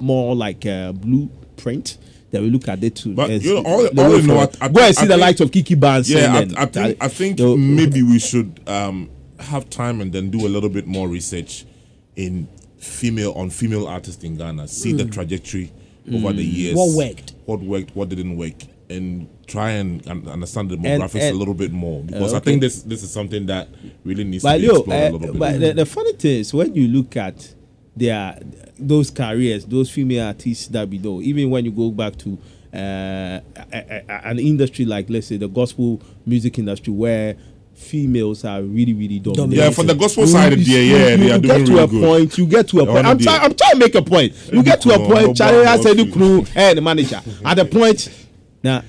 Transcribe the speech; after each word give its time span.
More 0.00 0.34
like 0.34 0.64
a 0.64 0.92
blueprint 0.94 1.98
that 2.30 2.40
we 2.42 2.48
look 2.50 2.68
at 2.68 2.82
it 2.84 2.94
to. 2.96 3.14
But, 3.14 3.30
you 3.42 3.54
know, 3.54 3.62
all- 3.64 3.82
the 3.90 4.02
all 4.02 4.10
way 4.12 4.18
in 4.20 4.30
all. 4.30 4.40
I- 4.40 4.48
I 4.66 4.68
Go 4.68 4.80
and 4.82 4.94
see 4.96 5.06
the 5.06 5.16
likes 5.16 5.40
of 5.40 5.50
Kiki 5.50 5.74
Barnes. 5.74 6.10
Yeah, 6.10 6.32
I, 6.56 6.62
I 6.62 6.66
think 6.66 6.96
I 7.04 7.08
think 7.08 7.36
the- 7.38 7.56
maybe 7.56 8.02
we 8.02 8.18
should 8.18 8.60
um, 8.66 9.10
have 9.38 9.68
time 9.70 10.00
and 10.00 10.12
then 10.12 10.30
do 10.30 10.46
a 10.46 10.48
little 10.50 10.68
bit 10.70 10.86
more 10.86 11.08
research 11.08 11.64
in 12.16 12.46
female 12.78 13.32
on 13.32 13.50
female 13.50 13.86
artists 13.86 14.22
in 14.24 14.36
Ghana. 14.36 14.68
See 14.68 14.92
the 14.92 15.04
Mm. 15.04 15.12
trajectory 15.12 15.72
over 16.12 16.32
the 16.32 16.44
years. 16.44 16.74
What 16.76 16.96
worked? 16.96 17.34
What 17.46 17.60
worked? 17.60 17.94
What 17.96 18.08
didn't 18.08 18.36
work? 18.36 18.54
And 18.88 19.28
try 19.46 19.70
and, 19.72 20.04
and 20.06 20.26
understand 20.28 20.70
the 20.70 20.74
And- 20.74 20.84
demographics 20.84 21.20
and- 21.20 21.34
a 21.36 21.38
little 21.38 21.54
bit 21.54 21.72
more 21.72 22.02
because 22.02 22.32
Uh, 22.32 22.36
I 22.36 22.40
think 22.40 22.60
this 22.60 22.82
this 22.82 23.02
is 23.02 23.10
something 23.10 23.46
that 23.46 23.68
really 24.04 24.24
needs 24.24 24.42
But 24.44 24.54
to 24.54 24.60
be 24.60 24.66
yo, 24.66 24.76
explored 24.76 25.02
a 25.02 25.06
uh, 25.06 25.10
little 25.10 25.32
bit. 25.32 25.38
but 25.38 25.60
the, 25.60 25.72
the 25.74 25.86
funny 25.86 26.12
thing 26.14 26.40
is 26.40 26.54
when 26.54 26.74
you 26.74 26.88
look 26.88 27.16
at 27.16 27.54
their 27.96 28.38
those 28.80 29.10
careers, 29.10 29.64
those 29.64 29.90
female 29.90 30.26
artists 30.26 30.66
that 30.68 30.88
we 30.88 30.98
know, 30.98 31.20
even 31.20 31.50
when 31.50 31.64
you 31.64 31.70
go 31.70 31.90
back 31.90 32.16
to 32.18 32.38
uh, 32.72 32.76
a, 32.78 33.42
a- 33.72 34.04
a- 34.08 34.26
an 34.28 34.38
industry 34.38 34.84
like 34.84 35.10
let's 35.10 35.26
say 35.26 35.36
the 35.36 35.48
gospel 35.48 36.00
music 36.24 36.58
industry 36.58 36.92
where 36.92 37.36
females 37.74 38.44
are 38.44 38.62
really 38.62 38.92
really 38.92 39.18
dominant. 39.18 39.52
Yeah, 39.54 39.70
for 39.70 39.82
the 39.84 39.94
gospel 39.94 40.24
You- 40.24 40.30
side, 40.30 40.58
you- 40.58 40.64
yeah, 40.76 40.80
you- 40.80 40.96
yeah, 40.96 41.08
you 41.10 41.16
they 41.16 41.30
are 41.32 41.38
get 41.38 41.54
doing 41.56 41.66
to 41.66 41.72
really 41.72 41.84
a 41.84 41.86
good. 41.88 42.04
point. 42.04 42.38
You 42.38 42.46
get 42.46 42.68
to 42.68 42.76
a 42.76 42.80
They 42.80 42.86
point. 42.86 42.94
wanna 42.96 43.08
I'm 43.10 43.16
do 43.16 43.24
trying. 43.24 43.40
I'm 43.40 43.54
trying 43.54 43.72
to 43.72 43.78
make 43.78 43.94
a 43.94 44.02
point. 44.02 44.34
You 44.52 44.62
get 44.62 44.80
to 44.82 44.90
a 44.94 44.98
point. 44.98 45.26
no, 45.28 45.34
Charlie, 45.34 45.66
I 45.66 45.76
no, 45.76 45.82
said 45.82 45.96
the 45.96 46.10
crew 46.10 46.46
and 46.54 46.78
the 46.78 46.82
manager 46.82 47.20
at 47.44 47.54
the 47.54 47.64
point 47.64 48.08
now. 48.62 48.82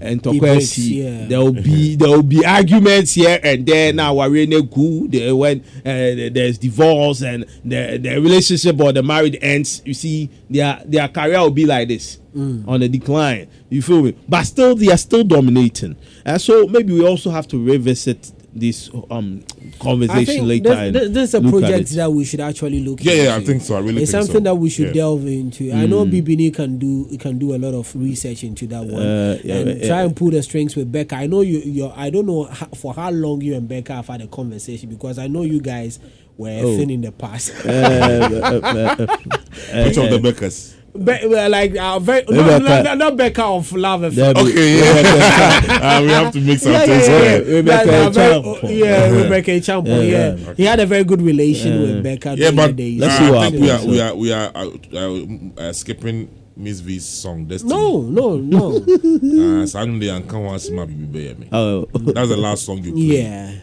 And 0.00 0.22
Tokwesi, 0.22 1.02
yeah. 1.02 1.26
there 1.26 1.40
will 1.40 1.52
be 1.52 1.96
there 1.96 2.08
will 2.10 2.22
be 2.22 2.44
arguments 2.44 3.14
here 3.14 3.38
and 3.42 3.66
there. 3.66 3.92
Now. 3.92 4.14
There 4.14 5.36
when 5.36 5.60
uh, 5.60 6.30
there's 6.32 6.58
divorce 6.58 7.22
and 7.22 7.44
the 7.64 7.98
the 7.98 8.20
relationship 8.20 8.80
or 8.80 8.92
the 8.92 9.02
marriage 9.02 9.36
ends, 9.40 9.82
you 9.84 9.94
see 9.94 10.30
their 10.48 10.82
their 10.84 11.08
career 11.08 11.40
will 11.40 11.50
be 11.50 11.66
like 11.66 11.88
this 11.88 12.18
Mm. 12.34 12.66
on 12.66 12.80
the 12.80 12.88
decline. 12.88 13.46
You 13.70 13.80
feel 13.80 14.02
me? 14.02 14.16
But 14.28 14.42
still, 14.42 14.74
they 14.74 14.90
are 14.90 14.96
still 14.96 15.22
dominating. 15.22 15.94
And 16.24 16.40
so 16.42 16.66
maybe 16.66 16.92
we 16.92 17.06
also 17.06 17.30
have 17.30 17.46
to 17.48 17.64
revisit 17.64 18.32
this 18.52 18.90
um 19.10 19.44
conversation 19.78 20.24
think 20.26 20.46
later. 20.46 20.68
this, 20.70 20.78
and 20.78 20.94
this, 20.94 21.10
this 21.10 21.28
is 21.30 21.34
a 21.34 21.40
project 21.50 21.90
that 21.90 22.12
we 22.12 22.24
should 22.24 22.40
actually 22.40 22.80
look 22.80 23.02
Yeah, 23.04 23.12
into. 23.12 23.24
yeah, 23.24 23.36
I 23.36 23.40
think 23.44 23.62
so. 23.62 23.76
I 23.76 23.80
really 23.80 24.02
it's 24.02 24.12
think 24.12 24.24
something 24.24 24.40
so. 24.44 24.50
that 24.50 24.54
we 24.56 24.70
should 24.70 24.88
Yeah. 24.88 24.92
delve 24.92 25.26
into. 25.26 25.72
I 25.72 25.86
know 25.86 26.04
Mm. 26.04 26.10
BBN 26.22 26.54
can 26.54 26.78
do 26.78 27.16
can 27.18 27.38
do 27.38 27.54
a 27.54 27.58
lot 27.58 27.74
of 27.74 27.94
research 27.96 28.44
into 28.44 28.66
that 28.68 28.84
one 28.84 29.02
Uh, 29.02 29.38
yeah, 29.44 29.54
and 29.56 29.80
yeah. 29.80 29.86
try 29.86 30.02
and 30.02 30.14
pull 30.14 30.30
the 30.30 30.42
strings 30.42 30.76
with 30.76 30.90
Becca. 30.92 31.16
I 31.16 31.26
know 31.26 31.40
you. 31.40 31.58
you 31.60 31.90
I 31.94 32.10
don't 32.10 32.26
know 32.26 32.44
how, 32.44 32.66
for 32.76 32.94
how 32.94 33.10
long 33.10 33.40
you 33.40 33.54
and 33.54 33.66
Becca 33.68 33.94
have 33.94 34.06
had 34.08 34.20
a 34.20 34.26
conversation 34.26 34.88
because 34.90 35.18
I 35.18 35.26
know 35.28 35.42
you 35.42 35.60
guys 35.60 35.98
were 36.36 36.50
Oh. 36.62 36.76
thin 36.76 36.90
in 36.90 37.00
the 37.00 37.12
past. 37.12 37.52
Uh, 37.64 37.68
uh, 37.70 38.60
uh, 38.62 39.06
uh, 39.06 39.84
Which 39.84 39.96
of 39.96 40.10
the 40.10 40.16
uh, 40.16 40.18
Beckers? 40.18 40.74
Be, 40.94 41.26
like 41.48 41.74
uh, 41.76 41.98
very, 41.98 42.24
no, 42.30 42.58
no, 42.58 42.82
no, 42.82 42.94
not 42.94 43.16
Becca 43.16 43.42
of 43.42 43.72
Love 43.72 44.02
FM. 44.02 44.14
There 44.14 44.34
be- 44.34 44.40
Okay, 44.42 44.78
yeah. 44.78 45.78
uh, 45.98 46.02
we 46.02 46.08
have 46.08 46.32
to 46.32 46.40
make 46.40 46.58
some 46.60 46.70
yeah, 46.72 46.86
things 46.86 47.08
yeah, 47.08 47.18
yeah, 47.18 47.36
yeah. 47.38 47.54
Rebecca 47.56 47.86
That- 47.90 48.12
that 48.12 48.14
very- 48.14 48.42
Champo. 48.42 48.78
yeah, 48.78 49.10
Rebecca 49.10 49.50
Champo. 49.60 49.86
Yeah, 49.88 50.00
Yeah, 50.02 50.34
yeah. 50.36 50.54
he 50.54 50.64
had 50.64 50.78
a 50.78 50.86
very 50.86 51.02
good 51.02 51.20
relation 51.20 51.80
with 51.82 52.02
Becca. 52.04 52.36
Yeah, 52.38 52.52
but 52.52 52.68
the 52.68 52.72
days. 52.74 53.00
Let's 53.00 53.14
uh, 53.14 53.18
see 53.18 53.30
what 53.32 53.38
I 53.42 53.50
think 53.50 53.62
we 53.62 53.70
are 53.70 53.72
happens, 53.72 53.90
we 53.90 54.00
are 54.00 54.14
we 54.14 54.32
are 54.32 54.52
uh, 54.54 54.70
uh, 54.94 55.62
uh, 55.68 55.72
skipping 55.72 56.28
Miss 56.56 56.78
V's 56.78 57.04
song 57.04 57.46
Destiny. 57.46 57.74
no, 57.74 58.00
no, 58.02 58.36
no. 58.36 58.78
Uh, 59.64 59.66
so 59.66 59.80
I 59.80 59.84
know 59.86 60.20
can't 60.20 60.32
want 60.44 60.70
my 60.70 60.84
baby 60.84 61.04
bear 61.06 61.34
me. 61.34 61.48
Oh, 61.50 61.86
That's 61.92 62.28
the 62.28 62.36
last 62.36 62.64
song 62.66 62.78
you 62.84 62.92
played. 62.92 63.24
yeah, 63.24 63.54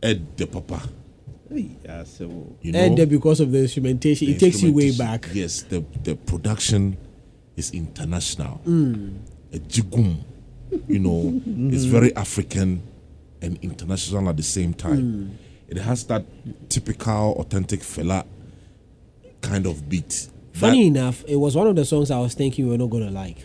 Ed 0.00 0.36
the 0.36 0.46
Papa. 0.46 0.88
Yeah, 1.50 2.04
so 2.04 2.24
You 2.62 2.72
know, 2.72 2.78
and 2.78 2.96
then 2.98 3.08
because 3.08 3.40
of 3.40 3.52
the 3.52 3.60
instrumentation, 3.60 4.26
the 4.28 4.34
it 4.34 4.38
takes 4.40 4.62
you 4.62 4.72
way 4.72 4.90
back. 4.96 5.28
Yes, 5.32 5.62
the 5.62 5.84
the 6.04 6.14
production 6.16 6.96
is 7.56 7.70
international. 7.72 8.60
Mm. 8.66 9.18
A 9.52 9.58
jigum, 9.58 10.18
you 10.86 10.98
know, 10.98 11.40
it's 11.74 11.84
very 11.84 12.14
African 12.14 12.82
and 13.40 13.58
international 13.62 14.28
at 14.28 14.36
the 14.36 14.42
same 14.42 14.74
time. 14.74 15.00
Mm. 15.02 15.30
It 15.68 15.76
has 15.78 16.04
that 16.04 16.24
typical, 16.68 17.34
authentic 17.38 17.82
fella 17.82 18.24
kind 19.40 19.66
of 19.66 19.88
beat. 19.88 20.28
Funny 20.52 20.82
That- 20.90 20.98
enough, 20.98 21.24
it 21.28 21.36
was 21.36 21.54
one 21.56 21.66
of 21.66 21.76
the 21.76 21.84
songs 21.84 22.10
I 22.10 22.18
was 22.18 22.34
thinking 22.34 22.64
we 22.66 22.72
were 22.72 22.78
not 22.78 22.90
gonna 22.90 23.10
like. 23.10 23.38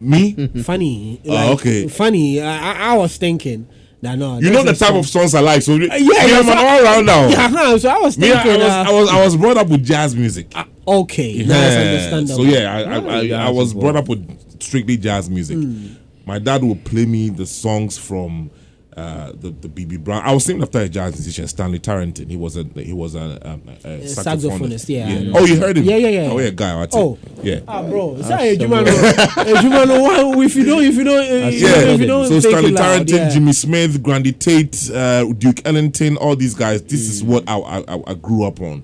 me, 0.00 0.32
Funny, 0.62 1.20
Oh, 1.26 1.54
okay. 1.54 1.88
Funny, 1.88 2.40
I, 2.40 2.72
I, 2.72 2.94
I 2.94 2.96
was 2.98 3.16
thinking 3.16 3.66
that 4.02 4.18
no, 4.18 4.38
you 4.38 4.50
know 4.50 4.62
the 4.62 4.74
type 4.74 4.94
of 4.94 5.06
songs 5.06 5.34
I 5.34 5.40
like. 5.40 5.62
So 5.62 5.74
yeah, 5.74 5.96
yeah, 5.96 6.38
I'm 6.38 6.46
that's 6.46 6.48
an 6.48 6.58
all 6.58 6.82
round 6.82 7.06
now. 7.06 7.28
Yeah, 7.28 7.48
huh, 7.50 7.78
so 7.78 7.88
I 7.88 7.98
was 7.98 8.18
Me, 8.18 8.28
thinking. 8.28 8.50
I, 8.50 8.56
was, 8.56 8.62
uh, 8.62 8.84
I 8.90 8.92
was 8.92 9.08
I 9.10 9.24
was 9.24 9.36
brought 9.36 9.56
up 9.56 9.68
with 9.68 9.84
jazz 9.84 10.14
music. 10.14 10.52
okay, 10.86 11.44
now 11.44 11.66
it's 11.66 11.76
understandable. 11.76 12.36
So 12.36 12.42
yeah, 12.42 12.74
I, 12.74 12.82
I, 12.82 13.42
I, 13.42 13.46
I 13.46 13.50
was 13.50 13.72
brought 13.72 13.96
up 13.96 14.08
with 14.08 14.62
strictly 14.62 14.96
jazz 14.96 15.30
music. 15.30 15.56
Hmm. 15.56 15.94
My 16.26 16.38
dad 16.38 16.62
would 16.64 16.84
play 16.84 17.06
me 17.06 17.30
the 17.30 17.46
songs 17.46 17.96
from 17.96 18.50
uh, 18.96 19.32
the 19.32 19.50
the 19.50 19.68
BB 19.68 20.02
Brown. 20.02 20.22
I 20.24 20.32
was 20.32 20.48
named 20.48 20.62
after 20.62 20.78
a 20.80 20.88
jazz 20.88 21.12
musician, 21.14 21.46
Stanley 21.48 21.78
Turrentine. 21.78 22.28
He 22.30 22.36
was 22.36 22.56
a 22.56 22.64
he 22.74 22.92
was 22.94 23.14
a, 23.14 23.38
um, 23.46 23.62
a, 23.84 23.88
a 23.88 23.98
saxophonist, 24.04 24.88
yeah, 24.88 25.06
I 25.06 25.18
know. 25.24 25.32
Oh, 25.36 25.44
you 25.44 25.56
heard 25.60 25.76
him? 25.76 25.84
Yeah, 25.84 25.96
yeah, 25.96 26.08
yeah. 26.08 26.30
Oh, 26.32 26.38
yeah, 26.38 26.50
guy. 26.50 26.80
I 26.82 26.86
Oh. 26.92 27.18
yeah. 27.42 27.60
Ah, 27.68 27.82
bro, 27.82 28.14
is 28.16 28.28
that 28.28 28.40
a 28.40 28.56
Jumano? 28.56 28.86
A 28.88 29.54
Jumano? 29.60 30.44
If 30.44 30.56
you 30.56 30.64
don't, 30.64 30.82
if 30.82 30.94
you 30.94 31.04
don't, 31.04 31.18
uh, 31.20 31.48
Yeah, 31.48 31.92
if 31.94 32.00
you 32.00 32.06
don't 32.06 32.26
so 32.28 32.40
Stanley 32.40 32.72
Turrentine, 32.72 33.16
yeah. 33.16 33.28
Jimmy 33.28 33.52
Smith, 33.52 34.02
Grady 34.02 34.32
Tate, 34.32 34.90
uh, 34.92 35.24
Duke 35.32 35.60
Ellington, 35.66 36.16
all 36.16 36.34
these 36.36 36.54
guys. 36.54 36.82
This 36.82 37.08
is 37.08 37.22
Mm. 37.22 37.26
what 37.26 37.44
I, 37.48 37.58
I, 37.58 38.02
I 38.06 38.14
grew 38.14 38.44
up 38.44 38.60
on, 38.60 38.82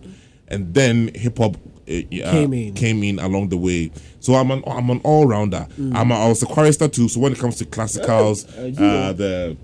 and 0.48 0.74
then 0.74 1.10
hip 1.14 1.38
hop 1.38 1.56
uh, 1.88 1.92
uh, 1.94 2.30
Came 2.30 2.52
in. 2.54 2.74
came 2.74 3.02
in 3.02 3.18
along 3.18 3.48
the 3.48 3.56
way. 3.56 3.90
So 4.20 4.34
I'm 4.34 4.50
an 4.50 4.62
I'm 4.66 4.88
an 4.90 5.00
all 5.04 5.26
rounder. 5.26 5.66
Mm. 5.78 5.94
I'm 5.96 6.10
a, 6.12 6.14
I 6.14 6.28
was 6.28 6.42
a 6.42 6.46
chorister 6.46 6.86
too. 6.88 7.08
So 7.08 7.18
when 7.20 7.32
it 7.32 7.38
comes 7.38 7.56
to 7.56 7.64
classicals, 7.64 8.46
uh, 8.78 9.12
the 9.12 9.56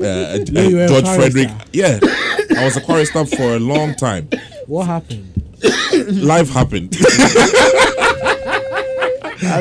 uh, 0.00 0.02
uh, 0.04 0.38
Yeah, 0.46 0.62
you 0.62 0.76
were 0.76 0.84
a 0.84 0.88
George. 0.88 1.04
Frederick, 1.16 1.48
yeah, 1.72 1.98
I 2.56 2.64
was 2.64 2.76
a 2.76 2.80
chorister 2.80 3.24
for 3.26 3.54
a 3.56 3.58
long 3.58 3.94
time. 3.94 4.28
What 4.66 4.86
happened? 4.86 5.24
Life 6.22 6.50
happened. 6.50 6.94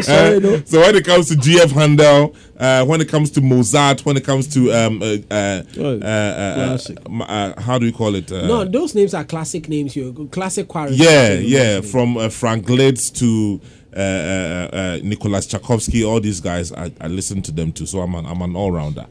Sorry, 0.02 0.36
Uh, 0.38 0.40
no. 0.40 0.62
so 0.66 0.80
when 0.82 0.96
it 0.96 1.06
comes 1.06 1.30
to 1.30 1.36
GF 1.36 1.72
Handel, 1.72 2.36
uh, 2.60 2.84
when 2.86 3.00
it 3.00 3.08
comes 3.08 3.30
to 3.32 3.42
Mozart, 3.42 4.04
when 4.06 4.18
it 4.18 4.24
comes 4.26 4.48
to 4.56 4.72
um, 4.74 5.02
uh, 5.02 5.06
uh, 5.30 5.64
Oh, 5.78 6.00
uh, 6.00 6.06
uh, 6.06 6.78
uh, 7.10 7.24
uh, 7.24 7.62
how 7.62 7.78
do 7.78 7.86
we 7.86 7.92
call 7.92 8.16
it? 8.16 8.32
Uh, 8.32 8.48
no, 8.48 8.66
those 8.66 8.96
names 8.96 9.14
are 9.14 9.24
classic 9.24 9.70
names. 9.70 9.96
You 9.96 10.28
classic 10.32 10.68
choir. 10.68 10.90
yeah, 10.90 11.34
yeah, 11.34 11.82
from 11.82 12.18
uh, 12.18 12.30
Franz 12.30 12.68
Liszt 12.70 13.18
to 13.18 13.62
uh, 13.98 14.00
uh, 14.00 14.70
uh, 14.76 15.00
Nicholas 15.04 15.48
Tchaikovsky, 15.48 16.04
all 16.04 16.20
these 16.20 16.40
guys, 16.40 16.72
I, 16.72 16.92
I 17.02 17.08
listen 17.08 17.42
to 17.44 17.52
them 17.52 17.72
too. 17.72 17.86
So 17.86 18.02
I'm 18.02 18.14
an, 18.16 18.26
I'm 18.26 18.42
an 18.42 18.56
all 18.56 18.72
rounder. 18.72 19.08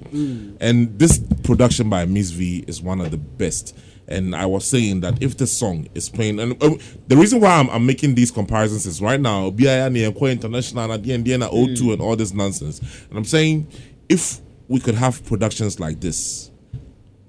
And 0.61 0.99
this 0.99 1.19
production 1.43 1.91
by 1.91 2.05
Miss 2.05 2.31
V 2.31 2.65
is 2.67 2.81
one 2.81 3.01
of 3.01 3.11
the 3.11 3.17
best. 3.17 3.77
And 4.09 4.37
I 4.37 4.47
was 4.47 4.65
saying 4.65 5.01
that 5.01 5.21
if 5.21 5.37
the 5.37 5.47
song 5.49 5.89
is 5.95 6.09
playing, 6.09 6.39
and 6.39 6.63
uh, 6.63 6.77
the 7.09 7.17
reason 7.17 7.41
why 7.41 7.57
I'm, 7.57 7.69
I'm 7.71 7.85
making 7.85 8.15
these 8.15 8.31
comparisons 8.31 8.87
is 8.87 9.03
right 9.03 9.21
now, 9.21 9.51
BIA 9.51 9.87
International 9.89 10.93
and 10.93 11.05
Indiana 11.05 11.49
O2 11.49 11.95
and 11.95 12.01
all 12.01 12.15
this 12.15 12.33
nonsense. 12.33 12.79
And 13.09 13.19
I'm 13.19 13.25
saying 13.25 13.67
if 14.09 14.41
we 14.69 14.81
could 14.81 14.95
have 14.95 15.25
productions 15.25 15.81
like 15.81 16.01
this, 16.01 16.51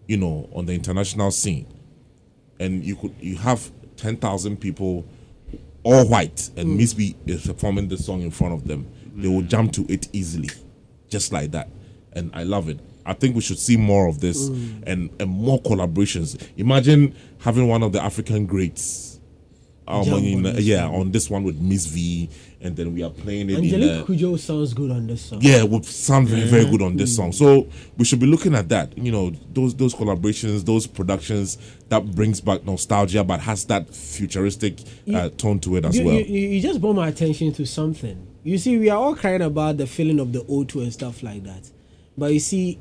you 0.07 0.17
know, 0.17 0.49
on 0.53 0.65
the 0.65 0.73
international 0.73 1.31
scene, 1.31 1.65
and 2.59 2.83
you 2.83 2.95
could 2.95 3.13
you 3.19 3.37
have 3.37 3.71
ten 3.95 4.17
thousand 4.17 4.57
people, 4.57 5.05
all 5.87 6.05
white, 6.05 6.49
and 6.57 6.69
mm. 6.69 6.77
Miss 6.77 6.93
B 6.93 7.15
is 7.25 7.47
performing 7.47 7.87
the 7.87 7.97
song 7.97 8.21
in 8.21 8.29
front 8.29 8.53
of 8.53 8.67
them, 8.67 8.85
they 9.15 9.29
will 9.29 9.41
mm. 9.41 9.47
jump 9.47 9.71
to 9.73 9.85
it 9.89 10.09
easily, 10.11 10.49
just 11.09 11.31
like 11.31 11.51
that, 11.51 11.69
and 12.13 12.29
I 12.33 12.43
love 12.43 12.67
it. 12.67 12.79
I 13.05 13.13
think 13.13 13.35
we 13.35 13.41
should 13.41 13.57
see 13.57 13.77
more 13.77 14.07
of 14.07 14.19
this 14.19 14.49
mm. 14.49 14.83
and 14.85 15.09
and 15.19 15.29
more 15.29 15.61
collaborations. 15.61 16.45
Imagine 16.57 17.15
having 17.39 17.69
one 17.69 17.83
of 17.83 17.93
the 17.93 18.03
African 18.03 18.45
greats 18.45 19.06
our 19.87 20.05
money, 20.05 20.33
in, 20.33 20.45
on 20.45 20.53
this 20.55 20.65
yeah, 20.65 20.87
on 20.87 21.11
this 21.11 21.29
one 21.29 21.43
with 21.43 21.59
Miss 21.59 21.85
V, 21.85 22.29
and 22.61 22.75
then 22.75 22.93
we 22.93 23.03
are 23.03 23.09
playing 23.09 23.49
it 23.49 23.57
Angelique 23.57 24.05
Kidjo 24.05 24.37
sounds 24.37 24.73
good 24.73 24.91
on 24.91 25.07
this 25.07 25.21
song. 25.21 25.39
yeah, 25.41 25.63
would 25.63 25.85
sound 25.85 26.27
very 26.27 26.43
very 26.47 26.65
good 26.65 26.81
on 26.81 26.97
this 26.97 27.15
song. 27.15 27.31
So 27.31 27.67
we 27.97 28.03
should 28.05 28.19
be 28.19 28.25
looking 28.27 28.53
at 28.55 28.69
that. 28.69 28.97
You 28.97 29.11
know, 29.11 29.29
those 29.53 29.75
those 29.75 29.95
collaborations, 29.95 30.65
those 30.65 30.87
productions 30.87 31.57
that 31.89 32.05
brings 32.15 32.41
back 32.41 32.65
nostalgia, 32.65 33.23
but 33.23 33.39
has 33.41 33.65
that 33.65 33.93
futuristic 33.93 34.79
uh, 35.13 35.29
tone 35.29 35.59
to 35.61 35.77
it 35.77 35.85
as 35.85 35.97
you, 35.97 36.05
well. 36.05 36.15
you, 36.15 36.23
you 36.49 36.61
just 36.61 36.81
brought 36.81 36.95
my 36.95 37.07
attention 37.07 37.53
to 37.53 37.65
something. 37.65 38.27
You 38.43 38.57
see, 38.57 38.77
we 38.77 38.89
are 38.89 38.97
all 38.97 39.15
crying 39.15 39.41
about 39.41 39.77
the 39.77 39.87
feeling 39.87 40.19
of 40.19 40.31
the 40.33 40.39
O2 40.39 40.81
and 40.83 40.93
stuff 40.93 41.21
like 41.23 41.43
that. 41.43 41.69
But 42.17 42.33
you 42.33 42.39
see, 42.39 42.79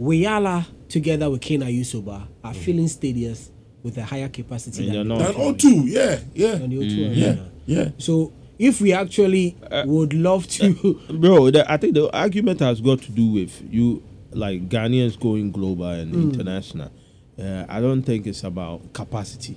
Wiyaala 0.00 0.66
together 0.88 1.30
with 1.30 1.40
King 1.40 1.60
Ayisoba 1.62 2.28
are 2.44 2.52
Mm. 2.52 2.56
filling 2.56 2.86
stadiums 2.86 3.50
with 3.82 3.96
a 3.98 4.04
higher 4.04 4.28
capacity 4.28 4.84
And 4.84 4.94
you're 4.94 5.04
than, 5.04 5.18
the 5.18 5.24
That 5.24 5.34
O2, 5.34 5.82
yeah, 5.86 6.18
yeah, 6.34 6.54
than 6.56 6.70
the 6.70 6.76
O2 6.76 6.96
yeah, 7.16 7.26
Arena. 7.26 7.50
yeah. 7.66 7.88
So 7.98 8.32
if 8.58 8.80
we 8.80 8.92
actually 8.92 9.56
Uh, 9.70 9.82
would 9.86 10.12
love 10.14 10.46
to, 10.48 10.98
bro 11.20 11.50
the, 11.50 11.70
i 11.70 11.76
think 11.76 11.92
the 11.94 12.10
argument 12.16 12.58
has 12.60 12.80
got 12.80 13.00
to 13.02 13.12
do 13.12 13.26
with 13.32 13.52
you 13.70 14.02
like 14.32 14.68
ghanaians 14.68 15.18
going 15.20 15.50
global 15.52 15.84
and 15.90 16.10
Hmm. 16.14 16.22
international 16.30 16.90
uh, 17.38 17.64
i 17.68 17.80
don't 17.80 18.02
think 18.02 18.26
it's 18.26 18.44
about 18.44 18.80
capacity 18.94 19.56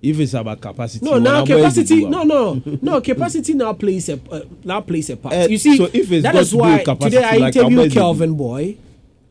if 0.00 0.20
it's 0.20 0.34
about 0.34 0.60
capacity 0.60 1.04
no, 1.04 1.18
now 1.18 1.42
when 1.42 1.50
I'm 1.52 1.62
ready 1.62 1.82
to 1.82 1.82
capacity, 1.82 2.04
no, 2.04 2.22
no, 2.22 2.62
no, 2.80 3.00
capacity 3.00 3.54
now 3.54 3.72
plays 3.72 4.08
a 4.08 4.20
uh, 4.30 4.42
now 4.64 4.80
plays 4.82 5.10
a 5.10 5.16
part. 5.16 5.34
Uh, 5.34 5.48
you 5.50 5.58
see, 5.58 5.76
so 5.76 5.86
if 5.92 6.12
it's 6.12 6.22
that 6.22 6.34
got 6.34 6.42
is 6.42 6.50
to 6.50 6.56
why 6.58 6.78
capacity, 6.84 7.10
today 7.16 7.24
I 7.24 7.36
like 7.38 7.56
interviewed 7.56 7.92
Kelvyn 7.92 8.34
Boy 8.36 8.76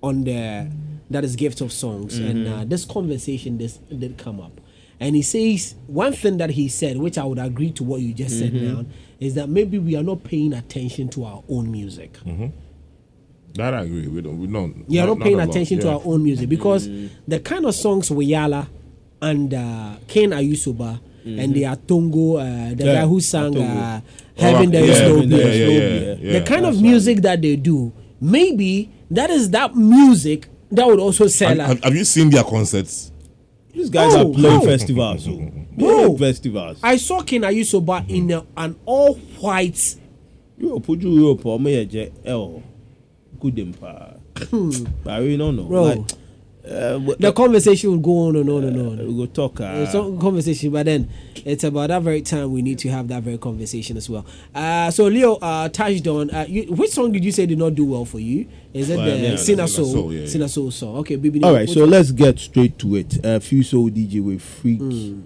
on 0.04 0.26
the 0.26 0.68
that 1.10 1.24
is 1.24 1.36
gift 1.36 1.62
of 1.62 1.72
songs, 1.72 2.18
and 2.18 2.46
Mm-hmm. 2.46 2.54
uh, 2.54 2.66
this 2.66 2.86
conversation 2.86 3.58
this 3.58 3.78
did 3.78 4.18
come 4.18 4.40
up, 4.42 4.60
and 5.00 5.16
he 5.16 5.22
says 5.22 5.76
one 5.88 6.14
thing 6.14 6.38
that 6.38 6.50
he 6.52 6.68
said, 6.68 6.98
which 6.98 7.18
I 7.18 7.24
would 7.24 7.40
agree 7.40 7.72
to 7.72 7.84
what 7.84 8.02
you 8.02 8.14
just 8.14 8.38
said 8.40 8.54
Mm-hmm. 8.54 8.74
now, 8.74 8.86
is 9.20 9.34
that 9.36 9.50
maybe 9.50 9.80
we 9.80 9.96
are 9.96 10.04
not 10.04 10.24
paying 10.24 10.54
attention 10.54 11.08
to 11.10 11.24
our 11.26 11.44
own 11.50 11.72
music. 11.72 12.18
That 13.56 13.74
I 13.74 13.82
agree. 13.84 14.08
We 14.08 14.22
don't. 14.22 14.38
We 14.40 14.48
don't. 14.48 14.88
We 14.88 15.00
are 15.00 15.08
not, 15.08 15.20
paying 15.20 15.36
a 15.36 15.38
lot, 15.40 15.50
attention 15.50 15.80
to 15.80 15.88
yeah. 15.88 15.94
our 15.94 16.02
own 16.06 16.22
music 16.24 16.48
because 16.50 16.88
Mm. 16.88 17.10
the 17.28 17.40
kind 17.40 17.66
of 17.66 17.74
songs 17.74 18.10
Wiyaala 18.10 18.68
and 19.22 19.52
uh, 19.54 19.96
King 20.08 20.30
Ayisoba 20.32 21.00
and 21.26 21.54
the 21.56 21.64
Atongo, 21.64 22.38
uh, 22.40 22.76
the 22.76 22.86
Yeah, 22.86 22.94
guy 23.02 23.06
who 23.08 23.20
sang 23.20 23.58
uh, 23.58 24.00
Heaven 24.38 24.70
There 24.72 24.84
Is 24.84 25.02
No 25.02 25.26
Beer. 25.28 25.48
Is 25.48 25.58
yeah, 25.60 25.66
No 25.66 25.72
yeah, 25.72 25.80
Beer. 25.80 26.18
yeah. 26.22 26.40
the 26.40 26.46
kind 26.46 26.66
of 26.66 26.80
music 26.82 27.22
that 27.24 27.42
they 27.42 27.56
do, 27.56 27.92
maybe 28.22 28.92
that 29.12 29.30
is 29.32 29.50
that 29.50 29.76
music 29.76 30.48
that 30.72 30.88
would 30.88 31.00
also 31.00 31.28
sell. 31.28 31.52
And 31.52 31.62
out. 31.62 31.68
have, 31.68 31.84
have 31.84 31.96
you 31.96 32.04
seen 32.06 32.30
their 32.30 32.44
concerts? 32.44 33.12
These 33.74 33.90
guys 33.90 34.14
Oh, 34.16 34.30
are 34.32 34.34
playing 34.34 34.62
oh. 34.62 34.66
festivals. 34.66 35.26
So. 35.26 35.32
Oh. 35.32 35.52
Playing 35.78 36.18
festivals. 36.18 36.80
I 36.82 36.98
saw 36.98 37.22
King 37.22 37.42
Ayisoba 37.42 38.10
in 38.10 38.32
a, 38.32 38.46
an 38.58 38.76
all 38.86 39.16
white. 39.16 39.96
Europe, 40.58 40.88
would 40.88 41.04
you 41.04 41.12
Europe, 41.12 41.46
or 41.46 41.60
may 41.60 41.86
je 41.86 42.12
L. 42.26 42.64
Good 43.40 43.60
empire. 43.60 44.16
But 45.04 45.14
I 45.14 45.18
really 45.20 45.38
don't 45.38 45.56
know. 45.56 46.06
Uh, 46.70 46.94
w- 46.94 47.16
The 47.20 47.32
conversation 47.32 47.92
will 47.92 47.98
go 48.00 48.28
on 48.28 48.36
and 48.36 48.50
on 48.50 48.64
and 48.66 48.78
on. 49.00 49.08
we 49.08 49.14
go 49.14 49.26
talk. 49.26 49.62
Uh, 49.62 49.84
It's 49.86 49.94
a 49.94 50.02
conversation, 50.20 50.72
but 50.72 50.86
then 50.86 51.10
it's 51.46 51.64
about 51.64 51.88
that 51.90 52.02
very 52.02 52.22
time 52.22 52.52
we 52.52 52.62
need 52.62 52.78
to 52.80 52.90
have 52.90 53.08
that 53.08 53.24
very 53.24 53.38
conversation 53.38 53.96
as 53.98 54.10
well. 54.10 54.26
Uh, 54.54 54.92
so 54.92 55.06
Leo 55.08 55.36
uh, 55.36 55.70
touched 55.70 56.06
on 56.08 56.30
uh, 56.32 56.46
you, 56.48 56.64
which 56.74 56.92
song 56.92 57.12
did 57.12 57.24
you 57.24 57.32
say 57.32 57.46
did 57.46 57.58
not 57.58 57.74
do 57.76 57.86
well 57.86 58.04
for 58.06 58.20
you? 58.20 58.48
Is 58.74 58.90
it 58.90 58.98
Well, 58.98 59.06
the 59.06 59.18
yeah, 59.18 59.36
Sinner 59.38 59.68
Soul? 59.68 59.86
Soul, 59.94 60.14
yeah, 60.14 60.26
yeah. 60.26 60.48
Soul 60.48 60.72
song. 60.72 60.98
Okay, 60.98 61.16
baby. 61.16 61.42
All 61.44 61.54
right, 61.54 61.70
so 61.70 61.86
let's 61.86 62.12
get 62.12 62.38
straight 62.40 62.78
to 62.80 62.96
it. 62.98 63.26
Uh, 63.26 63.40
Fuse 63.40 63.72
ODG 63.74 64.22
with 64.24 64.42
Freak 64.42 64.80
Hmm. 64.82 65.22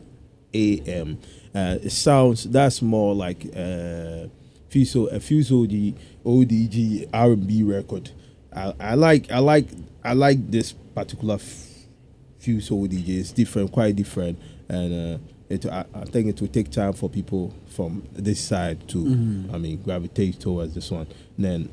AM. 0.54 1.18
Uh, 1.54 1.78
it 1.84 1.92
sounds 1.92 2.46
that's 2.46 2.82
more 2.82 3.14
like 3.14 3.46
uh, 3.56 4.28
Fuso 4.70 5.12
a 5.12 5.20
Fuso 5.20 5.68
the 5.68 5.94
ODG 6.26 7.10
R 7.14 7.32
and 7.34 7.46
B 7.48 7.64
record. 7.64 8.12
I, 8.56 8.74
I 8.80 8.96
like 8.96 9.30
I 9.32 9.40
like 9.40 9.68
I 10.04 10.14
like 10.14 10.50
this 10.52 10.74
particular 10.94 11.36
f- 11.36 11.68
Fuse 12.40 12.70
ODG. 12.70 13.08
It's 13.20 13.32
different, 13.32 13.72
quite 13.72 13.96
different, 13.96 14.40
and 14.70 15.16
uh, 15.16 15.18
it 15.50 15.66
I, 15.66 15.86
I 15.94 16.06
think 16.06 16.28
it 16.28 16.42
will 16.42 16.48
take 16.48 16.72
time 16.72 16.94
for 16.94 17.10
people 17.10 17.54
from 17.68 18.04
this 18.14 18.40
side 18.42 18.88
to 18.90 18.98
Mm-hmm. 18.98 19.54
I 19.56 19.58
mean 19.58 19.82
gravitate 19.82 20.40
towards 20.40 20.74
this 20.74 20.90
one. 20.92 21.08
then 21.38 21.70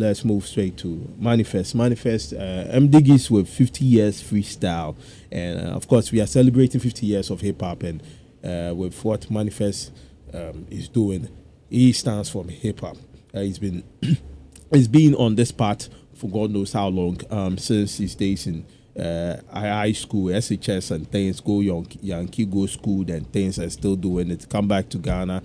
let's 0.00 0.24
move 0.24 0.46
straight 0.46 0.76
to 0.78 1.12
manifest 1.18 1.74
manifest 1.74 2.32
uh, 2.32 2.36
m 2.70 2.88
diggies 2.88 3.28
with 3.30 3.48
50 3.48 3.84
years 3.84 4.22
freestyle 4.22 4.94
and 5.32 5.58
uh, 5.58 5.70
of 5.72 5.88
course 5.88 6.12
we 6.12 6.20
are 6.20 6.26
celebrating 6.26 6.80
50 6.80 7.04
years 7.04 7.30
of 7.30 7.40
hip-hop 7.40 7.82
and 7.82 8.00
uh, 8.44 8.72
with 8.76 9.04
what 9.04 9.28
manifest 9.28 9.90
um, 10.32 10.66
is 10.70 10.88
doing 10.88 11.28
he 11.68 11.90
stands 11.92 12.30
for 12.30 12.44
hip-hop 12.44 12.96
uh, 13.34 13.40
he's 13.40 13.58
been 13.58 13.82
he's 14.72 14.86
been 14.88 15.14
on 15.16 15.34
this 15.34 15.50
path 15.50 15.88
for 16.18 16.28
god 16.28 16.50
knows 16.50 16.72
how 16.72 16.88
long 16.88 17.18
um, 17.30 17.56
since 17.58 17.98
his 17.98 18.14
days 18.14 18.46
in 18.46 18.64
uh, 18.98 19.36
high 19.52 19.92
school, 19.92 20.24
SHS 20.24 20.90
and 20.90 21.08
things, 21.08 21.40
go 21.40 21.60
Yankee, 21.60 22.00
Yankee 22.02 22.44
go 22.44 22.66
school 22.66 23.08
and 23.08 23.32
things 23.32 23.56
and 23.58 23.70
still 23.72 23.94
doing 23.94 24.28
it. 24.32 24.48
Come 24.48 24.66
back 24.66 24.88
to 24.88 24.98
Ghana, 24.98 25.40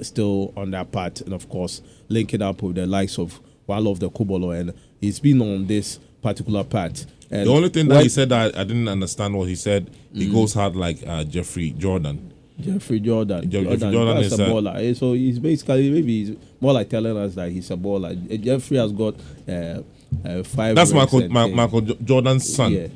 still 0.00 0.52
on 0.56 0.72
that 0.72 0.90
part, 0.90 1.20
and 1.20 1.32
of 1.32 1.48
course 1.48 1.82
linking 2.08 2.42
up 2.42 2.62
with 2.62 2.74
the 2.74 2.86
likes 2.86 3.16
of 3.18 3.40
one 3.66 3.86
of 3.86 4.00
the 4.00 4.10
Kobolo, 4.10 4.58
and 4.58 4.72
he's 5.00 5.20
been 5.20 5.40
on 5.40 5.66
this 5.68 6.00
particular 6.20 6.64
part. 6.64 7.06
And 7.30 7.46
The 7.46 7.52
only 7.52 7.68
thing 7.68 7.86
that 7.88 8.02
he 8.02 8.08
said 8.08 8.28
that 8.30 8.56
I 8.58 8.64
didn't 8.64 8.88
understand 8.88 9.34
what 9.36 9.48
he 9.48 9.54
said. 9.54 9.86
Mm. 10.12 10.22
He 10.22 10.32
goes 10.32 10.54
hard 10.54 10.74
like 10.74 10.98
uh, 11.06 11.22
Jeffrey 11.24 11.70
Jordan. 11.70 12.32
Jeffrey 12.58 12.98
Jordan, 13.00 13.48
Je- 13.50 13.62
Jeffrey 13.64 13.90
Jordan 13.92 14.16
is 14.18 14.38
a 14.38 14.44
a- 14.44 14.48
baller. 14.48 14.76
Eh, 14.76 14.94
So 14.94 15.12
he's 15.12 15.38
basically 15.38 15.90
maybe 15.90 16.24
he's 16.24 16.36
more 16.60 16.72
like 16.72 16.88
telling 16.88 17.16
us 17.16 17.34
that 17.36 17.50
he's 17.52 17.70
a 17.70 17.76
baller. 17.76 18.16
Eh, 18.30 18.36
Jeffrey 18.38 18.78
has 18.78 18.90
got 18.92 19.14
uh, 19.48 19.82
uh, 20.24 20.42
five. 20.42 20.74
That's 20.76 20.92
rings 20.92 21.12
Michael 21.12 21.28
Ma- 21.28 21.48
Michael 21.48 21.80
Jordan's 21.82 22.54
son. 22.54 22.72
Yeah. 22.72 22.86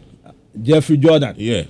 Jeffrey 0.62 0.96
Jordan. 0.96 1.34
Yeah. 1.38 1.62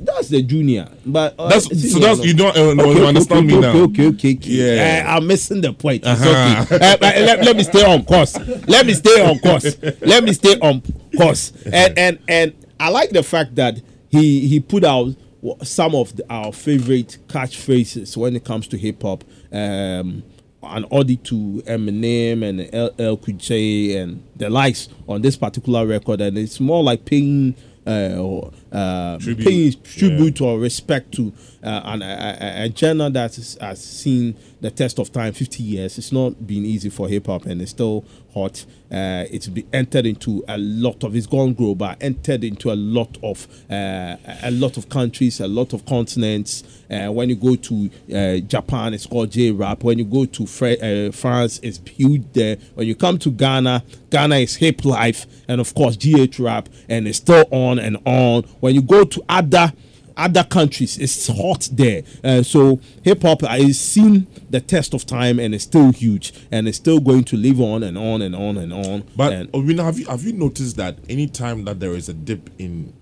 That's 0.00 0.28
the 0.28 0.42
junior, 0.42 0.88
but 1.06 1.36
uh, 1.38 1.48
That's 1.50 1.66
see, 1.66 1.88
so. 1.88 2.00
That's 2.00 2.18
no. 2.18 2.24
you 2.24 2.34
don't 2.34 2.56
uh, 2.56 2.82
Okay, 2.82 2.98
you 3.00 3.06
understand 3.06 3.46
okay, 3.46 3.60
me 3.60 3.66
okay, 3.68 3.78
now. 3.78 3.84
Okay, 3.84 4.06
okay, 4.08 4.34
okay. 4.34 4.50
Yeah. 4.50 5.04
Uh, 5.08 5.16
I'm 5.16 5.26
missing 5.28 5.60
the 5.60 5.72
point. 5.72 6.02
It's 6.04 6.20
Uh-huh. 6.20 6.64
okay. 6.74 6.74
Uh, 6.84 6.96
but 6.96 7.16
let, 7.16 7.44
let 7.44 7.56
me 7.56 7.62
stay 7.62 7.84
on 7.84 8.04
course. 8.04 8.36
Let 8.66 8.86
me 8.86 8.94
stay 8.94 9.20
on 9.24 9.38
course. 9.38 9.76
Let 10.00 10.24
me 10.24 10.32
stay 10.32 10.58
on 10.58 10.82
course. 11.16 11.52
And 11.64 11.96
and 11.96 12.18
and 12.26 12.54
I 12.80 12.88
like 12.88 13.10
the 13.10 13.22
fact 13.22 13.54
that 13.54 13.80
he 14.08 14.48
he 14.48 14.58
put 14.58 14.82
out 14.82 15.14
some 15.62 15.94
of 15.94 16.16
the, 16.16 16.24
our 16.28 16.52
favorite 16.52 17.18
catchphrases 17.28 18.16
when 18.16 18.34
it 18.34 18.44
comes 18.44 18.66
to 18.68 18.76
hip 18.78 19.00
hop. 19.02 19.22
Um, 19.52 20.24
an 20.62 20.84
audit 20.84 21.24
to 21.24 21.62
Eminem 21.66 22.42
and 22.42 22.60
LL 22.98 23.16
Cool 23.16 23.36
J 23.36 23.96
and 23.96 24.22
the 24.36 24.50
likes 24.50 24.88
on 25.08 25.22
this 25.22 25.36
particular 25.36 25.86
record, 25.86 26.20
and 26.20 26.36
it's 26.36 26.60
more 26.60 26.82
like 26.82 27.04
paying 27.04 27.54
uh, 27.86 28.50
uh, 28.72 29.18
Tribute. 29.18 29.46
paying 29.46 29.72
tribute 29.82 30.40
or 30.40 30.58
respect 30.58 31.12
to 31.12 31.32
uh, 31.62 31.80
an, 31.84 32.02
a, 32.02 32.66
a, 32.66 32.76
genre 32.76 33.10
that 33.10 33.34
has 33.60 33.82
seen 33.84 34.36
the 34.60 34.70
test 34.70 34.98
of 34.98 35.12
time 35.12 35.32
50 35.32 35.62
years. 35.62 35.98
It's 35.98 36.12
not 36.12 36.46
been 36.46 36.64
easy 36.64 36.90
for 36.90 37.08
hip 37.08 37.26
hop 37.26 37.46
and 37.46 37.60
it's 37.62 37.70
still 37.70 38.04
hot. 38.34 38.64
Uh, 38.90 39.24
it's 39.30 39.48
been 39.48 39.68
entered 39.72 40.06
into 40.06 40.44
a 40.48 40.56
lot 40.58 41.04
of, 41.04 41.14
it's 41.14 41.26
gone 41.26 41.54
global, 41.54 41.94
entered 42.00 42.44
into 42.44 42.70
a 42.72 42.74
lot 42.74 43.16
of, 43.22 43.46
uh, 43.70 44.16
a 44.42 44.50
lot 44.50 44.76
of 44.76 44.88
countries, 44.88 45.40
a 45.40 45.48
lot 45.48 45.72
of 45.72 45.84
continents. 45.84 46.62
Uh, 46.90 47.12
when 47.12 47.28
you 47.28 47.36
go 47.36 47.54
to 47.54 47.90
uh, 48.14 48.38
Japan, 48.46 48.94
it's 48.94 49.06
called 49.06 49.30
J 49.30 49.50
rap. 49.50 49.82
When 49.84 49.98
you 49.98 50.04
go 50.04 50.24
to 50.24 50.46
Fre- 50.46 50.82
uh, 50.82 51.12
France, 51.12 51.60
it's 51.62 51.80
huge 51.86 52.24
there. 52.32 52.56
When 52.74 52.86
you 52.86 52.94
come 52.94 53.18
to 53.18 53.30
Ghana, 53.30 53.84
Ghana 54.10 54.36
is 54.36 54.56
hip 54.56 54.84
life, 54.84 55.26
and 55.48 55.60
of 55.60 55.74
course 55.74 55.96
GH 55.96 56.38
rap, 56.38 56.68
and 56.88 57.06
it's 57.06 57.18
still 57.18 57.44
on 57.50 57.78
and 57.78 57.98
on. 58.06 58.44
When 58.60 58.74
you 58.74 58.82
go 58.82 59.04
to 59.04 59.22
other 59.28 59.72
other 60.16 60.42
countries, 60.42 60.98
it's 60.98 61.28
hot 61.28 61.68
there. 61.72 62.02
Uh, 62.24 62.42
so 62.42 62.80
hip 63.04 63.22
hop 63.22 63.40
is 63.60 63.78
seen 63.80 64.26
the 64.50 64.60
test 64.60 64.92
of 64.92 65.06
time, 65.06 65.38
and 65.38 65.54
it's 65.54 65.62
still 65.62 65.92
huge, 65.92 66.32
and 66.50 66.66
it's 66.66 66.76
still 66.76 66.98
going 66.98 67.22
to 67.22 67.36
live 67.36 67.60
on 67.60 67.84
and 67.84 67.96
on 67.96 68.20
and 68.22 68.34
on 68.34 68.56
and 68.56 68.72
on. 68.72 69.04
But 69.16 69.32
and, 69.32 69.52
Obina, 69.52 69.84
have 69.84 69.96
you 69.98 70.06
have 70.06 70.24
you 70.24 70.32
noticed 70.32 70.76
that 70.76 70.98
anytime 71.08 71.64
that 71.66 71.78
there 71.78 71.94
is 71.94 72.08
a 72.08 72.14
dip 72.14 72.50
in 72.58 72.92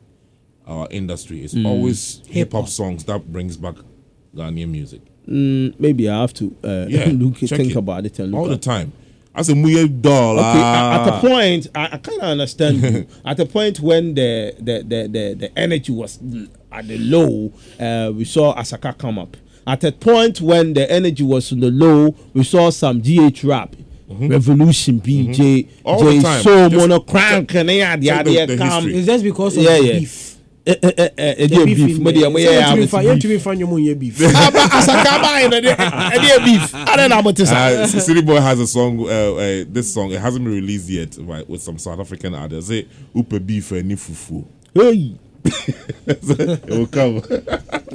our 0.66 0.86
industry, 0.90 1.42
it's 1.42 1.54
Mm. 1.54 1.66
always 1.66 2.18
hip 2.26 2.34
Hip-hop. 2.52 2.68
songs 2.68 3.04
that 3.04 3.32
brings 3.32 3.56
back 3.56 3.76
Ghanaian 4.34 4.68
music. 4.68 5.00
mm, 5.26 5.74
maybe 5.80 6.08
I 6.10 6.20
have 6.20 6.34
to 6.34 6.54
uh, 6.64 6.86
Yeah, 6.88 7.06
look, 7.12 7.36
think 7.38 7.70
it. 7.70 7.76
about 7.76 8.04
it 8.04 8.20
all 8.20 8.46
the 8.48 8.58
time. 8.58 8.92
That's 9.36 9.50
a 9.50 9.54
million 9.54 10.00
dollar. 10.00 10.40
Okay, 10.40 10.62
at, 10.62 11.08
a 11.08 11.20
point, 11.20 11.66
I, 11.74 11.84
I 11.92 11.96
kind 11.98 12.20
of 12.22 12.28
understand 12.30 12.82
you. 12.82 13.06
At 13.24 13.38
a 13.38 13.44
point 13.44 13.80
when 13.80 14.14
the 14.14 14.54
the, 14.58 14.78
the, 14.82 15.08
the, 15.08 15.34
the 15.34 15.58
energy 15.58 15.92
was 15.92 16.18
at 16.72 16.88
the 16.88 16.98
low, 16.98 17.52
uh, 17.78 18.12
we 18.12 18.24
saw 18.24 18.54
Asaka 18.56 18.96
come 18.96 19.18
up. 19.18 19.36
At 19.66 19.84
a 19.84 19.92
point 19.92 20.40
when 20.40 20.72
the 20.72 20.90
energy 20.90 21.22
was 21.22 21.52
on 21.52 21.60
the 21.60 21.70
low, 21.70 22.14
we 22.32 22.44
saw 22.44 22.70
some 22.70 23.02
GH 23.02 23.44
rap. 23.44 23.76
Mm-hmm. 24.08 24.28
Revolution, 24.28 25.00
BJ, 25.00 25.34
mm-hmm. 25.34 25.86
All 25.86 25.98
J, 25.98 26.16
the 26.18 26.22
time. 26.22 26.42
so 26.42 26.70
monocrank, 26.70 27.54
and 27.56 27.68
they 27.68 27.78
had 27.78 28.00
the, 28.00 28.08
the, 28.10 28.22
the, 28.22 28.24
the, 28.24 28.46
the, 28.46 28.56
the, 28.56 28.56
the, 28.56 28.56
the, 28.56 29.02
the, 29.02 29.02
the, 29.02 29.50
the, 29.50 29.92
the, 29.92 30.00
the, 30.00 30.25
mo 30.66 30.74
there. 30.74 31.08
deɛ 31.48 32.32
mo 32.32 32.38
Sɛ 32.38 32.46
yɛ 32.46 32.60
yɛntumi 32.60 32.82
abɛsi 32.82 32.88
fa- 32.88 32.98
beef 33.00 33.08
yɛntumi 33.08 33.40
fa 33.40 33.50
nnwom 33.54 33.80
nyɛ 33.80 33.98
beef 33.98 34.20
aba 34.36 34.58
asakaba 34.58 35.40
yɛ 35.40 35.50
no 35.50 35.60
deɛ 35.60 35.76
ɛdeɛ 35.76 36.44
beef 36.44 36.72
adɛ 36.72 37.08
na 37.08 37.22
mote 37.22 37.46
sa 37.46 37.66
Uh, 37.66 37.86
City 37.86 38.20
Boy 38.22 38.40
has 38.40 38.58
a 38.60 38.66
song. 38.66 39.00
Uh, 39.00 39.34
uh, 39.34 39.64
this 39.68 39.92
song 39.92 40.10
it 40.12 40.20
hasn't 40.20 40.44
been 40.44 40.52
released 40.54 40.88
yet, 40.88 41.16
right, 41.20 41.48
with 41.48 41.62
some 41.62 41.78
South 41.78 42.00
African 42.00 42.34
artists. 42.34 42.68
Say 42.70 42.86
"Upe 43.14 43.44
beef 43.46 43.70
and 43.72 43.90
fufu." 43.92 44.44
hey 44.74 45.12
It 46.06 46.68
will 46.68 46.86
come. 46.88 47.22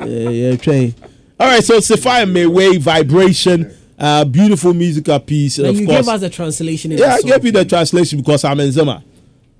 yeah, 0.07 0.29
yeah, 0.29 0.55
train. 0.55 0.95
All 1.39 1.47
right, 1.47 1.63
so 1.63 1.79
Sapphire 1.79 2.25
Mayway 2.25 2.77
Vibration, 2.79 3.73
uh, 3.99 4.23
beautiful 4.25 4.73
musical 4.73 5.19
piece. 5.19 5.57
and 5.57 5.67
of 5.67 5.79
you 5.79 5.85
course, 5.87 6.05
gave 6.05 6.15
us 6.15 6.21
the 6.21 6.29
translation 6.29 6.91
in 6.93 6.97
yeah, 6.99 7.07
the 7.07 7.11
I 7.13 7.17
song. 7.19 7.29
gave 7.31 7.45
you 7.45 7.51
the 7.51 7.65
translation 7.65 8.19
because 8.19 8.43
I'm 8.45 8.57
Nzema. 8.57 9.03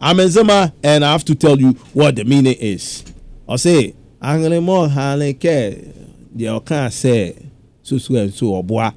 I'm 0.03 0.17
Nzema, 0.17 0.73
and 0.83 1.05
I 1.05 1.11
have 1.11 1.23
to 1.25 1.35
tell 1.35 1.59
you 1.59 1.73
what 1.93 2.15
the 2.15 2.23
meaning 2.25 2.55
is. 2.59 3.03
I 3.47 3.55
say, 3.57 3.95
I'm 4.19 4.41
gonna 4.41 4.59
more 4.59 4.87
haneke. 4.87 5.93
The 6.33 6.59
can 6.61 6.89
say, 6.89 7.37
so 7.83 7.99
so 7.99 8.15
and 8.15 8.33
so 8.33 8.63
boy. 8.63 8.89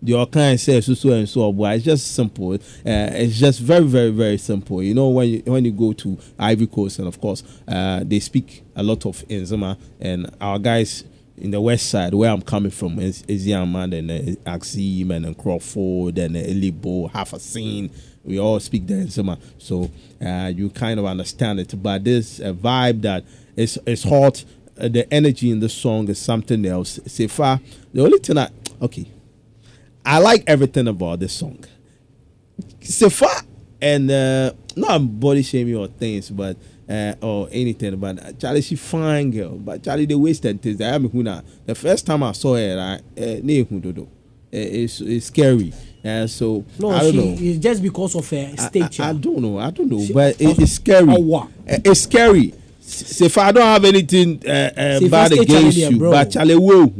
The 0.00 0.24
can 0.26 0.56
say 0.58 0.80
so 0.80 0.94
so 0.94 1.10
and 1.10 1.28
so 1.28 1.52
boy. 1.52 1.72
It's 1.72 1.84
just 1.84 2.14
simple. 2.14 2.52
Uh, 2.52 2.58
it's 2.84 3.40
just 3.40 3.58
very 3.58 3.82
very 3.82 4.10
very 4.10 4.38
simple. 4.38 4.80
You 4.84 4.94
know 4.94 5.08
when 5.08 5.28
you 5.30 5.42
when 5.46 5.64
you 5.64 5.72
go 5.72 5.92
to 5.94 6.16
Ivory 6.38 6.68
Coast, 6.68 7.00
and 7.00 7.08
of 7.08 7.20
course 7.20 7.42
uh, 7.66 8.04
they 8.04 8.20
speak 8.20 8.62
a 8.76 8.84
lot 8.84 9.04
of 9.04 9.16
Nzema, 9.26 9.76
and 9.98 10.32
our 10.40 10.60
guys 10.60 11.02
in 11.38 11.50
the 11.50 11.60
west 11.60 11.90
side 11.90 12.14
where 12.14 12.30
I'm 12.30 12.40
coming 12.42 12.70
from 12.70 13.00
is, 13.00 13.24
Yaman 13.26 13.92
and 13.94 14.10
uh, 14.12 14.40
Axim 14.46 15.10
and 15.10 15.36
Crawford 15.36 16.18
and 16.18 16.36
uh, 16.36 16.40
Elubo, 16.40 17.10
half 17.10 17.32
a 17.32 17.40
scene. 17.40 17.90
We 18.24 18.38
all 18.38 18.60
speak 18.60 18.86
the 18.86 18.94
Nzema, 18.94 19.38
so 19.58 19.90
uh, 20.24 20.52
you 20.54 20.70
kind 20.70 21.00
of 21.00 21.06
understand 21.06 21.60
it. 21.60 21.74
But 21.82 22.04
this 22.04 22.40
uh, 22.40 22.52
vibe 22.52 23.02
that 23.02 23.24
is 23.56 23.78
is 23.86 24.04
hot. 24.04 24.44
Uh, 24.80 24.88
the 24.88 25.12
energy 25.12 25.50
in 25.50 25.60
the 25.60 25.68
song 25.68 26.08
is 26.08 26.18
something 26.18 26.64
else. 26.64 27.00
Say 27.06 27.26
far, 27.26 27.60
the 27.92 28.02
only 28.02 28.18
thing 28.18 28.38
I 28.38 28.48
okay, 28.80 29.06
I 30.04 30.18
like 30.18 30.44
everything 30.46 30.88
about 30.88 31.20
this 31.20 31.32
song. 31.32 31.64
Sefa 32.80 33.44
and 33.80 34.10
uh, 34.10 34.52
not 34.76 34.98
body 35.20 35.42
shaming 35.42 35.76
or 35.76 35.88
things, 35.88 36.30
but 36.30 36.56
uh, 36.88 37.14
or 37.20 37.48
anything. 37.50 37.96
But 37.96 38.38
Charlie, 38.38 38.62
she 38.62 38.76
fine 38.76 39.30
girl, 39.30 39.56
but 39.56 39.82
Charlie 39.82 40.06
they 40.06 40.14
wasted 40.14 40.62
things. 40.62 40.80
I 40.80 40.94
am. 40.94 41.10
The 41.66 41.74
first 41.74 42.06
time 42.06 42.22
I 42.22 42.32
saw 42.32 42.54
her, 42.54 42.78
I 42.78 43.20
uh. 43.20 43.40
Uh, 44.54 44.58
it's 44.58 45.00
it's 45.00 45.26
scary. 45.26 45.72
Uh, 46.04 46.26
so 46.26 46.64
no, 46.78 46.90
I 46.90 47.00
don't 47.00 47.12
she, 47.12 47.16
know. 47.16 47.36
it's 47.38 47.58
just 47.58 47.82
because 47.82 48.14
of 48.16 48.28
her 48.30 48.52
I- 48.58 48.66
stature. 48.68 49.02
I, 49.04 49.10
I 49.10 49.12
don't 49.12 49.40
know. 49.40 49.58
I 49.58 49.70
don't 49.70 49.88
know, 49.90 50.00
She- 50.04 50.12
but 50.12 50.40
it, 50.40 50.58
it's 50.58 50.72
scary. 50.72 51.08
Uh, 51.14 51.46
It's 51.66 52.00
scary. 52.00 52.54
S- 52.80 53.20
If 53.20 53.38
I 53.38 53.52
don't 53.52 53.62
have 53.62 53.84
anything 53.84 54.42
uh, 54.46 54.70
uh, 54.76 55.08
bad 55.08 55.32
against 55.32 55.76
you, 55.78 55.96
bro. 55.98 56.10
but 56.10 56.30
Charlie 56.30 56.56
will. 56.56 56.92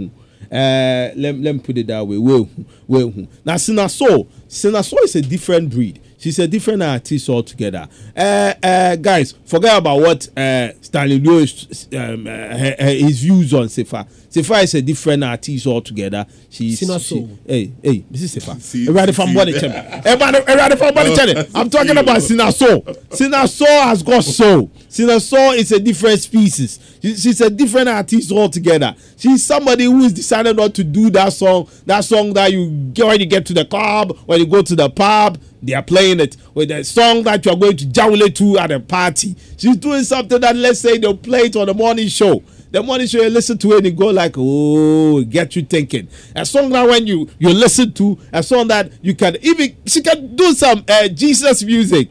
Uh, 0.50 1.10
let, 1.16 1.34
let 1.38 1.54
me 1.54 1.58
put 1.58 1.78
it 1.78 1.86
that 1.86 2.06
way. 2.06 2.18
Will, 2.18 2.48
will. 2.86 3.10
Now, 3.44 3.54
Sinaso, 3.54 4.26
Sinaso 4.48 5.02
is 5.02 5.16
a 5.16 5.22
different 5.22 5.70
breed. 5.70 5.98
She's 6.18 6.38
a 6.38 6.46
different 6.46 6.82
artist 6.82 7.28
altogether. 7.28 7.88
Uh, 8.16 8.52
uh, 8.62 8.96
guys, 8.96 9.32
forget 9.46 9.76
about 9.78 9.98
what 10.00 10.28
uh, 10.36 10.68
Stanley 10.80 11.18
Lewis, 11.18 11.88
um, 11.96 12.26
uh, 12.28 12.56
his 12.78 13.22
views 13.22 13.52
on 13.54 13.64
Sefa. 13.66 14.06
Sefa 14.32 14.62
is 14.62 14.74
a 14.74 14.80
different 14.80 15.22
artist 15.24 15.66
altogether. 15.66 16.24
She's 16.48 16.80
Sinaso. 16.80 17.08
she- 17.08 17.28
hey, 17.46 17.72
hey, 17.82 18.04
this 18.10 18.22
is 18.22 18.34
Sefa. 18.42 18.58
See- 18.62 18.82
Everybody 18.84 19.12
from 19.12 19.28
see- 19.28 19.34
Body 19.34 19.52
Channel. 19.52 20.00
Everybody, 20.04 20.38
everybody 20.38 20.76
from 20.76 20.94
Body 20.94 21.14
Channel. 21.16 21.44
I'm 21.54 21.68
talking 21.68 21.96
about 21.98 22.16
Sinaso. 22.18 22.82
Sinaso 23.10 23.66
has 23.66 24.02
got 24.02 24.24
soul. 24.24 24.70
Sinaso 24.88 25.54
is 25.56 25.70
a 25.72 25.78
different 25.80 26.20
species. 26.20 26.78
She- 27.02 27.16
She's 27.16 27.40
a 27.42 27.50
different 27.50 27.88
artist 27.90 28.32
altogether. 28.32 28.94
She's 29.18 29.44
somebody 29.44 29.84
who 29.84 30.00
is 30.04 30.12
decided 30.14 30.56
not 30.56 30.72
to 30.74 30.84
do 30.84 31.10
that 31.10 31.32
song. 31.34 31.68
That 31.84 32.04
song 32.04 32.32
that 32.32 32.52
you 32.52 32.70
get 32.94 33.06
when 33.06 33.20
you 33.20 33.26
get 33.26 33.44
to 33.46 33.52
the 33.54 33.66
club, 33.66 34.16
when 34.24 34.40
you 34.40 34.46
go 34.46 34.62
to 34.62 34.74
the 34.74 34.88
pub, 34.88 35.38
they 35.62 35.74
are 35.74 35.82
playing 35.82 36.20
it. 36.20 36.36
With 36.54 36.70
a 36.70 36.82
song 36.84 37.22
that 37.24 37.44
you 37.44 37.52
are 37.52 37.56
going 37.56 37.76
to 37.76 37.86
jowle 37.86 38.16
to 38.18 38.58
at 38.58 38.70
a 38.70 38.80
party. 38.80 39.36
She's 39.58 39.76
doing 39.76 40.04
something 40.04 40.40
that 40.40 40.56
let's 40.56 40.80
say 40.80 40.96
they'll 40.98 41.16
play 41.16 41.40
it 41.42 41.56
on 41.56 41.66
the 41.66 41.74
morning 41.74 42.08
show. 42.08 42.42
The 42.72 42.82
morning 42.82 43.06
show 43.06 43.20
you 43.20 43.28
listen 43.28 43.58
to 43.58 43.72
it 43.72 43.76
and 43.76 43.86
you 43.86 43.92
go 43.92 44.06
like, 44.06 44.32
oh, 44.38 45.22
get 45.24 45.54
you 45.54 45.62
thinking. 45.62 46.08
A 46.34 46.46
song 46.46 46.70
that 46.70 46.88
when 46.88 47.06
you 47.06 47.28
you 47.38 47.50
listen 47.50 47.92
to, 47.92 48.18
a 48.32 48.42
song 48.42 48.68
that 48.68 48.90
you 49.02 49.14
can 49.14 49.36
even 49.42 49.76
she 49.86 50.00
can 50.00 50.34
do 50.34 50.54
some 50.54 50.82
uh, 50.88 51.08
Jesus 51.08 51.62
music. 51.62 52.10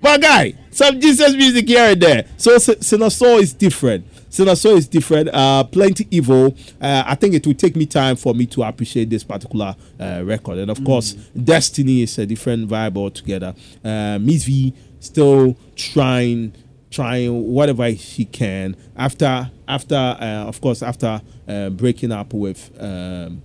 My 0.00 0.16
guy, 0.16 0.54
some 0.70 0.98
Jesus 0.98 1.34
music 1.34 1.68
here 1.68 1.92
and 1.92 2.00
there. 2.00 2.24
So 2.38 2.56
Sinaso 2.56 3.38
is 3.38 3.52
different. 3.52 4.06
Sinaso 4.30 4.76
is 4.78 4.88
different. 4.88 5.28
Uh, 5.28 5.64
plenty 5.64 6.08
evil. 6.10 6.56
Uh, 6.80 7.02
I 7.04 7.14
think 7.14 7.34
it 7.34 7.46
will 7.46 7.54
take 7.54 7.76
me 7.76 7.84
time 7.84 8.16
for 8.16 8.32
me 8.34 8.46
to 8.46 8.62
appreciate 8.62 9.10
this 9.10 9.24
particular 9.24 9.76
uh, 10.00 10.22
record. 10.24 10.56
And 10.58 10.70
of 10.70 10.82
course, 10.84 11.12
Destiny 11.12 12.02
is 12.02 12.16
a 12.18 12.24
different 12.24 12.68
vibe 12.68 12.96
altogether. 12.96 13.54
Uh, 13.84 14.18
Miss 14.18 14.44
V 14.44 14.72
still 15.00 15.54
trying 15.76 16.54
trying 16.98 17.46
whatever 17.46 17.94
she 17.94 18.24
can 18.24 18.74
after 18.96 19.48
after 19.68 19.94
uh, 19.94 20.44
of 20.48 20.60
course 20.60 20.82
after 20.82 21.22
uh, 21.46 21.70
breaking 21.70 22.10
up 22.10 22.34
with 22.34 22.72
um, 22.80 23.40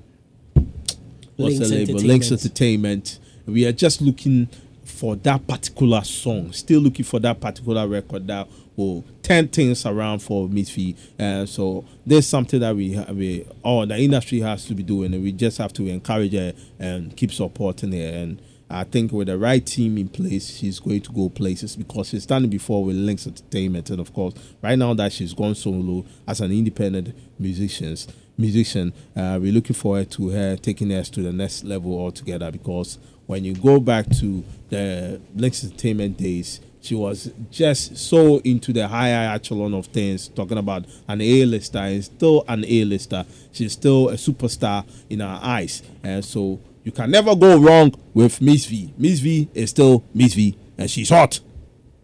what's 1.36 1.60
Lynx 1.60 1.70
the 1.70 1.76
label 1.76 1.94
Lynx 2.00 2.32
Entertainment. 2.32 2.40
Entertainment. 2.42 3.20
We 3.46 3.68
are 3.68 3.72
just 3.72 4.02
looking 4.02 4.50
for 4.84 5.16
that 5.18 5.46
particular 5.46 6.04
song. 6.04 6.52
Still 6.52 6.82
looking 6.82 7.06
for 7.06 7.20
that 7.20 7.40
particular 7.40 7.88
record 7.88 8.26
that 8.26 8.48
will 8.76 9.06
turn 9.22 9.48
things 9.50 9.86
around 9.86 10.20
for 10.20 10.50
Miss 10.50 10.72
V. 10.72 10.96
Uh, 11.20 11.46
so 11.46 11.86
there's 12.08 12.26
something 12.26 12.60
that 12.60 12.76
we 12.76 13.00
we 13.12 13.46
all 13.62 13.86
the 13.86 14.00
industry 14.00 14.40
has 14.40 14.66
to 14.66 14.74
be 14.74 14.82
doing, 14.82 15.14
and 15.14 15.24
we 15.24 15.32
just 15.32 15.60
have 15.60 15.74
to 15.74 15.88
encourage 15.88 16.34
her 16.34 16.54
and 16.80 17.16
keep 17.16 17.32
supporting 17.32 17.92
her. 17.92 18.18
And 18.18 18.42
I 18.74 18.84
think 18.86 19.12
with 19.12 19.28
the 19.28 19.38
right 19.38 19.64
team 19.64 19.98
in 19.98 20.10
place, 20.10 20.58
she's 20.58 20.80
going 20.80 21.02
to 21.02 21.12
go 21.12 21.30
places 21.30 21.76
because 21.76 22.10
she's 22.10 22.26
it 22.30 22.50
before 22.50 22.84
with 22.84 22.96
Lynx 22.96 23.28
Entertainment, 23.28 23.90
and 23.90 24.00
of 24.00 24.14
course, 24.14 24.34
right 24.62 24.78
now 24.78 24.94
that 24.96 25.14
she's 25.14 25.34
gone 25.34 25.56
solo 25.56 26.04
as 26.28 26.42
an 26.42 26.52
independent 26.52 27.16
musicians 27.38 28.08
musician, 28.38 28.94
uh, 29.16 29.38
we're 29.42 29.52
looking 29.52 29.76
forward 29.76 30.10
to 30.12 30.30
her 30.30 30.56
taking 30.56 30.92
us 30.92 31.10
to 31.10 31.22
the 31.22 31.32
next 31.32 31.64
level 31.64 31.98
altogether. 32.00 32.52
Because 32.52 32.98
when 33.28 33.44
you 33.44 33.54
go 33.56 33.80
back 33.80 34.10
to 34.18 34.44
the 34.70 35.22
Lynx 35.36 35.64
Entertainment 35.64 36.18
days, 36.18 36.60
she 36.84 36.96
was 36.96 37.32
just 37.50 37.98
so 37.98 38.38
into 38.40 38.74
the 38.74 38.88
higher 38.88 39.34
echelon 39.34 39.74
of 39.74 39.86
things, 39.88 40.28
talking 40.28 40.58
about 40.58 40.86
an 41.08 41.22
A-lister 41.22 41.80
and 41.80 42.04
still 42.04 42.44
an 42.48 42.66
A-lister. 42.68 43.26
She's 43.54 43.72
still 43.74 44.10
a 44.10 44.14
superstar 44.16 44.86
in 45.10 45.22
our 45.22 45.40
eyes, 45.42 45.82
and 46.04 46.24
so 46.24 46.60
you 46.84 46.92
can 46.92 47.10
never 47.10 47.34
go 47.36 47.58
wrong 47.58 47.94
with 48.14 48.42
Miss 48.42 48.66
V. 48.66 48.94
Miss 48.98 49.20
V 49.22 49.48
is 49.54 49.70
still 49.70 50.04
Miss 50.14 50.34
V, 50.34 50.58
and 50.78 50.92
she's 50.92 51.10
hot. 51.10 51.40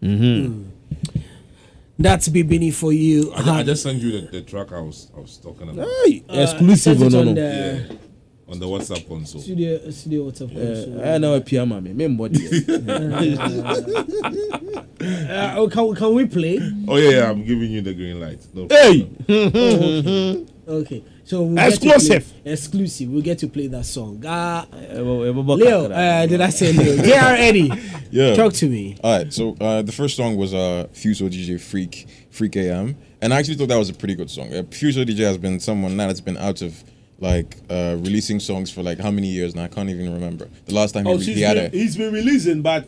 Mm-hmm. 0.02 0.46
Hmm. 0.54 0.64
That's 2.02 2.30
Bibini 2.30 2.74
for 2.74 2.94
you. 2.94 3.30
I, 3.34 3.60
I 3.60 3.64
just 3.64 3.84
sent 3.84 4.02
you 4.02 4.22
the, 4.22 4.28
the 4.32 4.42
track 4.42 4.72
I 4.72 4.80
was 4.80 5.12
I 5.14 5.20
was 5.20 5.36
talking 5.38 5.68
about 5.70 5.86
Hey, 6.06 6.24
uh, 6.30 6.40
exclusive, 6.40 6.98
Send 6.98 7.12
no, 7.12 7.20
on 7.20 7.26
no. 7.26 7.34
the 7.34 7.42
yeah, 7.90 7.96
on 8.48 8.58
the 8.60 8.66
WhatsApp 8.66 9.06
console. 9.06 9.42
studio, 9.42 9.92
studio 9.92 10.32
WhatsApp. 10.32 10.56
also. 10.56 11.04
I 11.04 11.18
know 11.18 11.34
a 11.36 11.42
piano, 11.42 11.82
me. 11.82 11.92
Me 11.92 12.08
body. 12.08 12.40
Uh, 15.10 15.54
oh, 15.58 15.68
can, 15.70 15.96
can 15.96 16.14
we 16.14 16.26
play? 16.26 16.60
Oh 16.88 16.98
yeah, 16.98 17.10
yeah, 17.10 17.30
I'm 17.30 17.44
giving 17.44 17.72
you 17.72 17.82
the 17.82 17.94
green 17.94 18.20
light. 18.20 18.46
No 18.54 18.68
Hey, 18.70 19.04
problem. 19.26 20.48
Okay, 20.70 21.04
so 21.24 21.42
we'll 21.42 21.58
Exclusive. 21.68 22.10
Get 22.28 22.44
play, 22.44 22.52
exclusive. 22.54 23.10
We'll 23.10 23.24
get 23.24 23.40
to 23.40 23.48
play 23.48 23.66
that 23.66 23.86
song. 23.88 24.24
Uh, 24.24 24.66
Leo, 24.94 25.32
Leo, 25.56 25.90
uh, 25.92 26.28
did 26.28 26.40
I 26.42 26.50
say 26.52 26.72
Leo? 26.74 26.96
JR 27.02 27.34
Eddie, 27.42 27.72
Yeah. 28.12 28.36
talk 28.36 28.54
to 28.54 28.68
me. 28.70 28.96
All 29.04 29.18
right, 29.18 29.34
so 29.34 29.56
uh, 29.60 29.82
the 29.82 29.92
first 29.92 30.16
song 30.16 30.38
was 30.38 30.54
uh, 30.54 30.86
Fuse 30.92 31.22
ODG 31.22 31.60
Freak, 31.60 32.06
Freak 32.30 32.56
AM, 32.56 32.96
and 33.20 33.34
I 33.34 33.40
actually 33.40 33.56
thought 33.56 33.70
that 33.70 33.78
was 33.78 33.90
a 33.90 33.96
pretty 33.96 34.14
good 34.14 34.30
song. 34.30 34.54
Uh, 34.54 34.62
Fuse 34.70 34.96
ODG 34.96 35.18
has 35.18 35.40
been 35.40 35.60
someone 35.60 35.98
now 35.98 36.06
that's 36.06 36.22
been 36.22 36.38
out 36.38 36.62
of 36.62 36.84
like 37.18 37.58
uh, 37.72 37.96
releasing 38.00 38.40
songs 38.40 38.70
for 38.70 38.84
like 38.84 39.00
how 39.00 39.10
many 39.10 39.28
years 39.28 39.56
now? 39.56 39.64
I 39.64 39.68
can't 39.70 39.90
even 39.90 40.14
remember. 40.14 40.48
The 40.68 40.76
last 40.76 40.92
time 40.94 41.06
he, 41.06 41.12
Oh, 41.12 41.18
re- 41.18 41.24
he 41.24 41.42
had 41.42 41.56
been, 41.56 41.66
a 41.66 41.70
he's 41.70 41.98
been 41.98 42.14
releasing, 42.14 42.62
but 42.62 42.88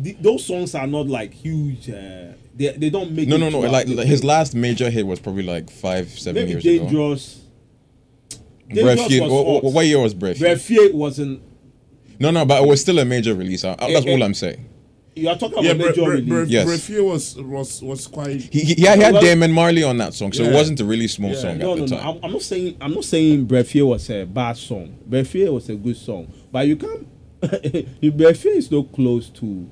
the, 0.00 0.12
those 0.20 0.44
songs 0.46 0.74
are 0.74 0.86
not 0.86 1.06
like 1.08 1.32
huge. 1.34 1.88
Uh, 1.90 2.32
they 2.54 2.68
they 2.76 2.90
don't 2.90 3.12
make 3.12 3.28
no, 3.28 3.36
it 3.36 3.38
no, 3.38 3.50
no. 3.50 3.60
Like 3.60 3.88
our- 3.88 3.94
like, 3.94 4.06
his 4.06 4.24
last 4.24 4.54
major 4.54 4.90
hit 4.90 5.06
was 5.06 5.20
probably 5.20 5.42
like 5.44 5.70
five, 5.70 6.08
seven 6.10 6.42
maybe 6.42 6.52
years 6.52 6.64
ago. 6.64 6.84
dangerous. 6.84 7.40
Breath 8.68 8.84
Dangerous 8.98 9.06
Feud- 9.08 9.30
what, 9.30 9.46
what- 9.64 9.72
what 9.72 9.86
year 9.86 9.98
was 9.98 10.14
Breath? 10.14 10.36
Feud? 10.38 10.60
Breath 10.60 10.94
wasn't. 10.94 11.42
No, 12.20 12.30
no, 12.30 12.44
but 12.44 12.62
it 12.62 12.68
was 12.68 12.80
still 12.80 12.98
a 12.98 13.04
major 13.04 13.34
release. 13.34 13.64
Uh, 13.64 13.76
that's 13.78 14.04
eh, 14.06 14.10
all 14.12 14.22
I'm 14.22 14.34
saying. 14.34 14.64
You 15.14 15.28
are 15.30 15.36
talking 15.38 15.64
Yeah, 15.64 15.70
about 15.72 15.94
Bre- 15.94 16.00
major 16.00 16.04
Bre- 16.04 16.10
release. 16.10 16.28
Bre- 16.28 16.44
Yes. 16.48 16.64
Bra 16.66 16.76
Fie 16.76 17.00
was 17.00 17.36
was 17.36 17.82
was 17.82 18.06
quite. 18.06 18.40
He, 18.42 18.60
he, 18.60 18.74
he 18.74 18.82
had, 18.82 18.98
he 18.98 19.04
had 19.04 19.14
Well- 19.14 19.22
Damian 19.22 19.52
Marley 19.52 19.82
on 19.84 19.96
that 19.98 20.14
song, 20.14 20.32
so 20.32 20.42
it 20.44 20.52
wasn't 20.52 20.80
a 20.80 20.84
really 20.84 21.08
small 21.08 21.30
Yeah. 21.30 21.36
song 21.38 21.58
no, 21.58 21.72
at 21.72 21.78
no, 21.78 21.86
the 21.86 21.96
time. 21.96 22.08
I'm, 22.08 22.24
I'm 22.24 22.32
not 22.32 22.42
saying 22.42 22.76
I'm 22.80 22.92
not 22.94 23.04
saying 23.04 23.44
Breath 23.46 23.74
was 23.74 24.10
a 24.10 24.24
bad 24.24 24.56
song. 24.56 24.98
Breath 25.06 25.34
was 25.34 25.68
a 25.70 25.74
good 25.76 25.96
song, 25.96 26.32
but 26.52 26.66
you 26.66 26.76
can't. 26.76 27.06
Breath 28.16 28.46
is 28.46 28.70
not 28.70 28.92
close 28.92 29.28
to 29.30 29.70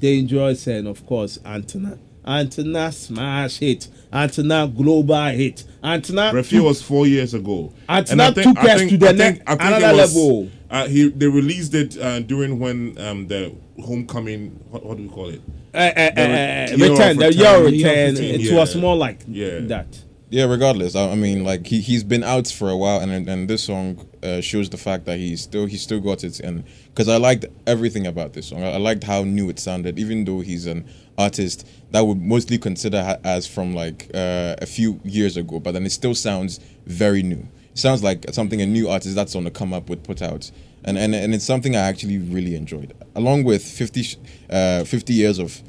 dangerous 0.00 0.66
and 0.66 0.86
of 0.88 1.04
course 1.06 1.38
Antenna. 1.44 1.98
Antina 2.26 2.92
smash 2.92 3.56
hit, 3.58 3.88
Antenna 4.12 4.68
global 4.68 5.26
hit, 5.30 5.64
Antenna 5.82 6.30
Refugee 6.34 6.60
was 6.62 6.82
four 6.82 7.06
years 7.06 7.32
ago. 7.32 7.72
That 7.88 8.06
took 8.06 8.58
us 8.58 8.80
to 8.86 8.98
the 8.98 9.08
I 9.08 9.12
think- 9.14 9.38
ne- 9.38 9.42
I 9.46 9.56
think 9.56 9.60
another 9.62 9.96
was, 9.96 10.14
level. 10.14 10.50
Uh, 10.70 10.86
he 10.88 11.08
they 11.08 11.26
released 11.26 11.72
it 11.72 11.96
uh, 11.98 12.20
during 12.20 12.58
when 12.58 12.98
um, 13.00 13.26
the 13.28 13.54
homecoming. 13.82 14.50
What, 14.70 14.84
what 14.84 14.98
do 14.98 15.04
we 15.04 15.08
call 15.08 15.30
it? 15.30 15.40
uh, 15.72 15.90
The 15.94 16.20
uh, 16.20 16.76
year 16.76 16.92
of 16.92 16.98
return, 16.98 17.16
the 17.16 17.26
return. 17.28 17.32
year 17.40 17.64
return. 17.64 18.08
of 18.08 18.18
return, 18.18 18.24
It 18.34 18.40
yeah. 18.42 18.54
was 18.58 18.76
more 18.76 18.96
like 18.96 19.20
Yeah. 19.26 19.60
that. 19.60 19.86
Yeah, 20.30 20.44
regardless, 20.44 20.94
I, 20.94 21.12
I 21.12 21.14
mean, 21.14 21.42
like 21.42 21.66
he 21.66 21.80
he's 21.80 22.04
been 22.04 22.22
out 22.22 22.48
for 22.48 22.68
a 22.68 22.76
while, 22.76 23.00
and 23.00 23.26
and 23.26 23.48
this 23.48 23.64
song 23.64 24.06
uh, 24.22 24.42
shows 24.42 24.68
the 24.68 24.76
fact 24.76 25.06
that 25.06 25.16
he's 25.16 25.40
still 25.40 25.64
he 25.64 25.78
still 25.78 26.00
got 26.00 26.22
it, 26.22 26.38
and 26.40 26.64
because 26.88 27.08
I 27.08 27.16
liked 27.16 27.46
everything 27.66 28.06
about 28.06 28.34
this 28.34 28.48
song, 28.48 28.62
I, 28.62 28.72
I 28.72 28.76
liked 28.76 29.04
how 29.04 29.22
new 29.22 29.48
it 29.48 29.58
sounded, 29.58 29.98
even 29.98 30.26
though 30.26 30.40
he's 30.40 30.66
an 30.66 30.86
artist 31.16 31.66
that 31.92 32.02
would 32.02 32.20
mostly 32.20 32.58
consider 32.58 33.18
as 33.24 33.46
from 33.46 33.74
like 33.74 34.10
uh, 34.12 34.56
a 34.60 34.66
few 34.66 35.00
years 35.02 35.38
ago, 35.38 35.60
but 35.60 35.72
then 35.72 35.86
it 35.86 35.92
still 35.92 36.14
sounds 36.14 36.60
very 36.84 37.22
new. 37.22 37.48
It 37.72 37.78
sounds 37.78 38.02
like 38.02 38.26
something 38.30 38.60
a 38.60 38.66
new 38.66 38.90
artist 38.90 39.14
that's 39.14 39.34
on 39.34 39.44
the 39.44 39.50
come 39.50 39.72
up 39.72 39.88
would 39.88 40.04
put 40.04 40.20
out, 40.20 40.50
and 40.84 40.98
and 40.98 41.14
and 41.14 41.34
it's 41.34 41.46
something 41.46 41.74
I 41.74 41.80
actually 41.80 42.18
really 42.18 42.54
enjoyed, 42.54 42.92
along 43.14 43.44
with 43.44 43.64
50, 43.64 44.18
uh, 44.50 44.84
50 44.84 45.14
years 45.14 45.38
of 45.38 45.62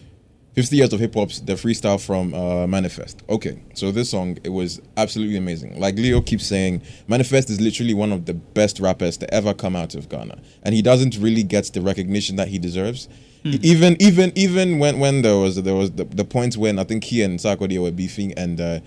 50 0.62 0.76
years 0.76 0.92
of 0.94 1.00
hip 1.00 1.14
hop's 1.14 1.40
the 1.40 1.54
freestyle 1.54 2.00
from 2.04 2.34
uh, 2.34 2.68
Manifest. 2.68 3.24
Okay, 3.30 3.62
so 3.74 3.92
this 3.92 4.10
song 4.10 4.38
it 4.44 4.50
was 4.50 4.82
absolutely 4.98 5.38
amazing. 5.38 5.80
Like 5.80 5.96
Leo 5.96 6.20
keeps 6.22 6.46
saying, 6.46 6.82
Manifest 7.08 7.50
is 7.50 7.62
literally 7.62 7.94
one 7.94 8.12
of 8.12 8.26
the 8.26 8.34
best 8.34 8.80
rappers 8.82 9.16
to 9.18 9.34
ever 9.34 9.54
come 9.54 9.76
out 9.76 9.96
of 9.96 10.10
Ghana, 10.10 10.38
and 10.64 10.76
he 10.76 10.82
doesn't 10.82 11.18
really 11.18 11.44
get 11.44 11.72
the 11.74 11.82
recognition 11.82 12.36
that 12.36 12.50
he 12.50 12.60
deserves. 12.60 13.08
E- 13.46 13.60
Even 13.64 13.96
even 14.02 14.34
even 14.36 14.80
when 14.80 15.00
when 15.00 15.22
there 15.22 15.38
was 15.38 15.62
there 15.64 15.76
was 15.76 15.92
the, 15.92 16.04
the 16.04 16.26
points 16.26 16.58
when 16.58 16.78
I 16.78 16.84
think 16.84 17.06
he 17.06 17.24
and 17.24 17.40
Sarkodie 17.40 17.82
were 17.82 17.92
beefing 17.92 18.34
and. 18.34 18.60
Uh, 18.60 18.80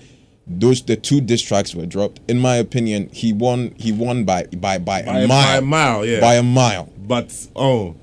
those 0.44 0.82
the 0.82 0.96
two 0.96 1.20
diss 1.20 1.40
tracks 1.40 1.72
were 1.72 1.86
dropped. 1.86 2.20
In 2.28 2.40
my 2.40 2.56
opinion, 2.56 3.08
he 3.12 3.32
won. 3.32 3.72
He 3.78 3.92
won 3.92 4.24
by 4.24 4.42
by 4.46 4.76
by, 4.78 5.02
By 5.02 5.20
a- 5.20 5.28
mile. 5.28 5.46
by 5.46 5.56
a 5.56 5.60
mile, 5.62 6.04
yeah. 6.04 6.20
By 6.20 6.34
a 6.34 6.42
mile. 6.42 6.92
But 6.98 7.32
oh, 7.54 7.94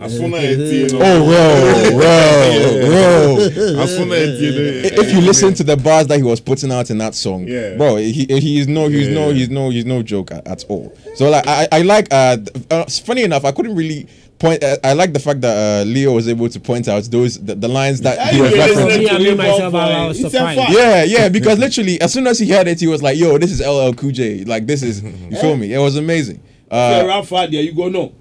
Asuna 0.00 0.38
Eti. 0.40 0.88
Oh, 0.94 1.24
bro, 1.26 1.90
bro, 1.92 2.86
bro. 2.86 3.84
Asuna 3.84 4.16
Eti. 4.16 4.94
if 5.00 5.12
you 5.14 5.20
listen 5.20 5.54
to 5.54 5.62
the 5.64 5.76
bars 5.76 6.06
that 6.06 6.16
he 6.16 6.22
was 6.22 6.40
putting 6.40 6.72
out 6.72 6.90
in 6.90 6.98
that 6.98 7.14
song, 7.14 7.46
Yeah. 7.46 7.76
bro, 7.76 7.96
he 7.96 8.24
he 8.28 8.58
is 8.60 8.66
no 8.66 8.88
he's 8.88 9.08
no 9.08 9.28
Yeah. 9.28 9.34
he's 9.34 9.50
no 9.50 9.70
he's 9.70 9.84
no 9.84 10.02
joke 10.02 10.32
at, 10.32 10.46
at 10.46 10.64
all. 10.68 10.96
So 11.16 11.28
like 11.30 11.46
I 11.46 11.68
I 11.72 11.82
like 11.82 12.08
uh, 12.12 12.38
uh 12.70 12.84
funny 12.86 13.22
enough 13.24 13.44
I 13.44 13.52
couldn't 13.52 13.74
really 13.76 14.06
point 14.38 14.64
uh, 14.64 14.78
I 14.82 14.94
like 14.94 15.12
the 15.12 15.18
fact 15.20 15.42
that 15.42 15.82
uh, 15.82 15.84
Leo 15.84 16.12
was 16.14 16.26
able 16.28 16.48
to 16.48 16.58
point 16.60 16.88
out 16.88 17.02
those 17.04 17.38
the, 17.38 17.54
the 17.54 17.68
lines 17.68 18.00
that 18.00 18.32
he 18.32 18.40
was 18.40 18.52
Yeah, 18.52 18.68
referencing. 18.68 18.98
Me, 19.00 19.08
I 19.10 19.18
mean 19.18 19.26
hip 19.26 19.36
myself, 19.36 19.72
hop, 19.74 19.82
I 19.90 20.06
was 20.06 20.16
it's 20.18 20.28
a 20.28 20.30
surprised. 20.30 20.60
fact. 20.60 20.72
Yeah, 20.72 21.04
yeah, 21.04 21.28
because 21.28 21.58
literally 21.58 22.00
as 22.00 22.12
soon 22.12 22.26
as 22.26 22.38
he 22.38 22.50
heard 22.50 22.66
it, 22.66 22.80
he 22.80 22.86
was 22.86 23.02
like, 23.02 23.18
"Yo, 23.18 23.36
this 23.36 23.52
is 23.52 23.60
LL 23.60 23.92
Cool 23.92 24.12
J. 24.12 24.44
Like 24.44 24.66
this 24.66 24.82
is 24.82 25.02
you 25.02 25.36
feel 25.40 25.56
me? 25.58 25.74
It 25.74 25.78
was 25.78 25.96
amazing." 25.96 26.36
If 26.36 26.72
you're 26.72 27.02
Uh, 27.02 27.06
around 27.06 27.24
far 27.24 27.48
there, 27.48 27.60
you 27.62 27.74
go 27.74 27.88
no. 27.88 28.12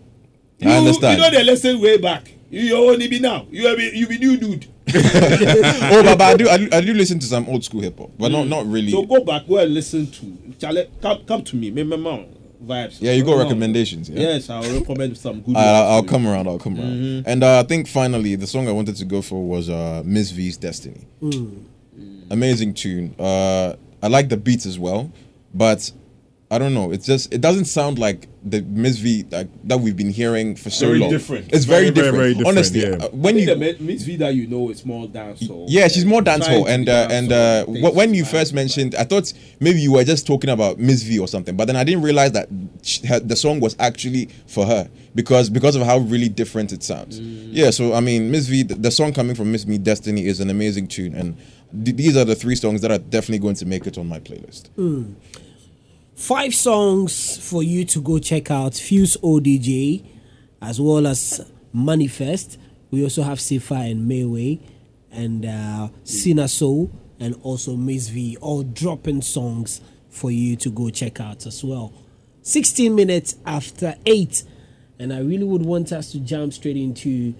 You, 0.59 0.69
I 0.69 0.77
understand. 0.77 1.17
You 1.17 1.23
know 1.31 1.37
the 1.37 1.43
lesson 1.43 1.79
way 1.79 1.97
back. 1.97 2.31
You 2.49 2.61
you 2.61 2.75
only 2.75 3.07
be 3.07 3.19
now. 3.19 3.45
You 3.51 3.75
be 3.75 3.91
you 3.93 4.07
be 4.07 4.17
new 4.17 4.37
dude. 4.37 4.67
oh, 4.95 6.01
but, 6.03 6.17
but 6.17 6.21
I 6.21 6.35
do, 6.37 6.49
I 6.49 6.57
do 6.57 6.69
I 6.71 6.81
do 6.81 6.93
listen 6.93 7.19
to 7.19 7.25
some 7.27 7.47
old 7.47 7.63
school 7.63 7.81
hip 7.81 7.97
hop, 7.99 8.09
but 8.17 8.31
not 8.31 8.47
not 8.47 8.65
really. 8.65 8.91
So 8.91 9.03
go 9.05 9.23
back, 9.23 9.43
where 9.43 9.65
and 9.65 9.73
listen 9.73 10.07
to. 10.11 10.53
Charlie, 10.59 10.89
come 11.01 11.23
come 11.25 11.43
to 11.43 11.55
me. 11.55 11.69
Me 11.71 11.83
me 11.83 11.95
mom 11.95 12.25
vibes. 12.63 12.97
yeah, 12.99 13.11
you 13.13 13.23
got 13.23 13.31
Come 13.37 13.43
recommendations. 13.43 14.09
Yeah? 14.09 14.19
Yes, 14.19 14.49
I'll 14.49 14.63
recommend 14.63 15.17
some 15.17 15.41
good. 15.41 15.55
I- 15.57 15.59
I'll, 15.61 15.91
I'll 15.93 16.03
come 16.03 16.27
around. 16.27 16.47
I'll 16.47 16.59
come 16.59 16.77
around. 16.79 17.23
And 17.27 17.43
uh, 17.43 17.59
I 17.59 17.63
think 17.63 17.87
finally, 17.87 18.35
the 18.35 18.47
song 18.47 18.67
I 18.67 18.71
wanted 18.71 18.95
to 18.97 19.05
go 19.05 19.21
for 19.21 19.45
was 19.47 19.69
uh, 19.69 20.01
Miss 20.05 20.31
V's 20.31 20.57
Destiny. 20.57 21.05
Amazing 22.31 22.73
tune. 22.75 23.15
Uh, 23.19 23.75
I 24.01 24.07
like 24.07 24.29
the 24.29 24.37
beats 24.37 24.65
as 24.65 24.77
well, 24.79 25.11
but 25.53 25.91
I 26.51 26.57
don't 26.57 26.73
know. 26.73 26.91
It's 26.91 27.05
just 27.05 27.31
it 27.31 27.41
doesn't 27.41 27.65
sound 27.65 27.99
like 27.99 28.27
the 28.43 28.61
Miss 28.61 28.97
V 28.97 29.23
like, 29.29 29.49
that 29.65 29.79
we've 29.81 29.95
been 29.95 30.09
hearing 30.09 30.55
for 30.55 30.71
so 30.71 30.87
Very 30.87 30.99
long. 30.99 31.11
different. 31.11 31.53
It's 31.53 31.65
very, 31.65 31.91
Very, 31.91 31.91
very, 31.91 31.93
different. 31.93 32.15
very 32.17 32.33
different, 32.33 32.47
Honestly, 32.57 32.81
yeah. 32.81 33.05
uh, 33.05 33.09
when 33.09 33.35
you. 33.35 33.41
you 33.41 33.55
the 33.55 33.77
Miss 33.79 34.01
V 34.01 34.15
that 34.15 34.33
you 34.33 34.47
know 34.47 34.69
is 34.71 34.83
more 34.83 35.07
dancehall. 35.07 35.65
yeah, 35.67 35.87
she's 35.87 36.05
more 36.05 36.23
Trying 36.23 36.39
dancehall, 36.41 36.67
and 36.67 36.85
be 36.87 36.91
uh, 36.91 37.07
and 37.11 37.31
uh, 37.31 37.65
dancehall, 37.67 37.93
when 37.93 38.13
you 38.15 38.23
things 38.23 38.31
first 38.31 38.53
mentioned, 38.53 38.95
I 38.95 39.03
thought 39.03 39.31
maybe 39.59 39.79
you 39.79 39.91
were 39.91 40.03
just 40.03 40.25
talking 40.25 40.49
about 40.49 40.79
Miss 40.79 41.03
V 41.03 41.19
or 41.19 41.27
something, 41.27 41.55
but 41.55 41.65
then 41.65 41.75
I 41.75 41.83
didn't 41.83 42.01
realize 42.01 42.31
that 42.31 42.49
sh- 42.81 43.01
her, 43.07 43.19
the 43.19 43.35
song 43.35 43.59
was 43.59 43.75
actually 43.77 44.29
for 44.47 44.65
her 44.65 44.89
because 45.13 45.51
because 45.51 45.75
of 45.75 45.83
how 45.83 45.99
really 45.99 46.29
different 46.29 46.71
it 46.71 46.81
sounds. 46.81 47.19
Mm. 47.21 47.49
Yeah, 47.51 47.69
so 47.69 47.93
I 47.93 47.99
mean, 47.99 48.31
Miss 48.31 48.47
V, 48.47 48.63
the, 48.63 48.73
the 48.73 48.89
song 48.91 49.13
coming 49.13 49.35
from 49.35 49.51
Miss 49.51 49.67
Me 49.67 49.77
Destiny 49.77 50.25
is 50.25 50.39
an 50.39 50.49
amazing 50.49 50.87
tune, 50.87 51.13
and 51.13 51.37
th- 51.85 51.95
these 51.95 52.17
are 52.17 52.25
the 52.25 52.33
three 52.35 52.55
songs 52.55 52.81
that 52.81 52.89
are 52.89 52.97
definitely 52.97 53.37
going 53.39 53.55
to 53.55 53.67
make 53.67 53.85
it 53.85 53.99
on 53.99 54.07
my 54.07 54.19
playlist. 54.19 54.69
Five 56.19 56.53
songs 56.53 57.37
for 57.37 57.63
you 57.63 57.85
to 57.85 58.01
go 58.01 58.19
check 58.19 58.51
out 58.51 58.73
Fuse 58.73 59.15
ODG 59.23 60.05
as 60.61 60.79
well 60.79 61.07
as 61.07 61.49
Manifest. 61.71 62.59
We 62.91 63.03
also 63.03 63.23
have 63.23 63.37
Sefa 63.37 63.89
and 63.89 64.11
Mayway 64.11 64.59
and 65.09 65.45
uh, 65.45 65.87
Sina 66.03 66.47
and 67.21 67.39
also 67.41 67.77
Miss 67.77 68.09
V, 68.09 68.35
all 68.41 68.63
dropping 68.63 69.21
songs 69.21 69.79
for 70.09 70.29
you 70.29 70.57
to 70.57 70.69
go 70.69 70.89
check 70.89 71.21
out 71.21 71.45
as 71.45 71.63
well. 71.63 71.93
16 72.41 72.93
minutes 72.93 73.37
after 73.45 73.95
8. 74.05 74.43
And 74.99 75.13
I 75.13 75.21
really 75.21 75.45
would 75.45 75.65
want 75.65 75.93
us 75.93 76.11
to 76.11 76.19
jump 76.19 76.51
straight 76.51 76.77
into 76.77 77.33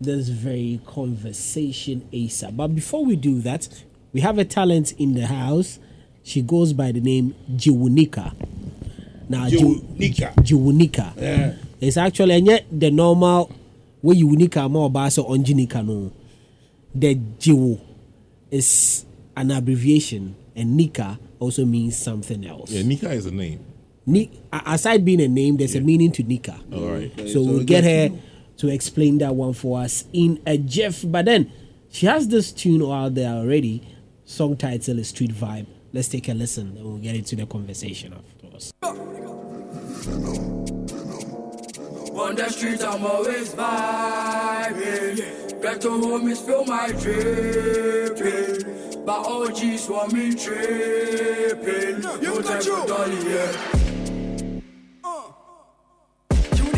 this 0.00 0.30
very 0.30 0.80
conversation 0.86 2.08
ASAP. 2.14 2.56
But 2.56 2.68
before 2.68 3.04
we 3.04 3.14
do 3.14 3.42
that, 3.42 3.68
we 4.14 4.22
have 4.22 4.38
a 4.38 4.44
talent 4.46 4.92
in 4.92 5.12
the 5.12 5.26
house. 5.26 5.78
She 6.26 6.42
goes 6.42 6.72
by 6.72 6.90
the 6.90 7.00
name 7.00 7.36
Jiwunika. 7.52 8.34
Now, 9.28 9.46
Jiwunika. 9.48 10.34
Jiwunika. 10.42 11.14
Yeah. 11.16 11.54
It's 11.80 11.96
actually 11.96 12.34
and 12.34 12.46
yet 12.48 12.66
the 12.72 12.90
normal 12.90 13.52
way 14.02 14.16
Jiwunika 14.16 14.68
more 14.68 14.86
about 14.86 15.12
so 15.12 15.22
onjinika 15.24 15.86
no. 15.86 16.10
The 16.92 17.14
Jiwu 17.14 17.78
is 18.50 19.04
an 19.36 19.52
abbreviation, 19.52 20.34
and 20.56 20.76
Nika 20.76 21.16
also 21.38 21.64
means 21.64 21.96
something 21.96 22.44
else. 22.44 22.72
Yeah, 22.72 22.82
Nika 22.82 23.12
is 23.12 23.26
a 23.26 23.30
name. 23.30 23.64
Ni- 24.04 24.30
aside 24.52 25.04
being 25.04 25.20
a 25.20 25.28
name, 25.28 25.56
there's 25.58 25.76
a 25.76 25.80
meaning 25.80 26.10
to 26.10 26.24
Nika. 26.24 26.58
All 26.72 26.88
right. 26.88 27.12
So 27.28 27.40
we'll 27.44 27.58
get 27.62 27.84
get 27.84 28.10
her 28.10 28.18
to 28.56 28.68
explain 28.68 29.18
that 29.18 29.32
one 29.36 29.52
for 29.52 29.78
us 29.80 30.06
in 30.12 30.42
a 30.44 30.58
Jeff. 30.58 31.04
But 31.06 31.26
then 31.26 31.52
she 31.88 32.06
has 32.06 32.26
this 32.26 32.50
tune 32.50 32.82
out 32.82 33.14
there 33.14 33.30
already. 33.30 33.86
Song 34.24 34.56
title 34.56 34.98
is 34.98 35.10
Street 35.10 35.30
Vibe. 35.32 35.66
Let's 35.92 36.08
take 36.08 36.28
a 36.28 36.34
listen 36.34 36.76
and 36.76 36.84
we'll 36.84 36.98
get 36.98 37.14
into 37.14 37.36
the 37.36 37.46
conversation 37.46 38.12
afterwards. 38.12 38.72
On 42.16 42.34
the 42.34 42.48
street, 42.48 42.82
I'm 42.82 43.04
always 43.04 43.54
vibing. 43.54 45.16
Get 45.62 45.80
to 45.82 45.88
homies, 45.88 46.44
feel 46.44 46.64
my 46.64 46.88
dripping. 46.92 48.64
But 49.04 49.26
OGs 49.26 49.88
want 49.88 50.12
me 50.12 50.34
tripping. 50.34 52.00
No 52.00 52.40
time 52.42 52.62
for 52.62 52.86
dolly, 52.86 53.30
yeah. 53.30 53.95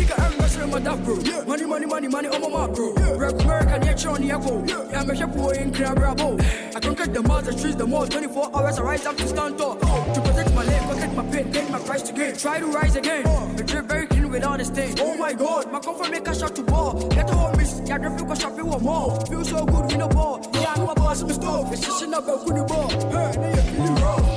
Unica, 0.09 0.23
I'm 0.23 0.37
messing 0.37 0.71
with 0.71 0.83
that 0.83 1.03
bro. 1.03 1.15
Money, 1.45 1.65
money, 1.65 1.85
money, 1.85 2.07
money, 2.07 2.27
on 2.27 2.41
my 2.41 2.67
bro. 2.67 2.93
Rap 3.17 3.33
American, 3.41 3.83
yeah, 3.83 4.09
on 4.09 4.21
the 4.21 4.31
echo. 4.31 4.65
Yeah, 4.65 4.99
I'm 4.99 5.09
a 5.09 5.15
chef 5.15 5.35
boy 5.35 5.51
in 5.51 5.73
Crab 5.73 5.97
Bravo. 5.97 6.37
I 6.75 6.79
conquered 6.79 7.13
the 7.13 7.21
mother 7.23 7.51
streets, 7.51 7.75
the 7.75 7.85
mall 7.85 8.07
24 8.07 8.55
hours. 8.55 8.79
I 8.79 8.83
rise 8.83 9.05
up 9.05 9.17
to 9.17 9.27
stand 9.27 9.57
tall. 9.57 9.77
Oh. 9.81 10.13
To 10.13 10.21
protect 10.21 10.53
my 10.53 10.63
leg, 10.63 10.81
protect 10.89 11.13
my 11.13 11.23
pain, 11.31 11.51
take 11.51 11.69
my 11.69 11.79
price 11.79 12.01
to 12.03 12.13
gain. 12.13 12.35
Try 12.35 12.59
to 12.59 12.65
rise 12.67 12.95
again. 12.95 13.23
Oh. 13.25 13.53
The 13.55 13.63
drip 13.63 13.85
very 13.85 14.07
clean 14.07 14.29
with 14.29 14.43
all 14.43 14.57
the 14.57 14.65
stains. 14.65 14.99
Oh 14.99 15.15
my 15.17 15.33
god, 15.33 15.71
my 15.71 15.79
comfort 15.79 16.11
make 16.11 16.27
a 16.27 16.35
shot 16.35 16.55
to 16.55 16.63
ball. 16.63 17.07
Get 17.09 17.27
the 17.27 17.35
home 17.35 17.57
miss, 17.57 17.81
yeah, 17.85 17.97
the 17.97 18.09
feel 18.09 18.35
shopping 18.35 18.65
one 18.65 18.83
more. 18.83 19.19
Feel 19.27 19.45
so 19.45 19.65
good, 19.65 19.91
we 19.91 19.97
no 19.97 20.07
ball. 20.07 20.39
Yeah, 20.53 20.73
I 20.73 20.77
know 20.77 20.85
my 20.87 20.93
boss, 20.93 21.23
my 21.23 21.31
stove. 21.31 21.71
It's 21.71 21.81
just 21.81 22.09
but 22.09 22.45
couldn't 22.45 22.67
ball. 22.67 22.89
Hey, 22.89 23.51
they 23.53 23.61
feeling 23.71 23.95
raw. 23.95 24.28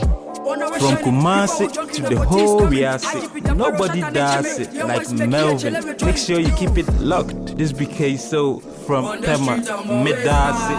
From 0.82 0.96
Kumasi 0.96 1.68
to 1.92 2.02
the 2.02 2.16
whole 2.26 2.62
Riasi, 2.62 3.54
nobody 3.56 4.00
does 4.00 4.58
it 4.58 4.74
like 4.74 5.08
Melvin. 5.12 5.74
Make 6.04 6.16
sure 6.16 6.40
you 6.40 6.50
keep 6.56 6.76
it 6.76 6.92
locked. 6.98 7.56
This 7.56 7.72
BK 7.72 8.18
so 8.18 8.58
from 8.58 9.04
Pema, 9.22 9.62
Medasi. 10.02 10.74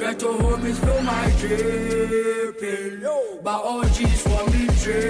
Get 0.00 0.18
to 0.18 0.26
homies, 0.26 0.80
feel 0.84 1.00
my 1.02 1.30
dripping. 1.38 3.06
But 3.44 3.62
OGs 3.62 4.26
want 4.26 4.52
me 4.52 4.66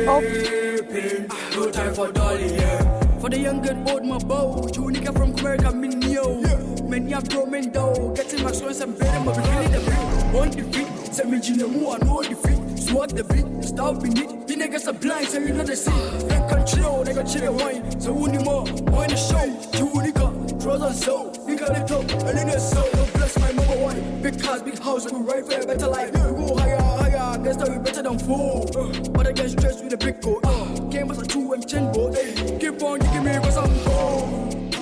oh. 0.06 0.20
dripping. 0.20 1.28
No 1.56 1.70
time 1.70 1.94
for 1.94 2.12
dolly, 2.12 2.54
yeah. 2.56 3.00
For 3.20 3.30
the 3.30 3.38
young 3.38 3.66
and 3.66 3.88
old, 3.88 4.04
my 4.04 4.18
bow. 4.18 4.68
Tunica 4.68 5.14
from 5.14 5.32
America, 5.38 5.72
me 5.72 5.88
neo. 5.88 6.42
Many 6.86 7.12
have 7.12 7.30
grown 7.30 7.52
men 7.52 7.72
though. 7.72 8.12
Getting 8.14 8.44
my 8.44 8.52
songs 8.52 8.80
and 8.82 8.98
better, 8.98 9.20
my 9.24 9.34
beginning 9.34 9.72
the 9.72 9.80
beat. 9.80 10.38
On 10.38 10.50
the 10.50 10.62
beat, 10.64 11.14
send 11.14 11.30
me 11.30 11.40
Gina 11.40 11.66
Mu, 11.66 11.90
I 11.90 11.98
know 12.04 12.22
the 12.22 12.36
feet. 12.36 12.63
Swat 12.84 13.08
the 13.16 13.24
beat, 13.24 13.64
stop 13.64 14.04
in 14.04 14.16
it. 14.18 14.46
The 14.46 14.54
niggas 14.54 14.86
are 14.86 14.92
blind, 14.92 15.28
so 15.28 15.38
you 15.38 15.54
know 15.54 15.64
the 15.64 15.74
scene. 15.74 16.28
Then 16.28 16.46
control, 16.48 17.02
they 17.02 17.14
got 17.14 17.24
chill 17.24 17.54
wine. 17.54 17.98
So 17.98 18.12
who 18.12 18.28
need 18.30 18.44
more? 18.44 18.64
Wine 18.92 19.08
the 19.08 19.16
show. 19.16 19.46
Tunica, 19.72 20.30
draws 20.60 20.82
on 20.82 20.92
soul. 20.92 21.30
Nigga, 21.48 21.66
the 21.68 21.84
top, 21.88 22.04
and 22.28 22.38
in 22.38 22.46
the 22.48 22.58
soul. 22.58 22.88
God 22.92 23.12
bless 23.14 23.38
my 23.38 23.52
mama, 23.52 23.76
wine. 23.82 24.20
Big 24.22 24.38
cars, 24.42 24.62
big 24.62 24.78
house, 24.78 25.10
we 25.10 25.18
ride 25.20 25.46
for 25.46 25.60
a 25.60 25.66
better 25.66 25.88
life. 25.88 26.12
We 26.12 26.46
go 26.46 26.56
higher, 26.56 26.76
higher, 26.76 27.38
guess 27.42 27.56
that 27.56 27.70
we 27.70 27.78
better 27.78 28.02
than 28.02 28.18
four. 28.18 28.66
Uh, 28.76 28.92
but 29.10 29.26
I 29.26 29.32
get 29.32 29.50
stressed 29.50 29.82
with 29.82 29.94
a 29.94 29.96
big 29.96 30.20
coat. 30.20 30.40
Uh, 30.44 30.64
game 30.90 31.10
as 31.10 31.18
a 31.18 31.26
two 31.26 31.52
and 31.54 31.66
chin 31.66 31.90
boat. 31.90 32.14
Keep 32.60 32.82
on 32.82 32.98
digging 32.98 33.24
me 33.24 33.32
cause 33.38 33.56
I'm 33.56 33.72
gold. 33.84 34.74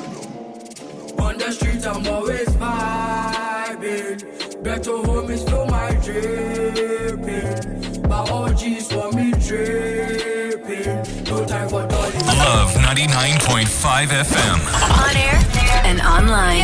On 1.21 1.39
the 1.39 1.53
streets, 1.53 1.87
I'm 1.87 2.05
always 2.09 2.49
vibing. 2.49 4.19
Better 4.63 4.91
homies 4.91 5.49
feel 5.49 5.67
my 5.67 5.91
dripping. 6.03 7.32
My 8.23 8.31
OGs 8.31 8.93
for 8.93 9.11
me 9.13 9.33
dripping. 9.33 10.87
No 11.25 11.45
time 11.45 11.69
for 11.69 11.85
dolly. 11.89 12.13
Love 12.39 12.71
99.5 12.71 13.67
FM. 14.31 14.59
On 15.03 15.17
air 15.17 15.41
and 15.83 16.01
online. 16.01 16.63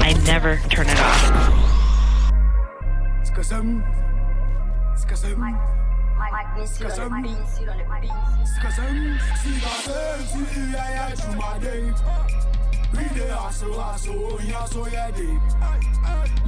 I 0.00 0.14
never 0.24 0.56
turn 0.70 0.86
it 0.88 0.98
off. 0.98 1.22
Skazam. 3.28 3.84
Skazam. 4.96 5.36
Skazam. 6.64 7.12
Skazam. 8.56 9.18
Skazam. 9.20 10.72
Yeah, 10.72 11.14
to 11.14 11.36
my 11.36 11.58
day. 11.58 11.92
We 12.96 13.04
dey 13.18 13.28
hustle, 13.28 13.80
hustle, 13.80 14.38
so 14.66 14.86
yeah, 14.88 15.10
day. 15.10 15.38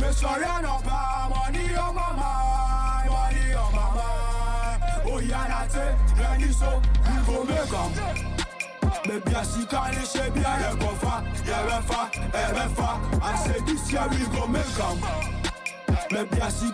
Me 0.01 0.13
sorry, 0.13 0.45
no 0.63 0.79
pa, 0.85 1.29
money 1.31 1.75
on 1.75 1.95
my 1.95 2.13
mind, 2.13 3.11
money 3.11 3.55
on 3.55 3.73
my 3.75 3.89
mind. 3.97 5.03
Oh, 5.07 5.19
yeah, 5.21 5.47
that's 5.49 5.75
it. 5.75 5.95
Ready, 6.19 6.53
so 6.53 6.83
we 7.07 7.35
go 7.35 7.45
make 7.45 7.73
'em. 7.73 7.91
Maybe 9.09 9.35
I 9.35 9.43
see 9.45 9.65
far, 9.67 11.25
yeah, 11.47 11.71
we 11.71 11.79
far, 11.81 12.11
yeah, 12.33 12.69
we 12.69 12.75
far. 12.75 13.01
I 13.23 13.37
say 13.37 13.61
this 13.67 13.93
year 13.93 14.07
we 14.11 14.19
go 14.37 14.47
make 14.47 14.81
'em. 14.81 14.99
Maybe 16.11 16.41
I 16.41 16.49
see 16.49 16.71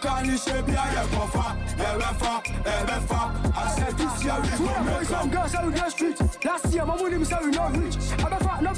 far, 1.27 1.57
yeah, 1.79 1.97
we 1.97 2.03
far, 2.21 2.43
yeah, 2.47 3.01
we 3.01 3.07
far. 3.07 3.33
I 3.55 3.71
say 3.77 3.93
this 3.93 4.25
year 4.25 4.39
we 4.43 4.67
go 4.67 4.85
make 4.85 5.11
'em. 5.11 5.31
girls 5.31 5.55
out 5.55 5.75
the 5.75 5.91
street. 5.91 6.21
Last 6.45 6.73
year, 6.73 6.85
my 6.87 6.97
money 6.97 7.25
say 7.25 7.39
we 7.43 7.51
not 7.51 7.77
rich. 7.77 7.97
I 7.97 8.29
be 8.31 8.45
fat, 8.45 8.63
no 8.63 8.72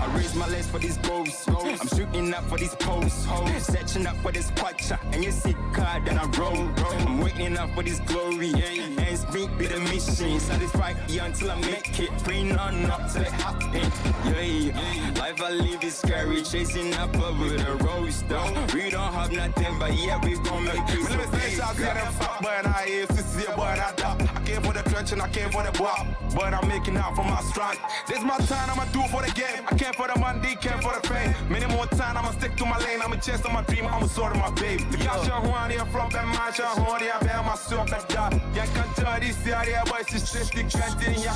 I 0.00 0.06
that 0.06 0.16
raise 0.16 0.34
my 0.34 0.48
legs 0.48 0.68
for 0.68 0.78
these 0.78 0.98
goals. 0.98 1.48
I'm 1.48 1.88
shooting 1.88 2.34
up 2.34 2.44
for 2.44 2.58
these 2.58 2.74
posts. 2.76 3.26
Setching 3.58 4.06
up 4.06 4.16
for 4.16 4.32
this 4.32 4.50
quacha. 4.52 4.98
And 5.12 5.24
you 5.24 5.30
see 5.30 5.54
card 5.72 6.08
and 6.08 6.18
I 6.18 6.26
roll. 6.38 6.68
I'm 7.00 7.20
waiting 7.20 7.56
up 7.56 7.70
for 7.74 7.82
this 7.82 8.00
glory. 8.00 8.52
And 8.98 9.18
speak 9.18 9.56
be 9.58 9.66
the 9.66 9.80
mission. 9.80 10.38
Satisfied 10.40 10.96
until 11.10 11.50
I 11.50 11.60
make 11.60 12.00
it. 12.00 12.10
Praying 12.24 12.52
on 12.58 12.86
up 12.86 13.10
till 13.12 13.21
Yeah, 13.22 15.12
life 15.18 15.40
I 15.42 15.50
live 15.50 15.82
is 15.84 15.94
scary. 15.96 16.42
Chasing 16.42 16.92
up 16.94 17.14
with 17.14 17.60
a 17.60 17.74
rose 17.84 18.22
though. 18.24 18.66
We 18.74 18.90
don't 18.90 19.12
have 19.12 19.32
nothing, 19.32 19.78
but 19.78 19.94
yeah, 19.96 20.18
we 20.24 20.34
gon' 20.38 20.64
make 20.64 20.88
it. 20.88 21.10
Let 21.10 21.18
me 21.18 21.38
say, 21.38 21.60
I 21.60 21.74
got 21.74 21.94
them 21.94 22.12
fuck, 22.14 22.40
but 22.42 22.66
I 22.66 22.84
is 22.86 23.08
to 23.08 23.22
see 23.22 23.42
it, 23.42 23.56
but 23.56 23.78
I 23.78 23.92
doubt. 23.96 24.22
I 24.22 24.40
came 24.44 24.62
for 24.62 24.72
the 24.72 24.82
clutch 24.82 25.12
and 25.12 25.22
I 25.22 25.28
came 25.28 25.50
for 25.50 25.62
the 25.62 25.72
bop, 25.78 26.06
but 26.34 26.54
I'm 26.54 26.66
making 26.68 26.96
out 26.96 27.14
for 27.16 27.24
my 27.24 27.40
strike. 27.42 27.78
This 28.06 28.22
my 28.22 28.38
time, 28.38 28.70
I'ma 28.70 28.84
do 28.92 29.02
for 29.08 29.22
the 29.22 29.32
game. 29.32 29.64
I 29.70 29.76
came 29.76 29.92
for 29.92 30.08
the 30.08 30.18
money, 30.18 30.56
came 30.56 30.80
for 30.80 30.92
the 30.98 31.06
fame. 31.06 31.34
Many 31.48 31.66
more 31.66 31.86
time, 31.86 32.16
I'ma 32.16 32.32
stick 32.32 32.56
to 32.56 32.66
my 32.66 32.78
lane. 32.78 33.00
I'ma 33.02 33.16
chase 33.16 33.44
on 33.44 33.52
my 33.52 33.62
dream, 33.62 33.86
I'ma 33.86 34.06
sort 34.06 34.32
of 34.32 34.38
my 34.38 34.50
babe. 34.50 34.80
The 34.90 34.98
cash 34.98 35.28
on 35.28 35.48
one 35.48 35.70
here 35.70 35.86
from 35.86 36.10
the 36.10 36.22
match, 36.22 36.60
on 36.60 36.84
one 36.84 37.00
here, 37.00 37.14
bear 37.20 37.42
my 37.42 37.56
soul, 37.56 37.84
that. 37.86 38.10
Yeah, 38.54 38.66
can't 38.66 38.94
tell 38.96 39.20
this 39.20 39.46
area, 39.46 39.82
boy, 39.86 40.02
she's 40.08 40.30
just 40.30 40.52
the 40.52 40.64
can't 40.64 41.02
in 41.06 41.20
your 41.20 41.32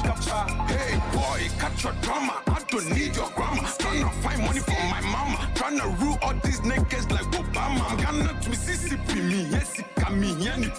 Hey, 0.66 0.98
boy, 1.12 1.48
cut 1.58 1.75
your 1.82 1.92
drama. 2.02 2.42
I 2.46 2.62
don't 2.68 2.88
need 2.90 3.16
your 3.16 3.30
grammar. 3.30 3.62
Tryna 3.62 4.12
find 4.22 4.40
money 4.42 4.60
for 4.60 4.82
my 4.90 5.00
mama. 5.00 5.38
Tryna 5.54 6.00
rule 6.00 6.18
all 6.22 6.34
these 6.44 6.60
niggas 6.60 7.10
like 7.10 7.30
Obama. 7.32 8.02
Gonna 8.02 8.40
to 8.40 8.50
Mississippi, 8.50 9.20
me, 9.20 9.48
yes, 9.50 9.78
it 9.78 9.86
can 9.96 10.20
me, 10.20 10.30
any 10.48 10.70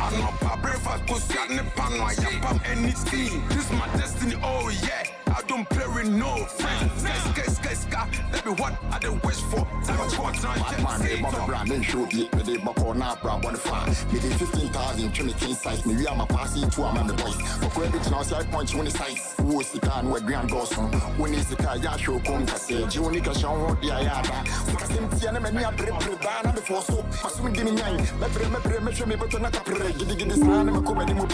I'm 0.00 0.20
not 0.20 0.62
breakfast, 0.62 1.28
sat 1.28 1.50
in 1.50 1.56
the 1.56 1.64
pan, 1.76 2.00
I 2.00 2.14
am 2.48 2.60
anything. 2.64 3.46
This 3.48 3.70
my 3.72 3.86
destiny, 3.96 4.36
oh 4.42 4.68
yeah. 4.68 5.23
I 5.36 5.42
don't 5.48 5.68
play 5.68 5.86
with 5.88 6.08
no 6.08 6.44
friends. 6.44 7.02
Sky, 7.02 7.42
sky, 7.42 7.74
sky. 7.74 8.08
That 8.30 8.44
be 8.44 8.50
what 8.50 8.74
I 8.92 8.98
did 9.00 9.20
wish 9.24 9.40
for. 9.50 9.66
Time 9.84 10.00
I 10.00 10.06
sport, 10.06 10.34
time 10.36 10.62
I 10.62 10.82
Man, 10.82 11.00
say 11.00 11.16
they 11.16 11.22
bought 11.22 11.46
brand 11.46 11.70
and 11.72 11.84
show 11.84 12.06
it, 12.08 12.30
but 12.30 12.46
they 12.46 12.56
bought 12.58 12.78
on 12.78 13.02
our 13.02 13.16
brand 13.16 13.42
one 13.42 13.56
fan. 13.56 13.88
Me 14.12 14.20
did 14.20 14.32
15,000 14.34 15.12
to 15.12 15.24
me 15.24 15.32
king 15.32 15.54
size. 15.54 15.84
Me, 15.86 15.96
we 15.96 16.06
are 16.06 16.14
my 16.14 16.26
passy 16.26 16.60
to 16.60 16.82
am 16.84 17.06
the 17.08 17.14
boys. 17.14 17.34
For 17.34 17.68
credit 17.70 18.10
now, 18.12 18.22
say 18.22 18.36
I 18.36 18.42
you 18.42 18.78
on 18.78 18.84
the 18.84 18.90
size. 18.92 19.34
Who 19.38 19.60
is 19.60 19.72
the 19.72 19.80
can 19.80 20.08
where 20.08 20.20
grand 20.20 20.50
goes 20.50 20.72
from? 20.72 20.92
When 21.18 21.34
is 21.34 21.48
the 21.48 21.56
car, 21.56 21.78
ya 21.78 21.96
show 21.96 22.20
come 22.20 22.46
to 22.46 22.56
say, 22.56 22.82
Juni 22.84 23.24
can 23.24 23.34
show 23.34 23.58
what 23.58 23.80
the 23.80 23.88
ayada. 23.88 24.46
So, 24.66 24.76
cause 24.76 24.90
him, 24.90 25.08
Tiana, 25.08 25.42
many 25.42 25.64
a 25.64 25.72
brave, 25.72 25.98
brave, 25.98 26.26
and 26.44 26.54
before 26.54 26.82
so. 26.82 27.02
My 27.24 27.30
swim 27.30 27.52
give 27.52 27.64
me 27.64 27.72
nine. 27.72 27.96
Me, 27.96 28.28
brave, 28.32 28.52
me, 28.52 28.58
brave, 28.62 28.82
me, 28.84 28.94
show 28.94 29.06
me, 29.06 29.16
but 29.16 29.40
not 29.40 29.56
a 29.56 29.60
brave. 29.64 29.98
Giddy, 29.98 30.14
giddy, 30.14 30.30
son, 30.38 30.68
I'm 30.68 30.76
a 30.76 30.82
come, 30.82 30.98
and 31.00 31.10
I'm 31.10 31.28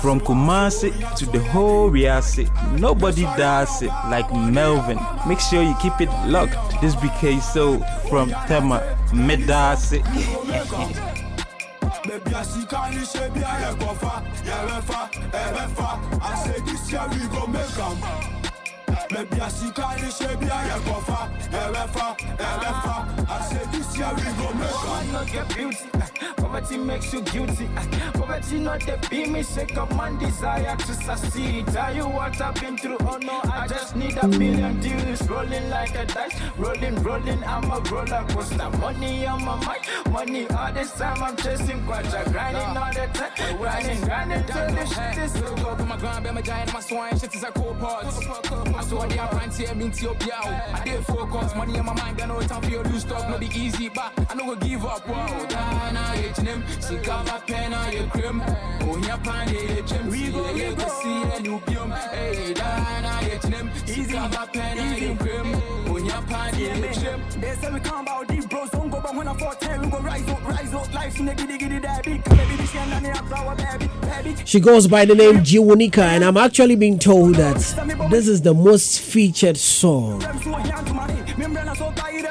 From 0.00 0.20
Kumasi 0.20 0.90
to 1.16 1.26
the 1.26 1.40
whole 1.40 1.90
Riasi, 1.90 2.48
nobody 2.78 3.22
does 3.22 3.82
it 3.82 3.88
like 4.10 4.30
Melvin. 4.32 4.98
Make 5.26 5.40
sure 5.40 5.62
you 5.62 5.74
keep 5.80 6.00
it 6.00 6.10
locked. 6.26 6.56
This 6.80 6.94
BK 6.96 7.40
so 7.40 7.78
from 8.08 8.30
Tema 8.46 8.82
Medasi. 9.12 10.02
Maybe 12.06 12.34
I 12.34 12.42
see 12.42 12.62
of 12.62 13.08
shape, 13.08 13.36
yeah. 13.36 13.74
I 16.20 16.34
say 16.44 16.60
this 16.66 16.92
year 16.92 17.06
we 17.10 17.18
go. 17.28 18.33
Maybe 19.10 19.40
I 19.40 19.48
see 19.48 19.70
kind 19.70 20.02
of 20.02 20.12
shape, 20.12 20.40
yeah, 20.42 20.66
yeah, 20.66 20.78
go 20.86 20.94
far, 21.00 21.30
yeah, 21.52 21.68
we 21.68 21.92
far, 21.92 22.16
yeah, 22.20 22.58
we 22.58 22.66
far. 22.82 23.08
I 23.28 23.40
say 23.42 23.64
this 23.72 23.96
year 23.98 24.10
we 24.16 24.22
go 24.22 24.52
make 24.54 24.70
'em. 24.70 25.12
not 25.12 25.26
get 25.26 25.54
beauty. 25.54 25.88
Poverty 26.36 26.78
makes 26.78 27.12
you 27.12 27.20
guilty. 27.22 27.68
Poverty 28.14 28.58
not 28.60 28.80
the 28.80 28.96
beam 29.10 29.32
me 29.32 29.42
shake 29.42 29.76
up 29.76 29.94
man 29.96 30.18
desire 30.18 30.76
to 30.76 30.94
succeed. 30.94 31.66
Tell 31.68 31.94
you 31.94 32.06
what 32.08 32.40
I've 32.40 32.54
been 32.54 32.76
through. 32.78 32.98
Oh 33.00 33.18
no, 33.18 33.40
I 33.44 33.66
just 33.66 33.96
need 33.96 34.16
a 34.18 34.26
million 34.28 34.80
deals. 34.80 35.28
Rolling 35.28 35.68
like 35.68 35.94
a 35.96 36.06
dice. 36.06 36.34
Rolling, 36.56 36.96
rolling, 37.02 37.42
I'm 37.44 37.64
a 37.70 37.80
roller 37.90 38.24
coaster. 38.30 38.70
Money 38.78 39.26
on 39.26 39.44
my 39.44 39.56
mind. 39.64 39.80
Money 40.10 40.46
all 40.50 40.72
this 40.72 40.92
time 40.92 41.22
I'm 41.22 41.36
chasing 41.36 41.84
quadra. 41.84 42.24
Grinding 42.30 42.76
all 42.76 42.92
the 42.92 43.06
time. 43.18 43.56
Grinding, 43.58 44.00
grinding 44.02 44.44
till 44.44 44.68
this 44.74 44.94
shit 44.94 45.18
is 45.18 45.34
Look 45.42 45.60
up 45.66 45.80
in 45.80 45.88
my 45.88 45.96
ground, 45.96 46.26
my 46.32 46.40
giant, 46.40 46.72
my 46.72 46.80
swine, 46.80 47.18
shit 47.18 47.34
is 47.34 47.42
a 47.42 47.52
cool 47.52 47.74
parts. 48.96 49.14
I 49.14 49.16
saw 49.16 49.16
the 49.16 49.24
apprentice 49.24 49.58
here, 49.58 49.74
mean 49.74 49.90
to 49.90 50.02
your 50.02 50.16
oh. 50.32 50.72
I 50.74 50.82
did 50.84 51.06
focus, 51.06 51.54
money 51.54 51.78
on 51.78 51.86
my 51.86 51.94
mind, 51.94 52.18
got 52.18 52.28
no 52.28 52.40
time 52.40 52.62
for 52.62 52.70
your 52.70 52.84
loose 52.84 53.04
talk, 53.04 53.28
no 53.28 53.38
be 53.38 53.46
easy, 53.46 53.88
but 53.88 54.12
I 54.30 54.34
know 54.34 54.46
go 54.46 54.56
give 54.56 54.84
up. 54.84 55.08
Wow, 55.08 55.46
Dana, 55.46 56.12
H&M, 56.16 56.64
see 56.80 56.96
cover 56.98 57.42
pen 57.46 57.74
on 57.74 57.92
your 57.92 58.06
crim. 58.08 58.42
Oh, 58.82 58.96
your 58.96 59.18
pan, 59.18 59.48
H&M, 59.48 60.08
we 60.08 60.30
go, 60.30 60.52
we 60.52 60.74
go, 60.74 60.88
see 60.88 61.22
a 61.22 61.40
new 61.40 61.58
biome. 61.60 61.96
Hey, 62.10 62.54
Dana, 62.54 63.18
H&M, 63.22 63.70
see 63.86 64.12
cover 64.12 64.46
pen 64.52 64.78
on 64.78 65.02
your 65.02 65.16
crim. 65.16 65.54
Oh, 65.86 65.98
your 65.98 66.22
pan, 66.22 66.54
H&M. 66.54 67.40
They 67.40 67.54
say 67.54 67.70
we 67.72 67.80
come 67.80 68.02
about 68.02 68.28
these 68.28 68.46
bros, 68.46 68.70
don't 68.70 68.90
go 68.90 69.00
but 69.00 69.14
when 69.14 69.28
I 69.28 69.34
410, 69.36 69.80
we 69.82 69.90
go 69.90 69.98
rise 70.00 70.28
up, 70.28 70.48
rise 70.48 70.74
up, 70.74 70.94
life's 70.94 71.18
in 71.18 71.26
the 71.26 71.34
giddy 71.34 71.58
giddy 71.58 71.78
daddy. 71.78 72.18
Baby, 72.18 72.56
this 72.56 72.74
year, 72.74 72.86
none 72.86 73.04
of 73.06 73.28
flower, 73.28 73.54
baby, 73.54 73.90
baby. 74.00 74.34
She 74.46 74.60
goes 74.60 74.88
by 74.88 75.04
the 75.04 75.14
name 75.14 75.36
Jiwonika, 75.36 75.98
and 75.98 76.24
I'm 76.24 76.36
actually 76.36 76.76
being 76.76 76.98
told 76.98 77.34
that 77.34 77.56
this 78.10 78.28
is 78.28 78.40
the 78.42 78.54
most 78.54 78.83
featured 78.98 79.56
song. 79.56 80.22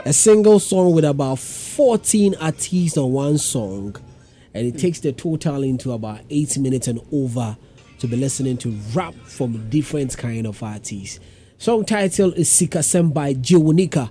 A 0.05 0.13
single 0.13 0.59
song 0.59 0.93
with 0.93 1.05
about 1.05 1.39
14 1.39 2.35
artists 2.39 2.97
on 2.97 3.11
one 3.11 3.37
song, 3.37 3.95
and 4.53 4.67
it 4.67 4.77
takes 4.77 4.99
the 4.99 5.11
total 5.11 5.63
into 5.63 5.91
about 5.91 6.21
8 6.29 6.57
minutes 6.57 6.87
and 6.87 6.99
over 7.11 7.57
to 7.99 8.07
be 8.07 8.17
listening 8.17 8.57
to 8.57 8.69
rap 8.93 9.13
from 9.23 9.69
different 9.69 10.17
kind 10.17 10.45
of 10.45 10.61
artists. 10.61 11.19
Song 11.57 11.85
title 11.85 12.33
is 12.33 12.49
Sikasem 12.49 13.13
by 13.13 13.33
Jiwonika. 13.33 14.09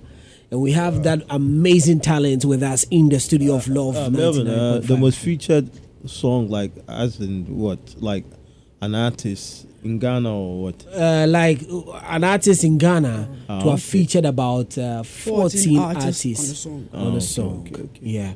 And 0.49 0.61
we 0.61 0.71
have 0.73 1.03
that 1.03 1.23
amazing 1.29 1.99
talent 1.99 2.45
with 2.45 2.61
us 2.61 2.83
in 2.91 3.09
the 3.09 3.19
studio 3.19 3.55
of 3.55 3.67
Love. 3.67 3.95
Uh, 3.95 4.09
Melvin, 4.09 4.47
uh, 4.47 4.79
the 4.83 4.97
most 4.97 5.17
featured 5.17 5.69
song, 6.05 6.47
like 6.49 6.71
as 6.87 7.19
in 7.19 7.57
what, 7.57 7.79
like 7.97 8.25
an 8.81 8.93
artist 8.93 9.65
in 9.83 9.99
Ghana 9.99 10.33
or 10.33 10.63
what? 10.63 10.85
uh, 10.93 11.25
like 11.27 11.61
uh, 11.71 11.91
an 12.09 12.23
artist 12.23 12.63
in 12.63 12.77
Ghana 12.77 13.27
Ah, 13.49 13.59
to 13.59 13.69
have 13.71 13.73
okay. 13.79 13.81
featured 13.81 14.25
about 14.25 14.77
uh, 14.77 15.03
14, 15.03 15.77
14 15.77 15.79
artists, 15.79 16.25
artists 16.25 16.65
on 16.65 16.71
the 16.79 16.85
song. 16.85 16.89
on 16.93 17.05
a 17.05 17.09
okay, 17.09 17.19
song. 17.19 17.67
okay, 17.71 17.81
okay. 17.83 17.99
Yeah. 18.01 18.33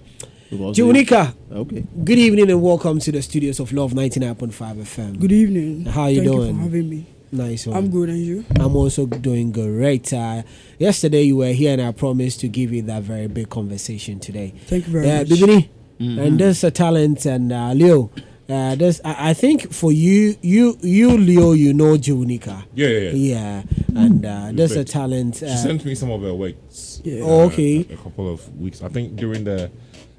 Because 0.50 0.78
Jiwonika. 0.78 1.34
Okay. 1.52 1.84
Good 2.04 2.20
evening 2.20 2.50
and 2.52 2.62
welcome 2.62 3.00
to 3.00 3.12
the 3.12 3.22
studios 3.22 3.60
of 3.60 3.72
Love 3.74 3.92
99.5 3.94 4.52
FM. 4.78 5.20
Good 5.20 5.32
evening. 5.32 5.86
How 5.86 6.04
are 6.04 6.10
you 6.10 6.22
Thank 6.22 6.32
doing? 6.32 6.48
You 6.50 6.56
for 6.56 6.62
having 6.64 6.90
me. 6.90 7.06
Nice 7.30 7.68
one. 7.68 7.76
I'm 7.76 7.90
good, 7.90 8.08
and 8.08 8.20
you? 8.20 8.46
I'm 8.58 8.74
also 8.78 9.06
doing 9.06 9.52
great. 9.52 10.14
Uh, 10.14 10.44
yesterday 10.80 11.24
you 11.24 11.36
were 11.36 11.52
here, 11.52 11.74
and 11.74 11.82
I 11.82 11.92
promised 11.92 12.40
to 12.42 12.48
give 12.48 12.72
you 12.72 12.82
that 12.84 13.04
very 13.04 13.28
big 13.28 13.50
conversation 13.50 14.22
today. 14.22 14.54
Thank 14.68 14.88
you 14.88 14.94
very 14.94 15.08
yeah, 15.08 15.20
much. 15.20 15.28
Bibini, 15.28 15.70
Mhm. 16.00 16.20
and 16.26 16.40
there's 16.40 16.64
a 16.64 16.72
talent, 16.72 17.26
and 17.26 17.52
uh, 17.52 17.74
Leo. 17.74 18.10
Uh, 18.50 18.76
there's, 18.76 19.02
I, 19.04 19.32
I 19.32 19.34
think 19.34 19.74
for 19.74 19.92
you, 19.92 20.36
you, 20.42 20.78
you, 20.82 21.18
Leo, 21.18 21.52
you 21.52 21.74
know 21.74 21.98
Junika. 21.98 22.64
Yeah, 22.74 22.88
yeah, 22.88 23.00
yeah. 23.00 23.12
Yeah, 23.12 23.64
and 24.04 24.26
uh, 24.26 24.50
there's 24.54 24.72
a 24.72 24.86
talent. 24.86 25.38
She 25.38 25.46
Uh, 25.46 25.56
sent 25.58 25.84
me 25.84 25.96
some 25.96 26.12
of 26.12 26.22
her 26.22 26.34
works. 26.34 27.02
Yeah. 27.04 27.22
Oh, 27.24 27.42
okay. 27.48 27.86
A, 27.90 27.94
a 27.94 27.98
couple 27.98 28.32
of 28.32 28.58
weeks. 28.58 28.82
I 28.82 28.88
think 28.88 29.16
during 29.18 29.44
the 29.44 29.70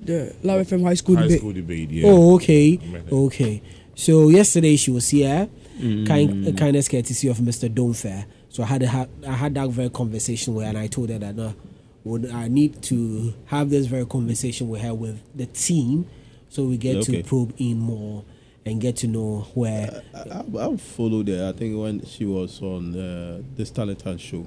The 0.04 0.34
Love 0.42 0.66
FM 0.66 0.82
High 0.84 0.94
School 0.94 1.16
high 1.16 1.22
debate. 1.22 1.38
school 1.38 1.52
debate. 1.54 1.90
Yeah. 1.90 2.08
Oh, 2.08 2.34
okay, 2.36 2.78
I 2.82 2.86
met 2.86 3.02
her. 3.08 3.16
okay. 3.28 3.62
So 3.94 4.28
yesterday 4.28 4.76
she 4.76 4.90
was 4.90 5.08
here, 5.08 5.48
Mm. 5.80 6.06
kind 6.08 6.58
kindness 6.58 6.88
courtesy 6.88 7.28
of 7.28 7.38
Mr. 7.38 7.72
Domfair. 7.72 8.24
So 8.50 8.62
I 8.64 8.66
had 8.66 8.82
a, 8.82 9.08
I 9.26 9.32
had 9.32 9.54
that 9.54 9.70
very 9.70 9.88
conversation 9.90 10.54
with 10.54 10.64
her, 10.64 10.70
and 10.70 10.78
I 10.78 10.88
told 10.88 11.08
her 11.10 11.18
that 11.20 11.36
no, 11.36 11.54
would 12.04 12.28
I 12.30 12.48
need 12.48 12.82
to 12.82 13.32
have 13.46 13.70
this 13.70 13.86
very 13.86 14.04
conversation 14.04 14.68
with 14.68 14.82
her 14.82 14.92
with 14.92 15.22
the 15.36 15.46
team, 15.46 16.06
so 16.48 16.64
we 16.64 16.76
get 16.76 16.96
Okay. 16.98 17.22
to 17.22 17.28
probe 17.28 17.54
in 17.58 17.78
more 17.78 18.24
and 18.66 18.80
get 18.80 18.96
to 18.96 19.06
know 19.06 19.46
where. 19.54 20.02
I, 20.14 20.18
I, 20.18 20.66
I've 20.66 20.80
followed 20.80 21.28
her. 21.28 21.48
I 21.54 21.56
think 21.58 21.78
when 21.78 22.04
she 22.06 22.24
was 22.26 22.60
on 22.62 22.94
uh, 22.98 23.42
this 23.56 23.70
talent 23.70 24.02
hunt 24.02 24.20
show, 24.20 24.46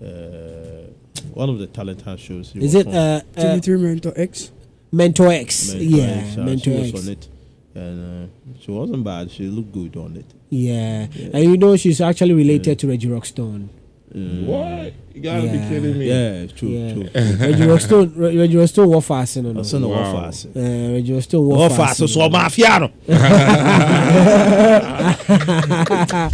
uh, 0.00 0.90
one 1.34 1.48
of 1.50 1.58
the 1.58 1.66
talent 1.66 2.02
hunt 2.02 2.20
shows. 2.20 2.50
she 2.52 2.58
Is 2.58 2.74
was 2.74 2.74
it 2.76 2.86
on. 2.86 2.94
uh, 2.94 3.20
uh, 3.36 3.40
TV3 3.40 3.80
Mentor 3.80 4.12
X? 4.16 4.50
Mentor 4.92 5.28
X? 5.28 5.68
Mentor 5.74 5.84
yeah, 5.84 6.04
X, 6.26 6.36
Mentor 6.36 6.62
she 6.64 6.70
was 6.80 6.94
X. 6.94 7.06
on 7.06 7.12
it, 7.12 7.28
and 7.74 8.24
uh, 8.24 8.58
she 8.60 8.70
wasn't 8.70 9.04
bad. 9.04 9.30
She 9.30 9.46
looked 9.46 9.72
good 9.72 9.96
on 9.96 10.16
it. 10.16 10.26
Yeah. 10.48 11.06
and 11.32 11.44
you 11.44 11.56
know 11.56 11.76
she's 11.76 12.00
actually 12.00 12.34
related 12.34 12.78
to 12.80 12.88
Reggie 12.88 13.08
Rockstone. 13.08 13.68
What? 14.12 14.92
You 15.14 15.20
gotta 15.22 15.42
be 15.42 15.58
kidding 15.68 15.98
me. 15.98 16.08
Yeah, 16.08 16.42
it's 16.42 16.52
true, 16.54 16.68
Yeah. 16.68 16.92
true. 16.94 17.02
Reggie 17.14 17.64
Rockstone, 17.64 18.12
Re- 18.16 18.36
Reggie 18.38 18.56
Rockstone 18.56 18.88
wɔ 18.88 19.00
faase 19.06 19.40
no 19.42 19.52
no. 19.52 19.60
Ɔsɛ 19.60 19.80
na 19.80 19.86
wɔ 19.86 19.90
Wow. 19.90 20.14
faase. 20.30 20.46
Uh, 20.46 20.92
Reggie 20.94 21.12
Rockstone 21.12 21.46
wɔ 21.46 21.56
Wɔ 21.56 21.68
faase 21.70 21.76
faase 21.78 22.08
so 22.08 22.18
no. 22.20 22.28
ɔma 22.28 22.40
afia 22.46 22.80
no. 22.80 22.88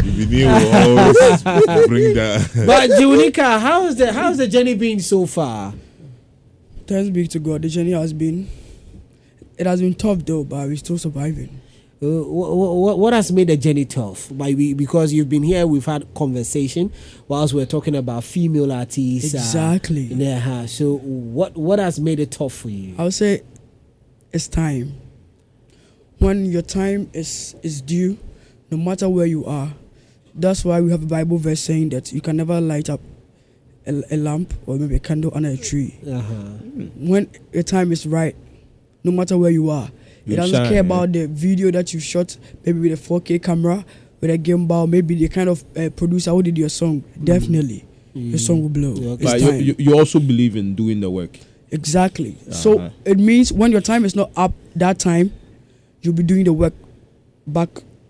Vinny 0.05 0.45
will 0.45 0.75
always 0.75 1.43
bring 1.89 2.15
that. 2.15 2.51
but 2.67 2.91
Junika, 2.99 3.61
how's 3.61 3.97
the 3.97 4.13
how's 4.13 4.37
the 4.39 4.49
journey 4.49 4.75
been 4.75 5.01
so 5.01 5.27
far? 5.27 5.75
Thanks 6.87 7.11
be 7.11 7.27
to 7.29 7.39
God. 7.39 7.63
The 7.63 7.69
journey 7.69 7.93
has 7.93 8.13
been, 8.13 8.49
it 9.59 9.67
has 9.67 9.81
been 9.81 9.95
tough 9.95 10.25
though, 10.25 10.45
but 10.45 10.67
we're 10.69 10.77
still 10.77 10.99
surviving. 10.99 11.61
Uh, 12.07 12.23
what, 12.29 12.99
what 12.99 13.13
has 13.13 13.33
made 13.33 13.49
the 13.49 13.57
journey 13.57 13.85
tough? 13.85 14.29
By 14.31 14.55
we, 14.55 14.75
because 14.75 15.13
you've 15.13 15.29
been 15.29 15.43
here, 15.43 15.67
we've 15.67 15.85
had 15.85 16.07
conversation 16.15 16.93
whilst 17.27 17.53
we're 17.55 17.67
talking 17.67 17.97
about 17.97 18.25
female 18.25 18.73
artists. 18.73 19.35
uh, 19.35 19.39
Exactly. 19.39 20.03
yeah. 20.03 20.67
So 20.67 20.99
what 20.99 21.57
what 21.57 21.79
has 21.79 21.99
made 21.99 22.21
it 22.21 22.31
tough 22.31 22.53
for 22.53 22.71
you? 22.71 22.95
I 22.99 23.05
would 23.05 23.15
say 23.15 23.43
it's 24.33 24.49
time. 24.49 25.01
When 26.19 26.47
your 26.47 26.63
time 26.63 27.11
is 27.13 27.57
is 27.63 27.81
due, 27.83 28.19
no 28.71 28.77
matter 28.79 29.09
where 29.09 29.27
you 29.27 29.45
are, 29.45 29.73
that's 30.35 30.65
why 30.65 30.81
we 30.81 30.91
have 30.91 31.03
a 31.03 31.07
Bible 31.07 31.39
verse 31.39 31.61
saying 31.61 31.91
that 31.91 32.13
you 32.13 32.21
can 32.21 32.37
never 32.37 32.61
light 32.61 32.89
up 32.89 33.01
a, 33.87 34.03
a 34.11 34.17
lamp 34.17 34.55
or 34.67 34.77
maybe 34.77 34.97
a 34.97 34.99
candle 35.01 35.33
under 35.35 35.49
a 35.51 35.57
tree. 35.57 35.99
Uh-huh. 36.07 36.33
When 36.97 37.29
your 37.53 37.63
time 37.63 37.93
is 37.93 38.07
right, 38.07 38.37
no 39.05 39.13
matter 39.13 39.37
where 39.39 39.51
you 39.51 39.71
are, 39.71 39.91
You 40.27 40.33
it 40.35 40.37
doesn't 40.37 40.55
shine, 40.57 40.65
care 40.67 40.75
yeah. 40.75 40.81
about 40.81 41.13
the 41.13 41.27
video 41.27 41.71
that 41.71 41.95
you 41.95 42.01
shot, 42.01 42.37
maybe 42.65 42.81
with 42.81 42.93
a 42.93 42.97
4K 43.03 43.43
camera, 43.43 43.85
with 44.21 44.31
a 44.31 44.37
gimbal, 44.39 44.89
maybe 44.89 45.15
the 45.15 45.29
kind 45.29 45.49
of 45.49 45.65
uh, 45.77 45.89
producer 45.91 46.31
who 46.33 46.43
did 46.43 46.59
your 46.59 46.69
song. 46.69 47.05
Definitely, 47.23 47.85
your 48.15 48.39
song 48.39 48.63
will 48.63 48.69
blow. 48.69 48.95
It's 49.21 49.23
But 49.23 49.41
you, 49.41 49.53
you, 49.53 49.75
you 49.79 49.95
also 49.99 50.19
believe 50.19 50.57
in 50.57 50.75
doing 50.75 51.01
the 51.01 51.09
work. 51.11 51.39
Exactly. 51.71 52.37
Uh-huh. 52.43 52.53
So 52.53 52.91
it 53.05 53.19
means 53.19 53.53
when 53.53 53.71
your 53.73 53.81
time 53.81 54.05
is 54.05 54.17
not 54.17 54.31
up 54.37 54.53
that 54.75 54.99
time, 54.99 55.33
you'll 56.03 56.15
be 56.15 56.23
doing 56.23 56.45
the 56.45 56.53
work 56.53 56.75
back 57.47 57.69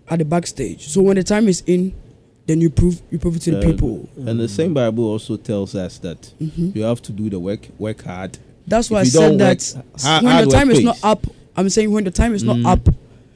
at 0.09 0.19
the 0.19 0.25
backstage. 0.25 0.87
So 0.87 1.01
when 1.01 1.17
the 1.17 1.23
time 1.23 1.47
is 1.47 1.61
in, 1.67 1.93
then 2.47 2.61
you 2.61 2.69
prove 2.69 3.01
you 3.11 3.19
prove 3.19 3.35
it 3.35 3.41
to 3.43 3.51
the 3.51 3.59
Uh, 3.59 3.71
people. 3.71 4.09
And 4.25 4.39
the 4.39 4.47
same 4.47 4.73
Bible 4.73 5.03
also 5.03 5.37
tells 5.37 5.75
us 5.75 5.97
that 5.99 6.33
Mhm. 6.41 6.75
you 6.75 6.83
have 6.83 7.01
to 7.03 7.11
do 7.11 7.29
the 7.29 7.39
work, 7.39 7.67
work 7.77 8.03
hard. 8.03 8.37
That's 8.67 8.89
why 8.89 9.01
I 9.01 9.03
said 9.03 9.37
that 9.39 9.75
hard- 10.01 10.23
when 10.23 10.31
hard 10.33 10.47
the 10.47 10.51
time 10.51 10.71
is 10.71 10.81
not 10.81 10.97
up, 11.03 11.27
I'm 11.57 11.69
saying 11.69 11.91
when 11.91 12.03
the 12.03 12.11
time 12.11 12.33
is 12.35 12.43
not 12.43 12.57
Mm. 12.57 12.65
up, 12.67 12.87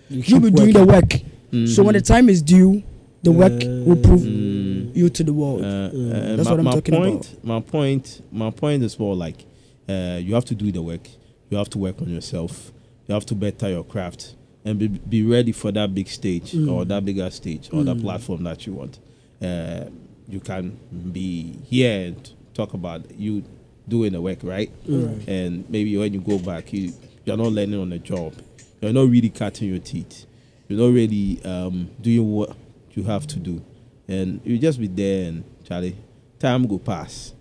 You 0.10 0.22
you 0.26 0.36
will 0.36 0.42
be 0.42 0.48
keep 0.52 0.56
doing 0.58 0.74
the 0.74 0.86
working. 0.86 1.26
work. 1.54 1.68
So 1.70 1.84
when 1.84 1.94
the 1.96 2.02
Mhm. 2.02 2.06
time 2.06 2.30
is 2.30 2.42
due, 2.42 2.84
the 3.24 3.32
work 3.32 3.52
will 3.86 3.96
prove 3.98 4.22
Mm. 4.22 4.96
you 4.96 5.10
to 5.10 5.24
the 5.24 5.34
world. 5.34 5.62
Uh, 5.62 5.66
uh, 5.66 5.90
That's 6.36 6.46
my, 6.46 6.52
what 6.52 6.60
I'm 6.60 6.66
talking 6.66 6.96
point, 6.96 7.26
about. 7.34 7.44
My 7.44 7.60
point, 7.60 8.22
my 8.32 8.50
point 8.52 8.84
is 8.84 8.98
more 9.00 9.16
like 9.16 9.46
uh, 9.90 10.20
you 10.24 10.34
have 10.36 10.46
to 10.46 10.56
do 10.56 10.72
the 10.72 10.82
work. 10.82 11.02
You 11.50 11.58
have 11.58 11.70
to 11.72 11.78
work 11.80 12.02
on 12.02 12.10
yourself. 12.10 12.72
You 13.08 13.14
have 13.16 13.26
to 13.26 13.36
better 13.36 13.70
your 13.70 13.84
craft 13.84 14.36
and 14.64 14.80
be, 14.80 14.88
be 14.88 15.24
ready 15.24 15.52
for 15.52 15.72
that 15.72 15.94
big 15.94 16.08
stage 16.08 16.54
Mm. 16.54 16.72
or 16.72 16.86
that 16.86 17.04
bigger 17.04 17.30
stage 17.32 17.70
or 17.74 17.84
that 17.84 17.98
Mm. 17.98 18.02
platform 18.02 18.44
that 18.44 18.66
you 18.66 18.74
want. 18.74 19.00
Uh, 19.42 19.86
you 20.30 20.40
can 20.40 20.74
be 21.12 21.56
here 21.70 22.08
and 22.08 22.16
talk 22.54 22.74
about 22.74 23.02
you 23.18 23.44
doing 23.90 24.14
the 24.14 24.22
work, 24.22 24.40
right? 24.44 24.70
Mm. 24.88 25.28
And 25.28 25.64
maybe 25.70 25.98
when 25.98 26.14
you 26.14 26.22
go 26.22 26.38
back, 26.38 26.72
you 26.72 26.94
you're 27.26 27.38
not 27.38 27.52
learning 27.52 27.80
on 27.80 27.90
the 27.90 28.00
job. 28.00 28.34
You're 28.82 28.94
not 28.94 29.10
really 29.10 29.30
cutting 29.30 29.70
your 29.70 29.80
teeth. 29.80 30.26
You're 30.68 30.80
not 30.80 30.94
really 30.94 31.40
um, 31.44 31.90
doing 32.02 32.32
what 32.32 32.56
you 32.94 33.04
have 33.04 33.28
to 33.28 33.40
do, 33.40 33.62
and 34.08 34.42
you 34.44 34.58
just 34.58 34.80
be 34.80 34.88
there 34.88 35.28
and 35.30 35.44
Charlie, 35.64 35.96
time 36.40 36.66
go 36.68 36.78
pass. 36.80 37.34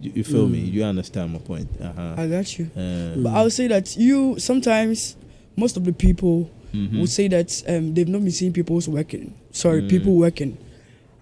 You, 0.00 0.12
you 0.16 0.24
feel 0.24 0.48
me? 0.48 0.60
Mm. 0.68 0.72
You 0.72 0.84
understand 0.84 1.32
my 1.32 1.38
point? 1.38 1.68
Uh-huh. 1.80 2.14
I 2.16 2.26
got 2.26 2.58
you. 2.58 2.70
Uh, 2.76 3.16
But 3.22 3.34
I 3.34 3.42
would 3.42 3.52
say 3.52 3.68
that 3.68 3.96
you 3.96 4.38
sometimes 4.38 5.16
most 5.56 5.76
of 5.76 5.84
the 5.84 5.92
people 5.92 6.50
Mhm. 6.74 7.00
would 7.00 7.10
say 7.10 7.28
that 7.28 7.62
um, 7.68 7.92
they've 7.92 8.08
not 8.08 8.22
been 8.22 8.30
seeing 8.30 8.52
people's 8.52 8.88
working. 8.88 9.34
Sorry, 9.50 9.82
Mm. 9.82 9.88
people 9.90 10.14
working. 10.16 10.56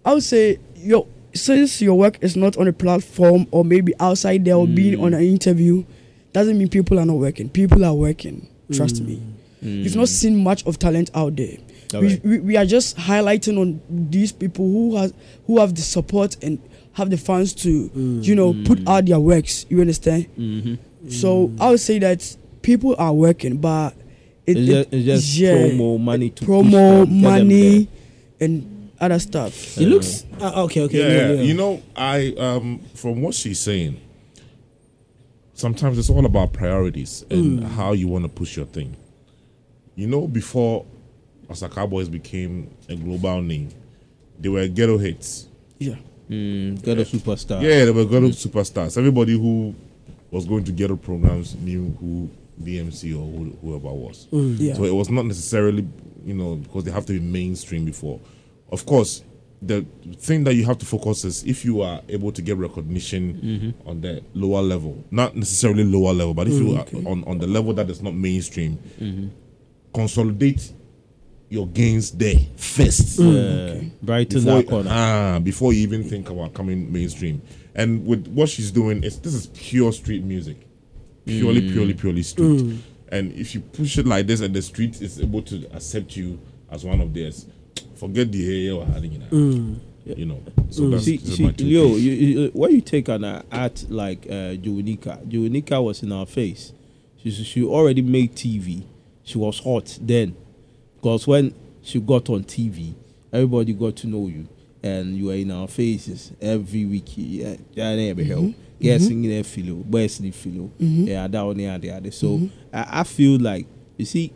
I 0.04 0.14
would 0.14 0.22
say 0.22 0.58
yo 0.76 1.06
since 1.34 1.80
your 1.82 1.96
work 1.98 2.18
is 2.22 2.36
not 2.36 2.56
on 2.56 2.66
a 2.68 2.72
platform 2.72 3.46
or 3.50 3.64
maybe 3.64 3.92
outside 4.00 4.44
there 4.44 4.54
or 4.56 4.66
being 4.66 4.98
Mm. 4.98 5.02
on 5.02 5.14
an 5.14 5.22
interview, 5.22 5.84
doesn't 6.32 6.56
mean 6.58 6.68
people 6.68 6.98
are 6.98 7.06
not 7.06 7.16
working. 7.16 7.48
People 7.48 7.84
are 7.84 7.94
working. 7.94 8.48
Trust 8.72 9.02
Mm. 9.02 9.06
me. 9.06 9.22
Mm. 9.64 9.84
You've 9.84 9.96
not 9.96 10.08
seen 10.08 10.42
much 10.42 10.64
of 10.66 10.78
talent 10.78 11.10
out 11.14 11.36
there. 11.36 11.56
We, 11.92 12.20
we, 12.22 12.38
we 12.38 12.56
are 12.56 12.64
just 12.64 12.96
highlighting 12.96 13.58
on 13.60 13.80
these 13.90 14.30
people 14.32 14.64
who 14.64 14.96
has 14.96 15.12
who 15.46 15.58
have 15.58 15.74
the 15.74 15.82
support 15.82 16.36
and 16.42 16.58
have 16.92 17.10
the 17.10 17.16
funds 17.16 17.52
to 17.54 17.90
you 18.22 18.34
know 18.36 18.52
put 18.64 18.78
Mm. 18.78 18.88
out 18.88 19.06
their 19.06 19.18
works. 19.20 19.66
You 19.68 19.80
understand? 19.80 20.26
Mhm. 20.38 20.78
So 21.08 21.50
I 21.58 21.70
would 21.70 21.80
say 21.80 21.98
that 21.98 22.36
people 22.62 22.94
are 22.98 23.12
working, 23.12 23.56
but 23.56 23.94
it, 24.46 24.56
It's 24.56 24.60
it- 24.60 24.66
just- 24.72 24.88
it's 24.92 25.04
just 25.06 25.36
yeah, 25.38 25.54
promo, 25.56 25.98
money 26.00 26.30
to 26.30 26.44
promo, 26.44 27.04
them, 27.04 27.20
money, 27.20 27.88
and 28.40 28.90
other 29.00 29.18
stuff. 29.18 29.76
It 29.78 29.86
looks 29.88 30.24
uh, 30.40 30.62
okay. 30.64 30.82
Okay. 30.82 30.98
yeah, 30.98 31.08
yeah, 31.08 31.26
yeah. 31.28 31.32
yeah. 31.34 31.42
you 31.42 31.54
know, 31.54 31.82
I 31.96 32.34
um 32.38 32.80
from 32.94 33.20
what 33.22 33.34
she's 33.34 33.58
saying, 33.58 33.96
sometimes 35.60 35.98
it's 35.98 36.10
all 36.10 36.24
about 36.24 36.52
priorities 36.52 37.24
and 37.30 37.60
Mm. 37.60 37.64
how 37.64 37.92
you 37.92 38.08
want 38.08 38.24
to 38.24 38.28
push 38.28 38.56
your 38.56 38.66
thing. 38.66 38.96
You 39.94 40.06
know, 40.06 40.26
before 40.26 40.86
Asakaa 41.48 41.88
Boys 41.88 42.08
became 42.08 42.70
a 42.88 42.96
global 42.96 43.42
name, 43.42 43.68
they 44.38 44.48
were 44.48 44.66
ghetto 44.68 44.96
hits. 44.98 45.46
Yeah. 45.78 45.96
Mm, 46.30 46.82
ghetto 46.82 47.02
superstar. 47.04 47.60
Yeah, 47.62 47.84
they 47.84 47.90
were 47.90 48.04
ghetto 48.06 48.28
superstars. 48.28 48.96
Everybody 48.96 49.32
who 49.38 49.74
was 50.30 50.46
going 50.46 50.64
to 50.64 50.72
ghetto 50.72 50.96
programs 50.96 51.54
knew 51.56 51.94
who 52.00 52.30
DMC 52.62 53.12
or 53.14 53.26
who, 53.26 53.56
whoever 53.60 53.88
was. 53.92 54.26
Mm. 54.32 54.56
Yeah. 54.58 54.74
So 54.74 54.84
it 54.84 54.94
was 54.94 55.10
not 55.10 55.26
necessarily, 55.26 55.86
you 56.24 56.34
know, 56.34 56.56
because 56.56 56.84
they 56.84 56.90
have 56.92 57.04
to 57.06 57.12
be 57.12 57.20
mainstream 57.20 57.84
before. 57.84 58.20
Of 58.70 58.86
course, 58.86 59.22
the 59.62 59.84
thing 60.16 60.44
that 60.44 60.54
you 60.54 60.64
have 60.64 60.78
to 60.78 60.86
focus 60.86 61.24
is 61.24 61.44
if 61.44 61.64
you 61.66 61.82
are 61.82 62.00
able 62.08 62.32
to 62.32 62.40
get 62.40 62.56
recognition 62.56 63.74
on 63.84 64.00
the 64.00 64.22
lower 64.34 64.62
level, 64.62 65.04
not 65.10 65.36
necessarily 65.36 65.84
lower 65.84 66.12
level, 66.14 66.32
but 66.34 66.46
if 66.48 66.54
you 66.54 66.68
Mm, 66.68 66.76
are 66.78 66.80
okay. 66.82 67.04
on, 67.04 67.24
on 67.24 67.38
the 67.38 67.46
level 67.46 67.72
that 67.74 67.90
is 67.90 68.00
not 68.02 68.14
mainstream, 68.14 68.78
Mhm. 69.00 69.28
consolidate 69.92 70.72
your 71.48 71.66
gains 71.66 72.10
there 72.12 72.38
first. 72.56 73.18
Mm, 73.18 73.34
okay. 73.34 73.90
Brighten 74.02 74.40
before, 74.44 74.56
that 74.62 74.68
corner. 74.68 74.90
Ah, 74.92 75.40
before 75.42 75.72
you 75.72 75.80
even 75.82 76.04
think 76.04 76.30
about 76.30 76.54
coming 76.54 76.90
mainstream. 76.92 77.42
And 77.74 78.06
with 78.06 78.28
what 78.28 78.48
she's 78.48 78.70
doing, 78.70 79.02
it's 79.02 79.16
this 79.16 79.34
is 79.34 79.48
pure 79.48 79.92
street 79.92 80.24
music. 80.24 80.56
Purely, 81.26 81.60
Mm. 81.62 81.72
purely, 81.72 81.94
purely 81.94 82.22
street. 82.22 82.60
Mm. 82.60 82.78
And 83.12 83.32
if 83.32 83.54
you 83.54 83.60
push 83.60 83.98
it 83.98 84.06
like 84.06 84.26
this 84.28 84.40
and 84.40 84.54
the 84.54 84.62
street 84.62 85.02
is 85.02 85.20
able 85.20 85.42
to 85.42 85.66
accept 85.74 86.16
you 86.16 86.38
as 86.70 86.84
one 86.84 87.00
of 87.00 87.12
theirs, 87.12 87.46
forget 88.00 88.32
the 88.32 88.38
hey, 88.44 88.60
you're 88.66 88.84
having 88.84 89.12
it. 89.12 89.30
Mm. 89.30 89.78
You 90.16 90.26
know. 90.26 90.42
So 90.70 90.82
Mm. 90.82 90.90
that's, 90.92 91.04
see, 91.04 91.16
this 91.18 91.28
is 91.30 91.36
see, 91.36 91.44
my 91.44 91.52
two 91.52 91.64
Leo, 91.64 91.86
you, 91.96 92.12
you, 92.12 92.50
when 92.52 92.72
you 92.74 92.80
take 92.80 93.08
an 93.08 93.22
uh, 93.24 93.42
art 93.52 93.84
like 93.90 94.26
uh, 94.26 94.56
Junika, 94.56 95.24
Junika 95.28 95.82
was 95.82 96.02
in 96.02 96.10
our 96.12 96.26
face. 96.26 96.72
She, 97.22 97.30
she 97.30 97.62
already 97.64 98.02
made 98.02 98.34
TV. 98.34 98.82
She 99.22 99.36
was 99.38 99.58
hot 99.60 99.98
then. 100.00 100.34
Because 100.96 101.26
when 101.26 101.54
she 101.82 102.00
got 102.00 102.28
on 102.30 102.44
TV, 102.44 102.94
everybody 103.32 103.72
got 103.74 103.96
to 103.96 104.06
know 104.06 104.26
you. 104.26 104.48
and 104.82 105.14
you 105.14 105.28
are 105.30 105.34
in 105.34 105.50
our 105.50 105.68
faces 105.68 106.32
every 106.40 106.86
week. 106.86 107.04
Yeah, 107.16 107.56
yeah, 107.74 107.92
yeah, 107.94 108.12
be 108.14 108.24
help. 108.24 108.44
Mhm. 108.44 108.54
Yes, 108.78 109.02
Mhm. 109.02 109.08
singing 109.08 109.32
a 109.38 109.42
filo, 109.44 109.74
boys 109.84 110.18
need 110.20 110.34
filo. 110.34 110.70
Yeah, 110.78 111.28
down 111.28 111.54
there, 111.58 111.78
there, 111.78 112.00
there. 112.00 112.10
So 112.12 112.38
Mhm. 112.38 112.50
I, 112.72 113.00
I 113.00 113.04
feel 113.04 113.38
like 113.38 113.66
you 113.98 114.06
see, 114.06 114.32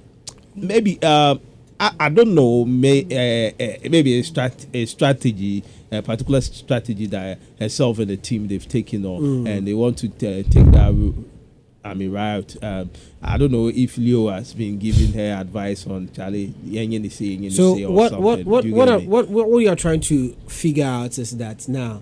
maybe 0.54 0.98
uh, 1.02 1.36
I, 1.80 1.92
I 2.00 2.08
don't 2.08 2.34
know, 2.34 2.64
may 2.64 3.02
uh, 3.02 3.62
uh, 3.62 3.88
maybe 3.90 4.18
a 4.18 4.22
strat 4.22 4.66
a 4.72 4.86
strategy, 4.86 5.64
a 5.90 6.02
particular 6.02 6.40
strategy 6.40 7.06
that 7.06 7.38
herself 7.58 7.98
and 7.98 8.08
the 8.10 8.16
team 8.16 8.46
they've 8.48 8.66
taken 8.68 9.04
on, 9.04 9.20
Mm. 9.22 9.48
and 9.48 9.66
they 9.68 9.74
want 9.74 9.98
to 9.98 10.06
uh, 10.08 10.42
take 10.50 10.70
that. 10.72 10.92
route. 10.94 11.30
I 11.86 11.92
mean, 11.92 12.12
right. 12.12 12.56
Um, 12.64 12.90
I 13.22 13.36
don't 13.36 13.52
know 13.52 13.68
if 13.68 13.98
Leo 13.98 14.30
has 14.30 14.54
been 14.54 14.78
giving 14.78 15.12
her 15.12 15.34
advice 15.38 15.86
on 15.86 16.08
Charlie. 16.14 16.54
yenye 16.66 17.10
say, 17.12 17.36
yenye 17.36 17.52
So 17.52 17.74
what 17.90 18.10
something. 18.10 18.24
what 18.24 18.44
what 18.46 18.64
what, 18.66 18.88
are, 18.88 18.98
what 19.00 19.28
what 19.28 19.50
what 19.50 19.58
you 19.58 19.68
are 19.68 19.76
trying 19.76 20.00
to 20.02 20.34
figure 20.48 20.86
out 20.86 21.18
is 21.18 21.36
that 21.36 21.68
now 21.68 22.00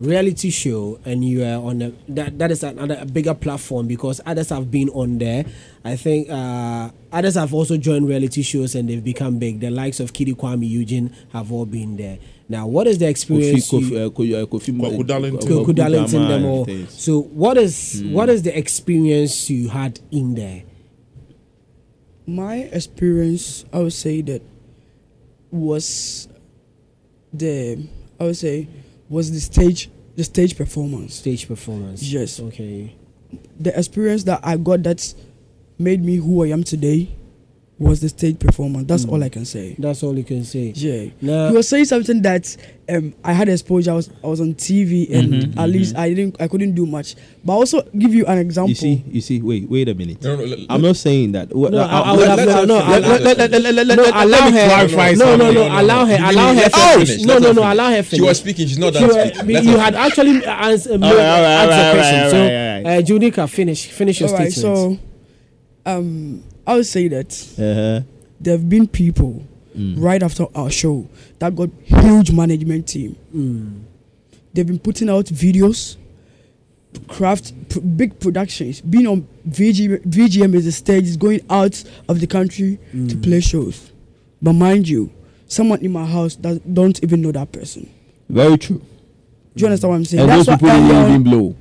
reality 0.00 0.50
show 0.50 0.98
and 1.04 1.24
you 1.24 1.42
are 1.42 1.56
on 1.60 1.82
a 1.82 1.92
that 2.08 2.38
that 2.38 2.50
is 2.52 2.62
another 2.62 2.98
a 3.00 3.04
bigger 3.04 3.34
platform 3.34 3.86
because 3.88 4.20
others 4.24 4.48
have 4.50 4.70
been 4.70 4.88
on 4.90 5.18
there. 5.18 5.44
I 5.84 5.96
think 5.96 6.30
uh, 6.30 6.90
others 7.12 7.34
have 7.34 7.52
also 7.52 7.76
joined 7.76 8.06
reality 8.08 8.42
shows 8.42 8.74
and 8.74 8.88
they've 8.88 9.02
become 9.02 9.38
big. 9.38 9.58
The 9.60 9.70
likes 9.70 9.98
of 10.00 10.12
Kidi 10.12 10.34
Kwame 10.34 10.68
Eugene 10.68 11.14
have 11.32 11.50
all 11.50 11.66
been 11.66 11.96
there. 11.96 12.18
Now, 12.48 12.66
what 12.66 12.86
is 12.86 12.98
the 12.98 13.08
experience? 13.08 13.68
Kofi, 13.70 13.90
you- 13.90 14.10
Kofi, 14.10 14.42
uh, 14.42 14.46
Kofi, 14.46 14.72
Kofi, 14.72 14.98
Kwaku 15.46 15.74
Darlington. 15.74 16.28
Them 16.28 16.44
all. 16.46 16.66
So, 16.88 17.20
what 17.22 17.58
is 17.58 18.02
Mm. 18.02 18.12
what 18.12 18.28
is 18.28 18.42
the 18.42 18.56
experience 18.56 19.50
you 19.50 19.68
had 19.68 20.00
in 20.10 20.34
there? 20.34 20.62
my 22.30 22.56
experience 22.76 23.64
i 23.72 23.78
would 23.78 23.90
say 23.90 24.20
that 24.20 24.42
was 25.50 26.28
the 27.32 27.78
i 28.20 28.24
would 28.24 28.36
say 28.36 28.68
was 29.08 29.30
the 29.32 29.40
stage 29.40 29.90
the 30.16 30.24
stage 30.24 30.56
performance 30.56 31.14
Stage 31.14 31.46
performance. 31.48 32.02
yes 32.02 32.40
Okay. 32.40 32.94
the 33.58 33.76
experience 33.78 34.24
that 34.24 34.40
i 34.42 34.56
got 34.56 34.82
that 34.82 35.14
made 35.78 36.02
me 36.04 36.16
who 36.16 36.44
i 36.44 36.48
am 36.48 36.64
today 36.64 37.08
was 37.78 38.00
the 38.00 38.08
stage 38.08 38.38
performance 38.40 38.86
that's 38.88 39.04
Mm. 39.06 39.12
all 39.12 39.22
i 39.22 39.28
can 39.28 39.44
say 39.44 39.76
That's 39.78 40.02
all 40.02 40.16
you 40.18 40.24
can 40.24 40.42
say. 40.44 40.72
yeah 40.74 41.10
Now, 41.20 41.48
you 41.50 41.54
were 41.54 41.62
saying 41.62 41.84
something 41.84 42.22
that 42.22 42.56
um, 42.90 43.12
I 43.22 43.34
had 43.34 43.48
exposure. 43.50 43.90
I 43.90 43.94
was 43.94 44.08
I 44.24 44.26
was 44.28 44.40
on 44.40 44.54
TV 44.54 45.12
and 45.12 45.28
Mhm, 45.52 45.58
at 45.62 45.68
least 45.68 45.94
I 45.94 46.08
didn't 46.14 46.40
I 46.40 46.48
couldn't 46.48 46.72
do 46.74 46.86
much. 46.86 47.14
But 47.44 47.52
I 47.52 47.56
also 47.56 47.82
give 47.96 48.14
you 48.14 48.24
an 48.24 48.38
example. 48.38 48.70
You 48.70 48.74
see, 48.76 49.04
you 49.12 49.20
see. 49.20 49.42
Wait, 49.42 49.68
wait 49.68 49.90
a 49.90 49.94
minute. 49.94 50.22
No, 50.24 50.36
no, 50.36 50.44
let- 50.44 50.58
I'm 50.70 50.80
not 50.80 50.96
saying 50.96 51.32
that. 51.32 51.54
Well, 51.54 51.70
No, 51.70 51.78
I, 51.84 52.00
I 52.00 52.16
would 52.16 52.26
have 52.26 52.38
no, 52.48 52.64
no, 52.64 52.78
allow- 52.80 54.50
her. 54.50 54.66
clarify 54.66 55.12
No, 55.12 55.36
no, 55.36 55.52
no, 55.52 55.68
allow 55.68 56.06
her, 56.06 56.16
allow 56.16 56.48
her 56.48 56.54
let 56.54 56.74
her 56.74 56.92
finish. 56.94 57.08
finish, 57.10 57.24
No, 57.26 57.38
no, 57.38 57.52
no, 57.52 57.62
allow 57.72 57.90
her 57.90 58.02
She 58.02 58.22
was 58.22 58.38
speaking, 58.38 58.66
she's 58.66 58.78
not 58.78 58.94
You 58.94 59.06
done 59.06 59.10
speaking. 59.32 59.48
you 59.48 59.54
Let 59.54 59.64
you 59.64 59.70
her 59.72 59.78
had 59.78 59.94
actually 59.94 60.44
answered 60.46 61.02
All 61.04 61.14
right, 61.14 61.26
all 61.26 61.42
right, 61.42 61.52
asked 61.52 61.68
the 61.68 61.76
all 61.76 61.82
right, 61.84 61.94
question. 61.94 62.22
all 62.24 62.30
So, 62.30 62.40
right, 62.40 62.86
all 62.86 62.98
uh, 62.98 63.02
Junica, 63.02 63.48
finish, 63.50 63.86
finish 63.88 64.18
your 64.20 64.30
statement. 64.30 64.54
so 64.54 64.98
um, 65.86 66.42
I 66.68 66.74
would 66.76 66.86
say 66.86 67.08
that 67.08 67.30
Uh-huh. 67.58 68.02
there 68.40 68.52
have 68.56 68.68
been 68.68 68.86
people 68.86 69.42
Mm. 69.76 69.94
right 69.98 70.22
after 70.22 70.44
our 70.54 70.70
show 70.70 71.06
that 71.38 71.54
got 71.56 71.70
huge 71.84 72.30
management 72.32 72.86
team. 72.88 73.16
Mm. 73.34 73.70
They've 74.52 74.66
been 74.66 74.78
putting 74.78 75.08
out 75.08 75.26
videos, 75.26 75.96
craft 77.06 77.52
pr- 77.68 77.80
big 77.80 78.18
productions. 78.18 78.80
Being 78.80 79.06
on 79.06 79.26
VG, 79.48 79.98
VGM 80.06 80.54
is 80.54 80.66
a 80.66 80.72
stage, 80.72 81.04
is 81.04 81.16
going 81.16 81.40
out 81.48 81.82
of 82.08 82.20
the 82.20 82.26
country 82.26 82.78
to 82.92 82.98
Mm. 83.16 83.22
play 83.22 83.40
shows. 83.40 83.90
But 84.42 84.52
mind 84.54 84.88
you, 84.88 85.10
someone 85.46 85.80
in 85.80 85.92
my 85.92 86.04
house 86.06 86.36
that 86.36 86.60
don't 86.74 86.98
even 87.02 87.20
know 87.22 87.32
that 87.32 87.50
person. 87.52 87.88
Very 88.28 88.58
true. 88.58 88.80
Do 89.56 89.62
you 89.62 89.66
understand 89.66 89.90
what 89.90 89.96
I'm 89.96 90.04
saying? 90.04 90.22
And 90.28 90.30
those 90.32 90.46
people 90.46 90.68
didn't 90.68 91.08
even 91.08 91.22
blow. 91.22 91.54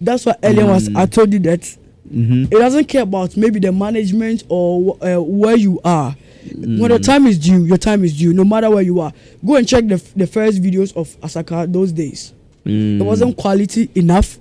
That's 0.00 0.26
why 0.26 0.34
earlier 0.42 0.66
was 0.66 0.88
Mm. 0.88 0.96
I 0.96 1.06
told 1.06 1.32
you 1.32 1.38
that 1.40 1.76
Mm-hmm. 2.12 2.44
it 2.44 2.50
doesn't 2.58 2.86
care 2.86 3.02
about 3.02 3.36
maybe 3.36 3.60
the 3.60 3.72
management 3.72 4.44
or 4.48 4.96
uh, 5.02 5.20
where 5.20 5.56
you 5.56 5.80
are. 5.84 6.16
When 6.54 6.90
the 6.90 6.98
Mm. 6.98 7.04
time 7.04 7.26
is 7.26 7.38
due, 7.38 7.64
your 7.64 7.76
time 7.76 8.04
is 8.04 8.16
due. 8.16 8.32
No 8.32 8.44
matter 8.44 8.70
where 8.70 8.82
you 8.82 9.00
are, 9.00 9.12
go 9.44 9.56
and 9.56 9.68
check 9.68 9.86
the 9.86 9.96
f- 9.96 10.14
the 10.14 10.26
first 10.26 10.62
videos 10.62 10.96
of 10.96 11.14
Asakaa 11.20 11.70
those 11.70 11.92
days. 11.92 12.32
Mm. 12.64 13.00
It 13.00 13.04
wasn't 13.04 13.36
quality 13.36 13.90
enough. 13.94 14.38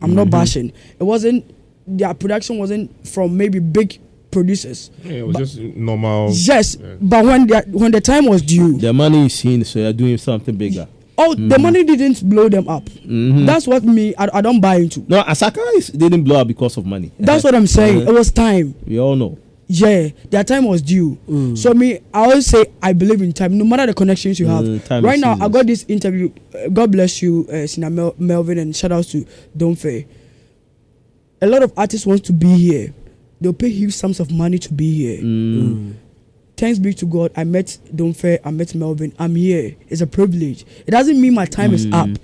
I'm 0.00 0.14
not 0.14 0.28
Mhm. 0.28 0.30
bashing. 0.30 0.72
It 1.00 1.02
wasn't. 1.04 1.44
Their 1.86 2.14
production 2.14 2.58
wasn't 2.58 2.90
from 3.06 3.36
maybe 3.36 3.58
big 3.58 3.98
producers. 4.30 4.90
Yeah, 5.04 5.12
it 5.14 5.26
was 5.26 5.36
just 5.36 5.58
normal. 5.58 6.30
Yes, 6.32 6.76
Yeah. 6.80 6.94
but 7.00 7.24
when 7.24 7.46
the 7.48 7.64
when 7.72 7.90
the 7.90 8.00
time 8.00 8.26
was 8.26 8.42
due, 8.42 8.78
The 8.78 8.92
money 8.92 9.26
is 9.26 9.34
seen, 9.34 9.64
so 9.64 9.80
you're 9.80 9.92
doing 9.92 10.18
something 10.18 10.54
bigger. 10.54 10.86
Oh, 11.18 11.34
the 11.34 11.56
Mhm. 11.56 11.60
money 11.62 11.84
didn't 11.84 12.22
blow 12.28 12.48
them 12.48 12.68
up. 12.68 12.88
Mhm. 13.06 13.44
That's 13.44 13.66
what 13.66 13.84
me 13.84 14.14
I, 14.16 14.28
I 14.34 14.40
don't 14.40 14.60
buy 14.60 14.76
into. 14.76 15.04
No, 15.08 15.22
Asaka 15.24 15.58
is, 15.76 15.88
didn't 15.88 16.22
blow 16.24 16.40
up 16.40 16.46
because 16.48 16.76
of 16.76 16.86
money. 16.86 17.10
That's 17.18 17.44
what 17.44 17.54
I'm 17.54 17.66
saying. 17.66 18.02
Uh-huh. 18.02 18.10
It 18.10 18.14
was 18.14 18.30
time. 18.30 18.74
We 18.86 18.98
all 18.98 19.16
know. 19.16 19.36
Yeah, 19.70 20.08
their 20.30 20.44
time 20.44 20.64
was 20.64 20.80
due. 20.80 21.18
Mm. 21.28 21.58
So 21.58 21.74
me, 21.74 21.98
I 22.14 22.22
always 22.24 22.46
say 22.46 22.64
I 22.82 22.94
believe 22.94 23.20
in 23.20 23.34
time, 23.34 23.58
no 23.58 23.64
matter 23.66 23.84
the 23.86 23.92
connections 23.92 24.40
you 24.40 24.46
have. 24.46 24.64
Mm, 24.64 24.82
time 24.86 25.04
right 25.04 25.18
now, 25.20 25.32
I 25.32 25.34
seasons. 25.34 25.52
got 25.52 25.66
this 25.66 25.84
interview. 25.88 26.30
Uh, 26.54 26.68
God 26.70 26.90
bless 26.90 27.20
you, 27.20 27.46
uh, 27.52 27.66
Sina 27.66 27.90
Mel- 27.90 28.14
Melvin, 28.18 28.56
and 28.58 28.74
shout 28.74 28.92
outs 28.92 29.12
to 29.12 29.26
Don't 29.54 29.74
Fair. 29.76 30.04
A 31.42 31.46
lot 31.46 31.62
of 31.62 31.72
artists 31.76 32.06
want 32.06 32.24
to 32.24 32.32
be 32.32 32.48
here. 32.56 32.94
They'll 33.42 33.52
pay 33.52 33.68
huge 33.68 33.92
sums 33.94 34.20
of 34.20 34.30
money 34.32 34.58
to 34.58 34.72
be 34.72 34.90
here. 34.94 35.18
Mm. 35.22 35.92
Thanks 36.58 36.80
be 36.80 36.92
to 36.94 37.06
God, 37.06 37.30
I 37.36 37.44
met 37.44 37.78
Don't 37.94 38.12
Fair, 38.14 38.40
I 38.44 38.50
met 38.50 38.74
Melvin. 38.74 39.12
I'm 39.18 39.36
here. 39.36 39.76
It's 39.88 40.00
a 40.00 40.06
privilege. 40.08 40.64
It 40.86 40.90
doesn't 40.90 41.20
mean 41.20 41.32
my 41.32 41.46
time 41.46 41.72
is 41.72 41.86
up. 41.86 42.08
Mm. 42.08 42.18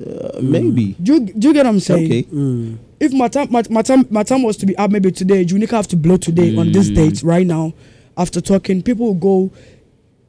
Uh, 0.00 0.40
maybe. 0.40 0.94
Do 1.02 1.14
you, 1.14 1.20
do 1.26 1.48
you 1.48 1.54
get 1.54 1.66
what 1.66 1.74
I'm 1.74 1.80
saying? 1.80 2.06
Okay. 2.06 2.22
Mm. 2.22 2.78
if 3.00 3.12
my 3.12 3.28
time 3.28 3.48
my, 3.50 3.62
my 3.68 3.82
time 3.82 4.06
my 4.10 4.22
time 4.22 4.42
was 4.42 4.56
to 4.58 4.66
be 4.66 4.74
up 4.78 4.90
maybe 4.90 5.12
today, 5.12 5.44
Junica 5.44 5.72
have 5.72 5.88
to 5.88 5.96
blow 5.96 6.16
today 6.16 6.56
on 6.56 6.72
this 6.72 6.88
Mm. 6.90 6.94
date 6.94 7.22
right 7.22 7.46
now. 7.46 7.74
After 8.16 8.40
talking, 8.40 8.82
people 8.82 9.06
will 9.06 9.14
go. 9.14 9.50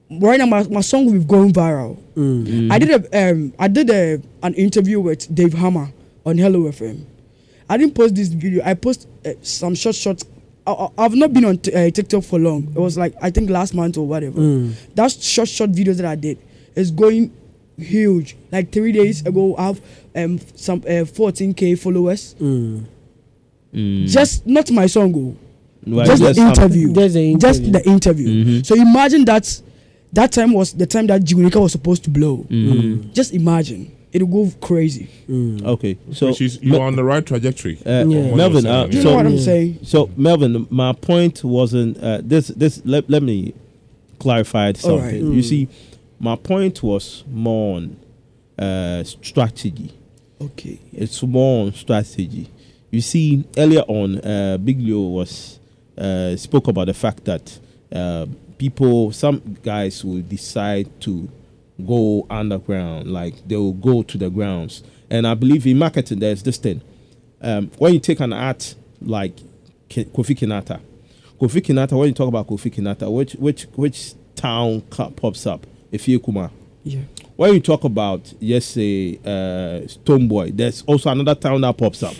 Right 0.09 0.37
now, 0.37 0.45
my, 0.45 0.63
my 0.67 0.81
song 0.81 1.05
will 1.05 1.13
be 1.13 1.23
going 1.23 1.53
viral. 1.53 1.97
Mm. 2.17 2.69
I 2.69 2.79
did 2.79 2.89
a 3.13 3.31
um 3.31 3.53
I 3.57 3.69
did 3.69 3.89
a 3.89 4.21
an 4.43 4.53
interview 4.55 4.99
with 4.99 5.33
Dave 5.33 5.53
Hammer 5.53 5.93
on 6.25 6.37
Hello 6.37 6.63
FM. 6.63 7.05
I 7.69 7.77
didn't 7.77 7.95
post 7.95 8.15
this 8.15 8.27
video. 8.27 8.61
I 8.65 8.73
post 8.73 9.07
uh, 9.25 9.29
some 9.41 9.73
short 9.75 9.95
short. 9.95 10.21
I, 10.67 10.71
I- 10.71 10.89
I've 11.05 11.15
not 11.15 11.33
been 11.33 11.45
on 11.45 11.57
t- 11.57 11.73
uh, 11.73 11.89
TikTok 11.89 12.23
for 12.23 12.39
long. 12.39 12.67
It 12.75 12.79
was 12.79 12.97
like 12.97 13.13
I 13.21 13.29
think 13.31 13.49
last 13.49 13.73
month 13.73 13.97
or 13.97 14.07
whatever. 14.07 14.39
Mm. 14.39 14.73
That 14.95 15.11
short 15.11 15.49
short 15.49 15.71
videos 15.71 15.97
that 15.97 16.05
I 16.05 16.15
did 16.15 16.37
is 16.75 16.91
going 16.91 17.31
huge. 17.77 18.35
Like 18.51 18.71
three 18.71 18.91
days 18.91 19.25
ago, 19.25 19.55
I 19.57 19.63
have 19.67 19.81
um 20.15 20.39
some 20.55 20.79
uh, 20.81 21.05
14k 21.05 21.79
followers. 21.79 22.35
Mm. 22.39 22.83
Mm. 23.73 24.07
Just 24.07 24.45
not 24.45 24.69
my 24.71 24.85
song, 24.87 25.13
oh. 25.15 25.35
Well, 25.87 26.05
just 26.05 26.21
the 26.21 26.33
just 26.33 26.39
something. 26.39 26.63
interview. 26.63 26.93
Just 26.93 27.13
the 27.15 27.33
Just 27.39 27.59
interview. 27.61 27.71
the 27.71 27.89
interview. 27.89 28.45
Mhm. 28.61 28.65
So 28.65 28.75
imagine 28.75 29.25
that 29.25 29.61
that 30.13 30.31
time 30.31 30.53
was 30.53 30.73
the 30.73 30.85
time 30.85 31.07
that 31.07 31.21
Junica 31.23 31.59
was 31.59 31.71
supposed 31.71 32.03
to 32.03 32.09
blow. 32.11 32.45
Mhm. 32.49 33.11
Just 33.13 33.33
imagine. 33.33 33.91
It'll 34.13 34.27
go 34.27 34.51
crazy. 34.59 35.09
Mm. 35.29 35.63
Okay. 35.65 35.97
So 36.11 36.27
Which 36.27 36.41
is 36.41 36.59
you're 36.61 36.81
on 36.81 36.95
the 36.97 37.03
right 37.03 37.25
trajectory. 37.25 37.77
Uh, 37.85 38.05
Yeah. 38.07 38.35
Melvin, 38.35 38.65
uh, 38.65 38.85
Do 38.87 38.97
you 38.97 39.03
yeah. 39.03 39.09
know 39.09 39.15
what 39.15 39.25
I'm 39.25 39.33
Yeah. 39.35 39.41
saying? 39.41 39.79
So 39.83 40.09
Melvin, 40.17 40.67
my 40.69 40.91
point 40.93 41.43
wasn't 41.43 41.97
uh, 42.03 42.19
this. 42.21 42.47
This 42.49 42.81
let, 42.85 43.09
let 43.09 43.23
me 43.23 43.53
clarify 44.19 44.73
something. 44.73 44.99
right. 45.05 45.15
You 45.15 45.41
Mm. 45.41 45.43
see, 45.43 45.67
my 46.19 46.35
point 46.35 46.83
was 46.83 47.23
more 47.31 47.77
on 47.77 47.95
uh, 48.59 49.03
strategy. 49.03 49.91
Okay. 50.41 50.77
It's 50.93 51.23
more 51.23 51.65
on 51.65 51.73
strategy. 51.73 52.49
You 52.91 53.01
see, 53.01 53.45
earlier 53.57 53.83
on, 53.87 54.19
uh, 54.19 54.57
Big 54.57 54.79
Leo 54.81 54.99
was 55.01 55.59
uh, 55.97 56.35
spoke 56.35 56.67
about 56.67 56.87
the 56.87 56.93
fact 56.93 57.23
that 57.25 57.59
uh, 57.93 58.25
people, 58.57 59.11
some 59.13 59.41
guys 59.63 60.03
will 60.03 60.21
decide 60.21 60.87
to 61.01 61.29
go 61.85 62.25
underground, 62.29 63.11
like 63.11 63.35
they 63.47 63.55
will 63.55 63.73
go 63.73 64.03
to 64.03 64.17
the 64.17 64.29
grounds. 64.29 64.83
And 65.09 65.27
I 65.27 65.33
believe 65.33 65.67
in 65.67 65.77
marketing, 65.77 66.19
there's 66.19 66.43
this 66.43 66.57
thing. 66.57 66.81
Um, 67.41 67.71
when 67.77 67.93
you 67.93 67.99
take 67.99 68.19
an 68.19 68.33
art 68.33 68.75
like 69.01 69.35
Kofi 69.89 70.37
Kinata, 70.37 70.79
Kofi 71.39 71.61
Kinata, 71.61 71.97
when 71.97 72.09
you 72.09 72.13
talk 72.13 72.27
about 72.27 72.47
Kofi 72.47 72.73
Kinata, 72.73 73.11
which 73.11 73.33
which 73.33 73.63
which 73.75 74.13
town 74.35 74.81
pops 74.81 75.45
up? 75.45 75.65
Effiakuma. 75.91 76.51
Yeah. 76.83 77.01
When 77.35 77.53
you 77.53 77.59
talk 77.59 77.83
about, 77.83 78.33
yes, 78.39 78.65
say, 78.65 79.19
uh, 79.25 79.85
Stonebwoy, 79.87 80.55
there's 80.55 80.83
also 80.83 81.09
another 81.09 81.35
town 81.35 81.61
that 81.61 81.77
pops 81.77 82.03
up. 82.03 82.15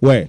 Where? 0.00 0.28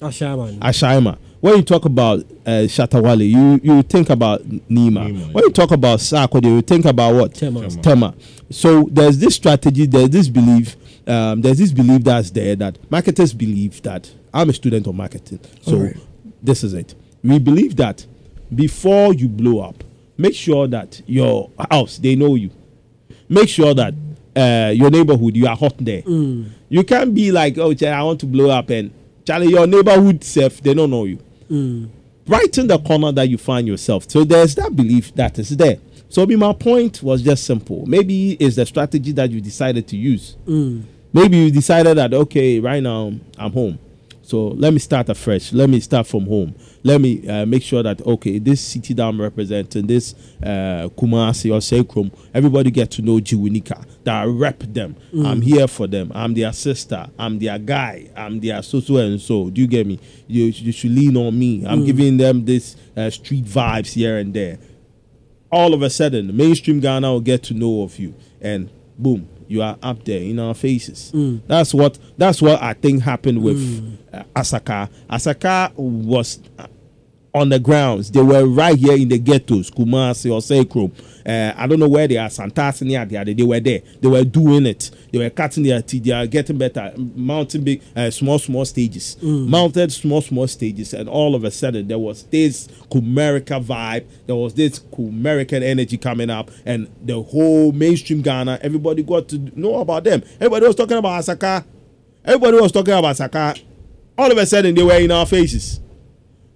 Ashaiman. 0.00 0.58
Ashaima. 0.60 1.18
When 1.40 1.56
you 1.56 1.62
talk 1.62 1.84
about 1.84 2.20
uh, 2.44 2.66
Shatta 2.66 3.00
Wale, 3.02 3.22
you, 3.22 3.60
you 3.62 3.82
think 3.82 4.10
about 4.10 4.42
Nima. 4.42 5.08
Nima, 5.08 5.32
when 5.32 5.44
you 5.44 5.50
talk 5.52 5.70
about 5.70 6.00
Sarkodie, 6.00 6.46
you 6.46 6.62
think 6.62 6.84
about 6.84 7.14
what? 7.14 7.34
Tema. 7.34 7.60
Tema. 7.68 7.82
Tema. 7.82 8.14
So 8.50 8.88
there's 8.90 9.18
this 9.18 9.36
strategy, 9.36 9.86
there's 9.86 10.10
this 10.10 10.28
belief, 10.28 10.76
um, 11.06 11.40
there's 11.42 11.58
this 11.58 11.70
belief 11.72 12.02
that's 12.02 12.30
there 12.30 12.56
that 12.56 12.90
marketers 12.90 13.32
believe 13.32 13.80
that 13.82 14.10
I'm 14.34 14.50
a 14.50 14.52
student 14.52 14.86
of 14.88 14.94
marketing. 14.94 15.38
So 15.62 15.76
Alright. 15.76 15.96
this 16.42 16.64
is 16.64 16.74
it. 16.74 16.94
We 17.22 17.38
believe 17.38 17.76
that 17.76 18.04
before 18.54 19.14
you 19.14 19.28
blow 19.28 19.60
up, 19.60 19.84
make 20.16 20.34
sure 20.34 20.66
that 20.66 21.00
your 21.06 21.50
house, 21.70 21.98
they 21.98 22.16
know 22.16 22.34
you. 22.34 22.50
make 23.28 23.48
sure 23.48 23.74
that 23.74 23.94
uh, 24.36 24.70
your 24.74 24.90
neighborhood 24.90 25.36
you 25.36 25.46
are 25.46 25.56
hot 25.56 25.74
there. 25.78 26.02
Mm. 26.02 26.50
You 26.68 26.84
can't 26.84 27.14
be 27.14 27.32
like, 27.32 27.58
oh, 27.58 27.74
I 27.86 28.02
want 28.02 28.20
to 28.20 28.26
blow 28.26 28.50
up, 28.50 28.70
and 28.70 28.90
Charlie, 29.24 29.48
your 29.50 29.66
neighborhood 29.66 30.24
self, 30.24 30.60
they 30.60 30.74
don't 30.74 30.90
know 30.90 31.04
you. 31.04 31.18
Mm. 31.50 31.90
in 32.58 32.66
the 32.66 32.78
corner 32.78 33.12
that 33.12 33.28
you 33.28 33.38
find 33.38 33.66
yourself. 33.66 34.10
So 34.10 34.24
there's 34.24 34.54
that 34.56 34.74
belief 34.76 35.14
that 35.14 35.38
is 35.38 35.56
there. 35.56 35.78
So 36.08 36.26
my 36.26 36.52
point 36.52 37.02
was 37.02 37.22
just 37.22 37.44
simple. 37.44 37.84
Maybe 37.86 38.32
it's 38.32 38.56
the 38.56 38.64
strategy 38.66 39.12
that 39.12 39.30
you 39.30 39.40
decided 39.40 39.86
to 39.88 39.96
use. 39.96 40.36
Mm. 40.46 40.84
Maybe 41.12 41.38
you 41.38 41.50
decided 41.50 41.96
that 41.98 42.12
okay, 42.12 42.60
right 42.60 42.82
now 42.82 43.12
I'm 43.38 43.52
home, 43.52 43.78
so 44.28 44.48
let 44.48 44.74
me 44.74 44.78
start 44.78 45.08
afresh. 45.08 45.54
Let 45.54 45.70
me 45.70 45.80
start 45.80 46.06
from 46.06 46.26
home. 46.26 46.54
Let 46.82 47.00
me 47.00 47.26
uh, 47.26 47.46
make 47.46 47.62
sure 47.62 47.82
that 47.82 48.02
okay, 48.06 48.38
this 48.38 48.60
city 48.60 48.92
that 48.92 49.02
I'm 49.02 49.18
representing, 49.18 49.86
this 49.86 50.14
uh, 50.42 50.88
Kumasi 50.98 51.50
or 51.50 51.60
Sekrom, 51.60 52.12
everybody 52.34 52.70
get 52.70 52.90
to 52.92 53.02
know 53.02 53.14
Jiwinika. 53.20 53.86
That 54.04 54.22
I 54.22 54.24
rep 54.26 54.58
them. 54.58 54.96
Mm. 55.14 55.26
I'm 55.26 55.40
here 55.40 55.66
for 55.66 55.86
them. 55.86 56.12
I'm 56.14 56.34
their 56.34 56.52
sister. 56.52 57.08
I'm 57.18 57.38
their 57.38 57.58
guy. 57.58 58.10
I'm 58.14 58.38
their 58.38 58.60
so 58.62 58.80
so 58.80 58.98
and 58.98 59.18
so. 59.18 59.48
Do 59.48 59.62
you 59.62 59.66
get 59.66 59.86
me? 59.86 59.98
You, 60.26 60.44
you 60.44 60.72
should 60.72 60.90
lean 60.90 61.16
on 61.16 61.38
me. 61.38 61.64
I'm 61.66 61.80
Mm. 61.80 61.86
giving 61.86 62.16
them 62.18 62.44
this 62.44 62.76
uh, 62.98 63.08
street 63.08 63.46
vibes 63.46 63.94
here 63.94 64.18
and 64.18 64.34
there 64.34 64.58
all 65.50 65.72
of 65.72 65.80
a 65.80 65.88
sudden, 65.88 66.36
mainstream 66.36 66.78
Ghana 66.80 67.10
will 67.10 67.22
get 67.22 67.42
to 67.44 67.54
know 67.54 67.80
of 67.82 67.98
you, 67.98 68.14
and 68.42 68.68
boom, 68.98 69.26
you 69.48 69.62
are 69.62 69.76
up 69.82 70.04
there 70.04 70.20
in 70.20 70.38
our 70.38 70.54
faces. 70.54 71.10
Mm. 71.14 71.40
That's 71.46 71.74
what 71.74 71.98
that's 72.16 72.40
what 72.40 72.62
I 72.62 72.74
think 72.74 73.02
happened 73.02 73.42
with 73.42 73.58
uh, 74.12 74.22
Asakaa. 74.36 74.88
Asakaa 75.10 75.74
was 75.74 76.38
on 77.38 77.48
the 77.48 77.58
grounds. 77.58 78.10
They 78.10 78.22
were 78.22 78.46
right 78.46 78.76
here 78.76 78.96
in 78.96 79.08
the 79.08 79.18
ghettos, 79.18 79.70
Kumasi 79.70 80.30
or 80.30 80.40
Sekrom. 80.40 80.92
Uh, 81.26 81.52
I 81.56 81.66
don't 81.66 81.78
know 81.78 81.88
where 81.88 82.08
they 82.08 82.16
are, 82.16 82.28
Santasi 82.28 82.82
and 82.82 82.90
the 83.10 83.16
other. 83.18 83.34
They 83.34 83.42
were 83.42 83.60
there. 83.60 83.80
They 84.00 84.08
were 84.08 84.24
doing 84.24 84.64
it. 84.66 84.90
They 85.12 85.18
were 85.18 85.28
cutting 85.28 85.62
their 85.64 85.82
teeth. 85.82 86.04
They 86.04 86.12
are 86.12 86.26
getting 86.26 86.56
better, 86.56 86.92
mounting 86.96 87.64
big, 87.64 87.82
uh, 87.94 88.10
small, 88.10 88.38
small 88.38 88.64
stages, 88.64 89.16
Mm. 89.22 89.48
mounted 89.48 89.92
small, 89.92 90.22
small 90.22 90.46
stages, 90.46 90.94
and 90.94 91.06
all 91.08 91.34
of 91.34 91.44
a 91.44 91.50
sudden 91.50 91.86
there 91.86 91.98
was 91.98 92.22
this 92.24 92.68
Kumerica 92.90 93.62
vibe. 93.62 94.04
There 94.26 94.36
was 94.36 94.54
this 94.54 94.78
Kumerican 94.78 95.62
energy 95.62 95.98
coming 95.98 96.30
up, 96.30 96.50
and 96.64 96.88
the 97.04 97.20
whole 97.20 97.72
mainstream 97.72 98.22
Ghana, 98.22 98.60
everybody 98.62 99.02
got 99.02 99.28
to 99.28 99.38
know 99.54 99.76
about 99.80 100.04
them. 100.04 100.22
Everybody 100.36 100.66
was 100.66 100.76
talking 100.76 100.96
about 100.96 101.22
Asakaa. 101.22 101.64
Everybody 102.24 102.58
was 102.60 102.72
talking 102.72 102.94
about 102.94 103.16
Asakaa. 103.16 103.60
All 104.16 104.30
of 104.32 104.38
a 104.38 104.46
sudden 104.46 104.74
they 104.74 104.82
were 104.82 104.98
in 104.98 105.10
our 105.10 105.26
faces. 105.26 105.80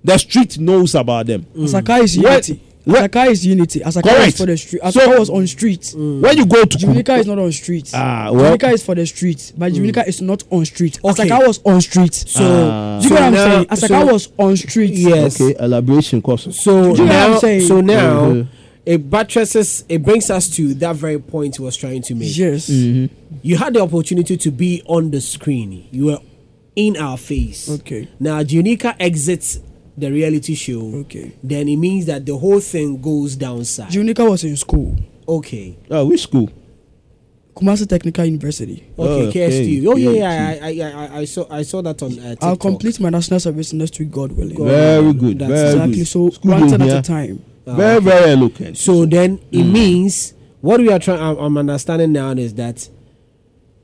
The 0.05 0.19
street 0.19 0.59
knows 0.59 0.95
about 0.95 1.27
them. 1.27 1.47
Asakaa 1.57 2.03
is 2.03 2.19
Where- 2.19 2.33
unity. 2.33 2.61
Asakaa 2.85 3.31
is 3.31 3.47
unity. 3.47 3.79
Asakaa 3.81 4.03
Correct. 4.03 4.29
is 4.29 4.37
for 4.39 4.47
the 4.47 4.57
street. 4.57 4.83
Asakaa 4.83 4.93
So- 4.93 5.19
was 5.21 5.31
on 5.31 5.47
street. 5.47 5.95
When 5.97 6.37
you 6.37 6.45
go 6.47 6.65
to 6.65 6.79
Junica 6.79 7.21
is 7.21 7.27
not 7.29 7.39
on 7.39 7.53
street. 7.53 7.91
Ah, 7.95 8.31
well- 8.33 8.57
Junica 8.59 8.73
is 8.73 8.83
for 8.83 8.97
the 8.97 9.07
street, 9.07 9.53
but 9.57 9.73
Junica 9.73 10.05
is 10.09 10.21
not 10.21 10.43
on 10.51 10.65
street. 10.65 10.99
Okay. 11.05 11.29
Asakaa 11.29 11.47
was 11.47 11.61
on 11.65 11.81
street. 11.81 12.13
So- 12.15 12.43
Ah. 12.43 12.99
do 12.99 13.05
you 13.05 13.09
so 13.11 13.15
know 13.15 13.21
what 13.21 13.27
I'm 13.29 13.35
now- 13.35 13.49
saying? 13.55 13.65
Asakaa 13.67 14.07
so- 14.09 14.13
was 14.13 14.29
on 14.39 14.57
street. 14.57 14.91
Yes. 14.95 15.41
Okay, 15.41 15.55
elaboration 15.65 16.21
course. 16.21 16.49
So 16.51 16.73
Do 16.73 16.89
you 16.89 16.95
know 16.97 17.03
what 17.05 17.07
now, 17.09 17.33
I'm 17.35 17.41
saying? 17.41 17.69
so 17.69 17.81
now, 17.81 18.21
Mhm. 18.33 18.47
it 18.85 19.09
buttresses. 19.09 19.85
It 19.89 20.03
brings 20.03 20.29
us 20.31 20.49
to 20.57 20.75
that 20.75 20.97
very 20.97 21.21
point 21.21 21.59
he 21.59 21.63
was 21.63 21.77
trying 21.77 22.03
to 22.03 22.17
make. 22.17 22.37
Yes. 22.37 22.69
You 22.69 23.57
had 23.59 23.75
the 23.75 23.81
opportunity 23.81 24.37
to 24.37 24.51
be 24.51 24.83
on 24.87 25.13
the 25.13 25.21
screen. 25.21 25.85
You 25.93 26.07
were 26.07 26.19
in 26.75 26.97
our 26.97 27.17
face. 27.17 27.69
Okay. 27.71 28.09
Now, 28.19 28.43
Junica 28.43 28.95
exits 28.99 29.61
the 29.97 30.11
reality 30.11 30.55
show. 30.55 30.81
Okay. 31.03 31.33
Then 31.43 31.69
it 31.69 31.77
means 31.77 32.07
that 32.07 32.25
the 32.27 32.37
whole 32.37 32.61
thing 32.61 33.01
goes 33.01 33.37
downside. 33.37 33.91
Junica 33.91 34.29
was 34.29 34.45
in 34.45 34.57
school. 34.57 34.97
okay. 35.29 35.77
Oh, 35.91 36.07
which 36.07 36.23
school? 36.23 36.49
Kumasi 37.55 37.87
Technical 37.87 38.25
University. 38.25 38.83
Okay, 38.99 39.25
Oh, 39.25 39.29
okay. 39.29 39.49
KSTU. 39.51 39.87
Oh 39.89 39.97
yeah, 39.97 40.11
Yeah, 40.11 40.71
yeah. 40.71 40.87
I, 40.89 41.01
I, 41.01 41.05
I, 41.05 41.19
I 41.21 41.25
saw 41.27 41.47
I 41.51 41.63
saw 41.63 41.83
that 41.83 42.03
on 42.03 42.19
uh, 42.19 42.31
TikTok. 42.31 42.49
I'll 42.49 42.57
complete 42.57 42.99
my 42.99 43.11
national 43.11 43.41
service 43.41 43.73
next 43.75 43.99
week, 43.99 44.11
God 44.11 44.33
willing. 44.33 44.57
God. 44.57 44.69
Very 44.69 45.13
good. 45.13 45.39
That's 45.39 45.51
very 45.53 45.69
exactly. 45.73 45.95
good. 45.97 46.07
So 46.09 46.31
School 46.31 46.51
one 46.53 46.63
day 46.63 46.79
thing 46.79 46.89
at 46.91 46.99
a 46.99 47.03
time. 47.03 47.45
Ah, 47.67 47.75
very, 47.77 47.97
okay. 47.97 48.05
very 48.07 48.31
eloquent. 48.33 48.79
So 48.79 49.05
then 49.05 49.39
it 49.53 49.59
Mm. 49.67 49.73
means 49.73 50.33
what 50.63 50.81
we 50.81 50.91
are 50.91 50.99
trying. 50.99 51.21
I'm, 51.21 51.37
I'm 51.37 51.59
understanding 51.59 52.13
now 52.13 52.31
is 52.31 52.55
that 52.55 52.89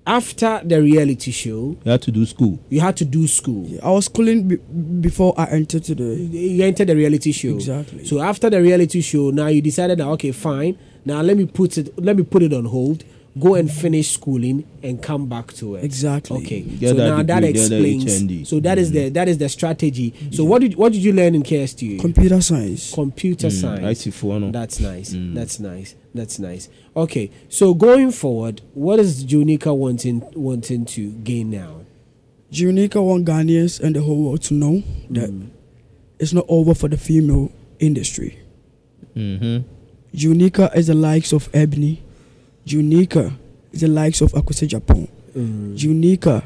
after 0.09 0.61
the 0.65 0.81
reality 0.81 1.31
show, 1.31 1.77
you 1.85 1.91
had 1.91 2.01
to 2.03 2.11
do 2.11 2.25
school. 2.25 2.59
you 2.71 2.81
had 2.81 2.97
to 2.97 3.05
do 3.05 3.27
school. 3.27 3.69
I 3.83 3.91
was 3.91 4.07
schooling 4.07 4.49
be- 4.49 4.57
before 4.57 5.35
I 5.37 5.45
entered 5.47 5.85
to 5.85 5.95
the. 5.95 6.05
You 6.17 6.65
entered 6.65 6.89
the 6.89 6.97
reality 6.97 7.31
show. 7.33 7.51
Exactly. 7.55 8.05
So 8.07 8.21
after 8.21 8.49
the 8.49 8.61
reality 8.63 9.03
show, 9.03 9.31
now 9.31 9.49
you 9.49 9.61
decided 9.61 9.99
that 9.99 10.07
okay, 10.09 10.33
fine. 10.33 10.79
Now 11.05 11.21
let 11.21 11.37
me 11.37 11.45
put 11.47 11.77
it. 11.79 11.97
Let 12.03 12.17
me 12.17 12.23
put 12.23 12.43
it 12.43 12.53
on 12.55 12.65
hold. 12.65 13.05
Go 13.41 13.55
and 13.55 13.71
finish 13.71 14.11
schooling 14.11 14.65
and 14.83 15.03
come 15.03 15.29
back 15.29 15.53
to 15.55 15.77
it. 15.77 15.85
Exactly. 15.85 16.39
Okay. 16.39 16.61
Get 16.63 16.91
so 16.91 16.95
that 16.97 17.09
now 17.09 17.23
that 17.23 17.41
degree, 17.41 17.53
that 17.53 17.73
explains. 17.73 18.05
HND. 18.23 18.47
So 18.47 18.61
that 18.61 18.79
is 18.79 18.91
the 18.93 19.09
that 19.11 19.29
is 19.29 19.39
the 19.39 19.49
strategy. 19.49 20.15
So 20.33 20.45
what 20.45 20.61
did 20.63 20.77
what 20.77 20.93
did 20.93 21.03
you 21.03 21.13
learn 21.13 21.35
in 21.35 21.43
KSTU? 21.43 22.01
Computer 22.01 22.41
science. 22.41 22.93
Computer 22.95 23.51
science. 23.51 24.07
IT 24.07 24.13
for 24.13 24.39
no. 24.41 24.51
That's 24.51 24.81
nice. 24.81 25.15
That's 25.15 25.61
nice. 25.61 25.95
That's 26.15 26.39
nice. 26.39 26.69
Okay, 26.97 27.31
so 27.49 27.75
going 27.75 28.11
forward, 28.11 28.63
what 28.75 28.99
is 28.99 29.25
Junica 29.25 29.77
wanting 29.77 30.23
wanting 30.35 30.85
to 30.87 31.13
gain 31.13 31.51
now? 31.51 31.83
Junica 32.51 33.05
want 33.05 33.25
Ghanaians 33.27 33.79
and 33.81 33.95
the 33.95 34.01
whole 34.03 34.25
world 34.25 34.43
to 34.45 34.55
know 34.55 34.83
that 35.11 35.31
Mm. 35.31 35.49
it's 36.19 36.33
not 36.33 36.47
over 36.49 36.75
for 36.75 36.89
the 36.89 36.97
female 36.97 37.53
industry. 37.79 38.39
Mm-hmm. 39.15 39.69
Junica 40.17 40.75
is 40.75 40.87
the 40.87 40.95
likes 40.95 41.33
of 41.33 41.49
Ebony. 41.53 42.03
Junica 42.69 43.33
is 43.73 43.81
the 43.81 43.89
likes 43.89 44.21
of 44.21 44.33
Akuse 44.33 44.69
Japan. 44.69 45.09
Mm. 45.35 45.75
Junica 45.75 46.45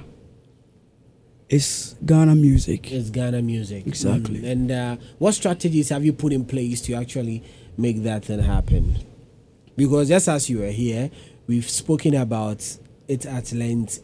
is 1.49 1.97
Ghana 2.05 2.37
music. 2.37 2.93
It's 2.93 3.11
Ghana 3.11 3.43
music. 3.43 3.87
Exactly. 3.87 4.41
Mm. 4.41 4.51
And 4.51 4.71
uh, 4.71 4.97
what 5.19 5.33
strategies 5.33 5.89
have 5.89 6.05
you 6.05 6.13
put 6.13 6.33
in 6.33 6.45
place 6.45 6.81
to 6.83 6.95
actually 6.95 7.43
make 7.77 8.05
that 8.05 8.25
thing 8.27 8.39
happen? 8.39 8.99
Because 9.77 10.09
just 10.09 10.29
as 10.29 10.49
you 10.49 10.61
were 10.61 10.71
here, 10.71 11.11
we've 11.49 11.69
spoken 11.69 12.15
about 12.15 12.79
it 13.09 13.27
at 13.27 13.53
length 13.53 14.01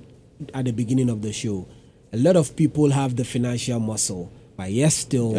at 0.52 0.64
the 0.64 0.72
beginning 0.72 1.10
of 1.10 1.22
the 1.22 1.32
show. 1.32 1.68
A 2.12 2.16
lot 2.16 2.34
of 2.36 2.56
people 2.56 2.90
have 2.90 3.14
the 3.14 3.24
financial 3.24 3.78
muscle, 3.78 4.32
but 4.56 4.72
yes, 4.72 4.94
still 4.96 5.32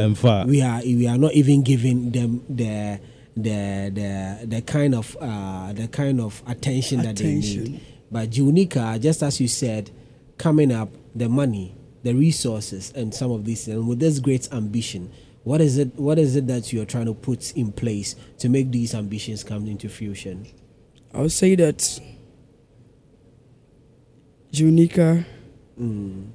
we 0.46 0.62
are 0.62 0.82
we 0.82 1.08
are 1.08 1.18
not 1.18 1.34
even 1.34 1.64
giving 1.64 2.12
them 2.12 2.44
the 2.48 3.00
the 3.36 3.92
the 3.94 4.46
the 4.48 4.62
kind 4.62 4.94
of 4.96 5.16
uh, 5.20 5.72
the 5.74 5.88
kind 5.88 6.20
of 6.20 6.42
attention, 6.48 7.02
that 7.04 7.16
they 7.18 7.36
need. 7.36 7.82
But 8.12 8.32
Junica, 8.32 9.00
just 9.02 9.22
as 9.24 9.40
you 9.40 9.48
said, 9.48 9.92
coming 10.38 10.72
up, 10.72 10.90
the 11.16 11.30
money, 11.30 11.76
the 12.04 12.14
resources, 12.14 12.92
and 12.96 13.14
some 13.14 13.32
of 13.32 13.46
these, 13.46 13.68
and 13.68 13.88
with 13.88 14.00
this 14.00 14.20
great 14.20 14.52
ambition, 14.52 15.12
what 15.44 15.62
is 15.62 15.78
it? 15.78 15.96
What 15.96 16.18
is 16.20 16.36
it 16.36 16.48
that 16.48 16.74
you 16.74 16.82
are 16.82 16.86
trying 16.86 17.06
to 17.06 17.14
put 17.14 17.52
in 17.54 17.72
place 17.72 18.16
to 18.40 18.50
make 18.50 18.72
these 18.72 18.94
ambitions 18.96 19.44
come 19.44 19.68
into 19.68 19.90
fruition? 19.90 20.48
I 21.14 21.22
would 21.22 21.32
say 21.32 21.56
that 21.56 22.00
Junica 24.52 25.26
Mm. 25.80 26.28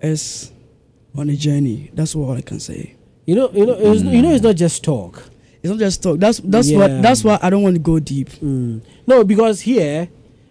is 0.00 0.52
on 1.16 1.28
a 1.28 1.34
journey. 1.36 1.90
That's 1.94 2.14
all 2.14 2.30
I 2.32 2.42
can 2.42 2.60
say. 2.60 2.94
You 3.26 3.34
know, 3.34 3.50
you 3.52 3.66
know, 3.66 3.72
it's, 3.76 4.02
you 4.02 4.22
know, 4.22 4.30
it's 4.32 4.42
not 4.44 4.54
just 4.56 4.84
talk. 4.84 5.24
It's 5.64 5.70
not 5.70 5.78
just 5.78 6.02
talk. 6.02 6.18
That's 6.20 6.38
that's 6.44 6.68
Yeah. 6.70 6.78
what 6.78 7.02
that's 7.02 7.24
why 7.24 7.38
I 7.40 7.48
don't 7.48 7.62
want 7.62 7.74
to 7.76 7.80
go 7.80 7.98
deep. 7.98 8.28
Mm. 8.42 8.82
No, 9.06 9.24
because 9.24 9.62
here, 9.62 10.08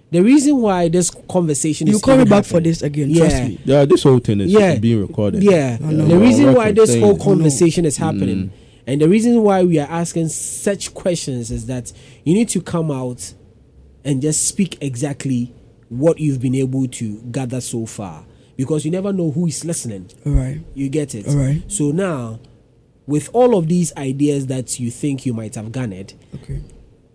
the 0.10 0.22
reason 0.24 0.58
why 0.58 0.90
this 0.90 1.12
conversation 1.30 1.86
You 1.86 1.96
is 1.98 2.02
call 2.02 2.16
me 2.16 2.22
even 2.24 2.30
back 2.32 2.46
for 2.46 2.60
this 2.60 2.82
again. 2.82 3.12
Yeah. 3.12 3.20
Trust 3.30 3.44
me. 3.44 3.60
Yeah, 3.64 3.86
this 3.86 4.02
whole 4.02 4.18
thing 4.18 4.42
is 4.42 4.52
Yeah. 4.52 4.76
being 4.80 5.02
recorded. 5.02 5.44
Yeah, 5.44 5.78
I 5.84 5.92
know. 5.94 6.08
the 6.08 6.18
reason 6.18 6.54
why 6.56 6.72
this 6.72 6.90
saying 6.94 7.04
whole 7.04 7.16
it. 7.16 7.22
conversation 7.22 7.86
is 7.86 7.98
happening, 7.98 8.46
Mm. 8.46 8.50
and 8.88 9.02
the 9.02 9.08
reason 9.08 9.40
why 9.44 9.64
we 9.64 9.78
are 9.78 9.88
asking 9.88 10.30
such 10.30 10.96
questions 10.96 11.52
is 11.52 11.68
that 11.68 11.94
you 12.26 12.34
need 12.34 12.50
to 12.50 12.60
come 12.60 12.90
out 12.90 13.34
and 14.04 14.20
just 14.20 14.46
speak 14.46 14.78
exactly 14.82 15.54
what 15.90 16.20
you've 16.20 16.42
been 16.42 16.56
able 16.56 16.88
to 16.88 17.22
gather 17.32 17.62
so 17.62 17.86
far, 17.86 18.26
because 18.58 18.84
you 18.84 18.90
never 18.90 19.14
know 19.14 19.30
who 19.30 19.46
is 19.46 19.64
listening. 19.64 20.06
All 20.26 20.32
right. 20.34 20.60
You 20.74 20.90
get 20.90 21.14
it. 21.14 21.28
All 21.28 21.36
right. 21.36 21.62
So 21.68 21.92
now, 21.92 22.40
with 23.08 23.30
all 23.34 23.58
of 23.58 23.68
these 23.68 23.96
ideas 23.98 24.48
that 24.48 24.80
you 24.80 24.90
think 24.92 25.26
you 25.26 25.34
might 25.34 25.56
have 25.56 25.72
garnered, 25.72 26.14
Okay. 26.36 26.62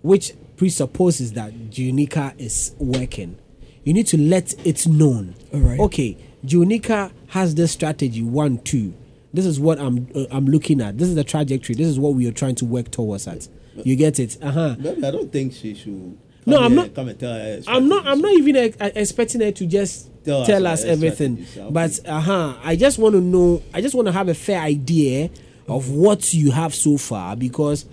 which 0.02 0.32
presupposes 0.56 1.32
that 1.34 1.52
Junica 1.70 2.34
is 2.38 2.74
working. 2.78 3.36
You 3.84 3.92
need 3.94 4.06
to 4.08 4.18
let 4.18 4.54
it 4.66 4.86
known. 4.86 5.34
All 5.54 5.60
right. 5.60 5.80
Okay, 5.80 6.18
Junica 6.44 7.10
has 7.28 7.54
this 7.54 7.72
strategy 7.72 8.22
one, 8.22 8.58
two. 8.58 8.92
This 9.32 9.46
is 9.46 9.58
what 9.60 9.78
I'm 9.78 10.08
uh, 10.14 10.24
I'm 10.30 10.46
looking 10.46 10.80
at. 10.80 10.98
This 10.98 11.08
is 11.08 11.14
the 11.14 11.24
trajectory. 11.24 11.74
This 11.74 11.86
is 11.86 11.98
what 11.98 12.14
we 12.14 12.26
are 12.28 12.32
trying 12.32 12.54
to 12.56 12.64
work 12.64 12.90
towards 12.90 13.26
at. 13.28 13.48
You 13.84 13.94
get 13.96 14.18
it? 14.18 14.36
Uh 14.42 14.50
huh. 14.50 14.76
Maybe 14.78 15.04
I 15.04 15.10
don't 15.10 15.32
think 15.32 15.52
she 15.54 15.74
should. 15.74 16.18
No, 16.46 16.58
I'm 16.60 16.74
not- 16.74 16.94
Come 16.94 17.08
and 17.08 17.20
tell 17.20 17.32
her. 17.32 17.60
I'm 17.68 17.88
not. 17.88 18.06
I'm 18.06 18.20
not 18.20 18.32
even 18.32 18.56
uh, 18.56 18.90
expecting 18.94 19.40
her 19.42 19.52
to 19.52 19.66
just 19.66 20.10
Tell 20.24 20.44
tell, 20.44 20.66
us 20.66 20.80
us, 20.80 20.86
everything. 20.86 21.46
But 21.70 22.00
uh 22.06 22.20
huh. 22.20 22.56
I 22.62 22.74
just 22.76 22.98
want 22.98 23.14
to 23.14 23.20
know. 23.20 23.62
I 23.72 23.80
just 23.80 23.94
want 23.94 24.06
to 24.06 24.12
have 24.12 24.28
a 24.28 24.34
fair 24.34 24.60
idea 24.60 25.30
of 25.68 25.90
what 25.90 26.32
you 26.32 26.50
have 26.50 26.74
so 26.74 26.96
far 26.96 27.36
because 27.36 27.84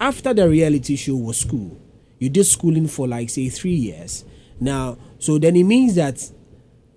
after 0.00 0.32
the 0.32 0.48
reality 0.48 0.96
show 0.96 1.16
was 1.16 1.38
school, 1.38 1.78
you 2.18 2.28
did 2.28 2.44
schooling 2.44 2.88
for 2.88 3.06
like 3.06 3.30
say 3.30 3.48
three 3.48 3.74
years. 3.74 4.24
Now, 4.58 4.98
so 5.18 5.38
then 5.38 5.56
it 5.56 5.64
means 5.64 5.94
that 5.96 6.28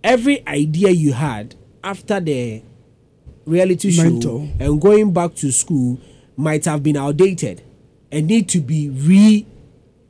every 0.04 0.46
idea 0.48 0.90
you 0.90 1.14
had 1.14 1.56
after 1.84 2.20
the 2.20 2.62
reality 3.46 3.92
show 3.92 4.48
and 4.60 4.82
going 4.82 5.12
back 5.12 5.36
to 5.36 5.52
school 5.52 6.00
might 6.38 6.66
have 6.66 6.82
been 6.82 6.98
outdated 6.98 7.62
and 8.12 8.28
need 8.28 8.48
to 8.50 8.60
be 8.60 8.90
re 8.90 9.46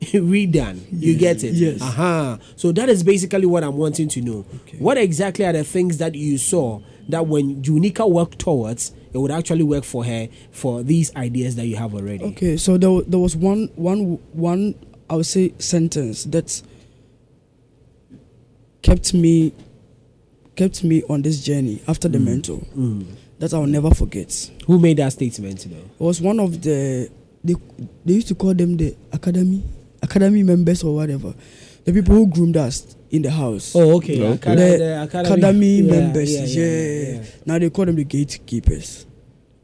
redone. 0.12 0.80
You 0.90 1.16
get 1.16 1.42
it? 1.42 1.54
Yes. 1.54 1.80
Uh-huh. 1.80 2.38
So 2.56 2.72
that 2.72 2.88
is 2.88 3.02
basically 3.02 3.46
what 3.46 3.64
I'm 3.64 3.76
wanting 3.76 4.08
to 4.08 4.20
know. 4.20 4.42
What 4.78 4.98
exactly 4.98 5.44
are 5.46 5.52
the 5.52 5.64
things 5.64 5.98
that 5.98 6.14
you 6.14 6.36
saw 6.38 6.80
that 7.08 7.26
when 7.26 7.62
Junica 7.62 8.08
worked 8.08 8.38
towards, 8.38 8.92
it 9.14 9.18
would 9.18 9.30
actually 9.30 9.62
work 9.62 9.84
for 9.84 10.04
her 10.04 10.28
for 10.50 10.82
these 10.82 11.14
ideas 11.14 11.54
that 11.56 11.66
you 11.66 11.76
have 11.76 11.94
already? 11.94 12.24
Okay, 12.24 12.56
so 12.56 12.76
there, 12.76 13.00
there 13.02 13.20
was 13.20 13.36
one, 13.36 13.68
one, 13.76 14.18
one, 14.32 14.74
I 15.08 15.14
would 15.16 15.26
say, 15.26 15.54
sentence 15.58 16.24
that 16.24 16.60
kept 18.82 19.14
me, 19.14 19.52
kept 20.56 20.82
me 20.82 21.02
on 21.08 21.22
this 21.22 21.42
journey 21.44 21.80
after 21.86 22.08
the 22.08 22.18
mm. 22.18 22.24
mentor 22.24 22.58
mm. 22.76 23.06
that 23.38 23.54
I'll 23.54 23.66
never 23.66 23.90
forget. 23.94 24.50
Who 24.66 24.80
made 24.80 24.96
that 24.96 25.12
statement? 25.12 25.64
Though? 25.70 25.76
It 25.76 26.04
was 26.04 26.20
one 26.20 26.40
of 26.40 26.60
the 26.60 27.08
they 27.44 27.54
they 28.04 28.14
used 28.14 28.28
to 28.28 28.34
call 28.34 28.54
them 28.54 28.76
the 28.76 28.96
academy 29.12 29.62
academy 30.02 30.42
members 30.42 30.82
or 30.82 30.94
whatever, 30.94 31.34
the 31.84 31.92
people 31.92 32.14
who 32.14 32.26
groomed 32.26 32.56
us 32.56 32.96
in 33.14 33.22
the 33.22 33.30
house. 33.30 33.72
Oh, 33.76 33.96
okay. 33.96 34.20
Okay. 34.20 34.34
Acad- 34.34 34.58
The, 34.58 34.78
the 34.78 35.02
academy- 35.02 35.34
academy, 35.34 35.76
yeah, 35.80 35.90
members. 35.90 36.30
yeah, 36.32 36.44
Yeah, 36.44 36.66
yeah, 36.66 37.12
yeah. 37.14 37.22
Now 37.46 37.58
they 37.58 37.70
call 37.70 37.84
them 37.86 37.96
the 37.96 38.04
gatekeepers. 38.04 39.06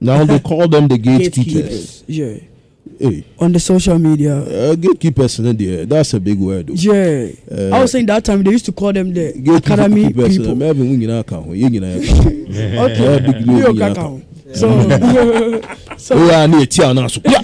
Now 0.00 0.24
they 0.24 0.38
call 0.38 0.68
them 0.68 0.88
the 0.88 0.98
gatekeepers. 1.08 1.44
Gatekeepers, 1.44 2.04
Yeah. 2.06 2.34
Hey. 2.98 3.24
On 3.38 3.50
the 3.52 3.58
social 3.60 3.98
media. 3.98 4.36
Uh, 4.36 4.74
gatekeepers, 4.74 5.38
in 5.38 5.56
there, 5.56 5.86
that's 5.86 6.12
a 6.14 6.20
big 6.20 6.38
word. 6.38 6.66
though. 6.66 6.74
Yeah. 6.74 7.30
Uh, 7.50 7.76
I 7.76 7.80
was 7.80 7.92
saying 7.92 8.06
that 8.06 8.24
time 8.24 8.42
they 8.42 8.50
used 8.50 8.66
to 8.66 8.72
call 8.72 8.92
them 8.92 9.12
the 9.14 9.28
academy 9.56 10.12
people. 10.12 10.50
uh, 10.50 10.54
maybe 10.54 10.80
we 10.82 10.96
nyinaa 10.96 11.24
ka 11.26 11.36
ho, 11.40 11.50
yɛn 11.52 11.70
nyinaa 11.70 11.96
ka 12.06 12.12
ho. 12.12 12.84
Okay. 12.84 13.06
Uh, 13.08 13.18
big 13.20 13.46
Me 13.46 13.54
deal, 13.54 13.68
o 13.68 13.72
nyinaa 13.72 13.88
kaka 13.88 13.94
ka 13.94 14.02
ho. 14.02 14.08
ho. 14.08 14.22
So, 14.52 14.66
so 15.96 16.16
Wo 16.16 16.28
a 16.28 16.48
na 16.48 16.60
eti 16.60 16.82
a 16.82 16.92
na 16.92 17.06
so, 17.06 17.20
kwa. 17.20 17.40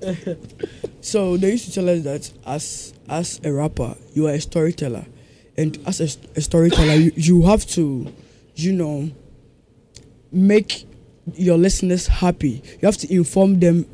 so, 1.00 1.36
they 1.36 1.50
used 1.52 1.66
to 1.66 1.72
tell 1.72 1.88
us 1.88 2.02
that 2.02 2.30
as 2.46 2.94
as 3.08 3.40
a 3.44 3.52
rapper, 3.52 3.96
you 4.14 4.26
are 4.28 4.32
a 4.34 4.40
storyteller, 4.40 5.04
and 5.56 5.78
as 5.86 6.00
a, 6.00 6.04
a 6.36 6.40
storyteller, 6.40 6.94
you, 6.94 7.12
you 7.16 7.42
have 7.42 7.66
to, 7.68 8.12
you 8.54 8.72
know, 8.72 9.10
make 10.32 10.86
your 11.34 11.58
listeners 11.58 12.06
happy. 12.06 12.62
You 12.80 12.86
have 12.86 12.96
to 12.98 13.12
inform 13.12 13.60
them. 13.60 13.86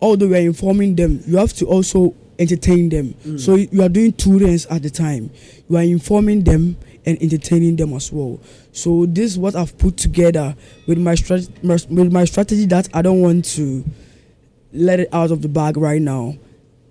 Although 0.00 0.28
we 0.28 0.36
are 0.36 0.40
informing 0.40 0.96
them, 0.96 1.22
you 1.26 1.36
have 1.38 1.52
to 1.54 1.66
also 1.66 2.14
entertain 2.38 2.88
them. 2.88 3.14
Mm. 3.24 3.40
So 3.40 3.54
you 3.54 3.82
are 3.82 3.88
doing 3.88 4.12
two 4.12 4.38
things 4.38 4.66
at 4.66 4.82
the 4.82 4.90
time. 4.90 5.30
You 5.68 5.76
are 5.76 5.82
informing 5.82 6.42
them 6.44 6.76
and 7.06 7.20
entertaining 7.22 7.76
them 7.76 7.92
as 7.94 8.12
well. 8.12 8.40
So 8.72 9.06
this 9.06 9.32
is 9.32 9.38
what 9.38 9.54
I've 9.54 9.76
put 9.78 9.96
together 9.96 10.56
with 10.86 10.98
my 10.98 11.14
strat- 11.14 11.62
my- 11.62 11.78
with 12.02 12.12
my 12.12 12.24
strategy 12.24 12.66
that 12.66 12.88
I 12.92 13.02
don't 13.02 13.20
want 13.20 13.44
to 13.56 13.84
let 14.74 15.00
it 15.00 15.08
out 15.12 15.30
of 15.30 15.40
the 15.40 15.48
bag 15.48 15.76
right 15.76 16.02
now. 16.02 16.36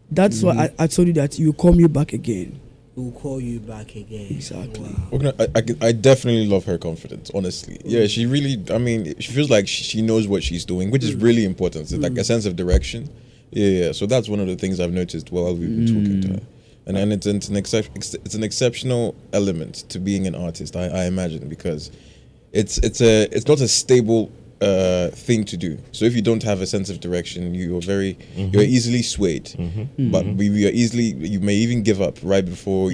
That's 0.10 0.42
why 0.42 0.56
Mhm. 0.56 0.74
I, 0.80 0.84
I 0.84 0.88
told 0.88 1.08
you 1.08 1.14
that 1.16 1.38
you 1.38 1.54
call 1.54 1.74
me 1.74 1.88
back 1.88 2.14
again. 2.14 2.60
We'll 2.96 3.12
call 3.12 3.42
you 3.42 3.60
back 3.60 3.96
again. 3.96 4.28
Exactly. 4.30 4.96
Okay, 5.12 5.32
I, 5.40 5.48
I, 5.56 5.88
I 5.88 5.92
definitely 5.92 6.46
love 6.46 6.66
her 6.66 6.78
confidence, 6.78 7.32
honestly. 7.34 7.80
Yeah, 7.84 8.02
mm. 8.02 8.10
she 8.10 8.28
really, 8.28 8.64
I 8.72 8.78
mean, 8.78 9.16
she 9.20 9.32
feels 9.32 9.50
like 9.50 9.68
she, 9.68 9.84
she 9.84 10.02
knows 10.04 10.28
what 10.28 10.44
she's 10.44 10.64
doing, 10.64 10.92
which 10.92 11.04
is 11.04 11.16
mm. 11.16 11.24
really 11.24 11.44
important. 11.44 11.92
It's 11.92 11.94
like 11.94 12.12
a 12.12 12.16
mm. 12.16 12.26
sense 12.26 12.46
of 12.46 12.56
direction. 12.56 13.10
Yeah, 13.50 13.68
yeah, 13.68 13.92
so 13.94 14.06
that's 14.06 14.30
one 14.30 14.40
of 14.40 14.48
the 14.48 14.56
things 14.56 14.80
I've 14.80 14.94
noticed 14.94 15.32
while 15.32 15.56
we've 15.56 15.76
been 15.76 15.88
talking 15.88 16.22
to 16.22 16.28
her. 16.34 16.42
And, 16.86 16.98
and 16.98 17.14
it's, 17.14 17.26
it's, 17.26 17.50
an 17.50 17.56
excep- 17.56 17.96
it's 17.96 18.34
an 18.36 18.44
exceptional 18.44 19.16
element 19.32 19.90
to 19.90 20.00
being 20.00 20.28
an 20.28 20.36
artist, 20.36 20.76
I, 20.76 20.86
I 20.88 21.06
imagine, 21.06 21.50
because 21.50 21.90
it's, 22.52 22.78
it's, 22.80 23.02
a, 23.02 23.24
it's 23.36 23.48
not 23.48 23.60
a 23.60 23.68
stable 23.68 24.32
uh, 24.64 25.10
thing 25.28 25.44
to 25.46 25.58
do. 25.58 25.78
So 25.92 26.06
if 26.06 26.16
you 26.16 26.22
don't 26.22 26.44
have 26.44 26.62
a 26.62 26.68
sense 26.68 26.90
of 26.90 27.00
direction, 27.00 27.54
you 27.54 27.78
are 27.78 27.82
very, 27.82 28.18
Mhm. 28.38 28.54
you're 28.54 28.64
easily 28.78 29.02
swayed. 29.02 29.46
Mhm. 29.46 30.12
But 30.12 30.24
Mhm. 30.26 30.38
we, 30.38 30.50
we 30.50 30.62
are 30.68 30.72
easily, 30.72 31.08
you 31.34 31.40
may 31.40 31.56
even 31.56 31.84
give 31.84 32.02
up 32.02 32.18
right 32.24 32.46
before 32.46 32.92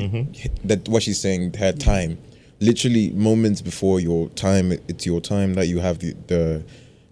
that. 0.66 0.88
What 0.90 1.04
she's 1.04 1.20
saying, 1.20 1.54
her 1.60 1.72
time, 1.74 2.18
literally 2.60 3.12
moments 3.12 3.62
before 3.62 4.00
your 4.00 4.30
time, 4.30 4.72
it's 4.88 5.06
your 5.06 5.22
time 5.22 5.54
that 5.56 5.68
you 5.68 5.80
have 5.80 6.00
the 6.00 6.14
the, 6.28 6.64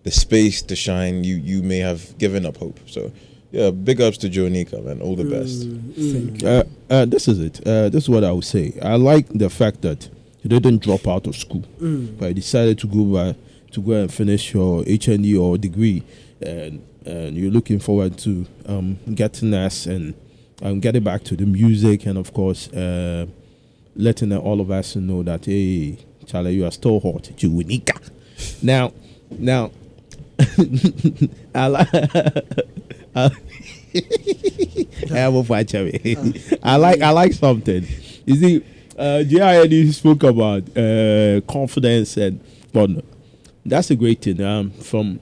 the 0.03 0.12
space 0.12 0.62
to 0.70 0.76
shine. 0.76 1.24
You 1.24 1.36
you 1.51 1.62
may 1.64 1.80
have 1.80 2.01
given 2.18 2.45
up 2.45 2.58
hope. 2.58 2.80
So 2.88 3.12
yeah, 3.51 3.70
big 3.72 4.01
ups 4.01 4.18
to 4.20 4.30
Jonika, 4.30 4.78
man. 4.84 4.99
All 5.01 5.16
the 5.16 5.24
best. 5.36 5.58
Uh, 6.43 6.64
uh, 6.89 7.05
this 7.05 7.28
is 7.28 7.39
it. 7.39 7.55
Uh, 7.66 7.89
this 7.89 8.03
is 8.03 8.10
what 8.10 8.24
I 8.24 8.32
would 8.32 8.43
say. 8.55 8.74
I 8.82 8.95
like 8.95 9.28
the 9.30 9.49
fact 9.49 9.82
that 9.84 10.10
you 10.43 10.49
didn't 10.49 10.82
drop 10.82 11.08
out 11.08 11.28
of 11.28 11.36
school, 11.36 11.64
Mm. 11.82 12.18
but 12.20 12.28
you 12.30 12.34
decided 12.36 12.78
to 12.80 12.88
go 12.88 13.03
by, 13.05 13.36
to 13.72 13.82
go 13.82 13.93
and 13.93 14.13
finish 14.13 14.53
your 14.53 14.84
HND 14.84 15.39
or 15.39 15.57
degree, 15.57 16.03
and 16.41 16.86
and 17.05 17.38
you're 17.38 17.51
looking 17.51 17.80
forward 17.80 18.18
to 18.20 18.45
um, 18.65 18.97
getting 19.15 19.53
us 19.53 19.86
and 19.86 20.13
um, 20.61 20.80
getting 20.80 21.03
back 21.03 21.24
to 21.26 21.36
the 21.36 21.45
music, 21.45 22.05
and 22.05 22.18
of 22.18 22.34
course, 22.34 22.68
uh, 22.74 23.26
letting 23.95 24.36
all 24.36 24.61
of 24.61 24.72
us 24.72 24.95
know 24.95 25.24
that 25.24 25.45
hey, 25.45 25.97
Charlie, 26.26 26.55
you 26.55 26.65
are 26.65 26.72
still 26.72 26.99
hot, 26.99 27.24
Junika. 27.38 28.09
Now, 28.61 28.93
now, 29.32 29.72
I 31.55 31.68
like. 31.68 31.88
I, 33.15 33.32
you. 36.03 36.34
Like 36.63 37.01
I 37.01 37.09
like 37.11 37.34
something. 37.34 37.86
You 38.26 38.36
see, 38.36 38.63
uh, 38.97 39.24
JID 39.26 39.93
spoke 39.93 40.24
about 40.24 40.63
uh, 40.78 41.41
confidence 41.51 42.18
and 42.18 42.39
but 42.74 42.89
that's 43.68 43.91
a 43.91 43.95
great 43.95 44.22
thing. 44.22 44.41
Um, 44.41 44.72
from 44.72 45.20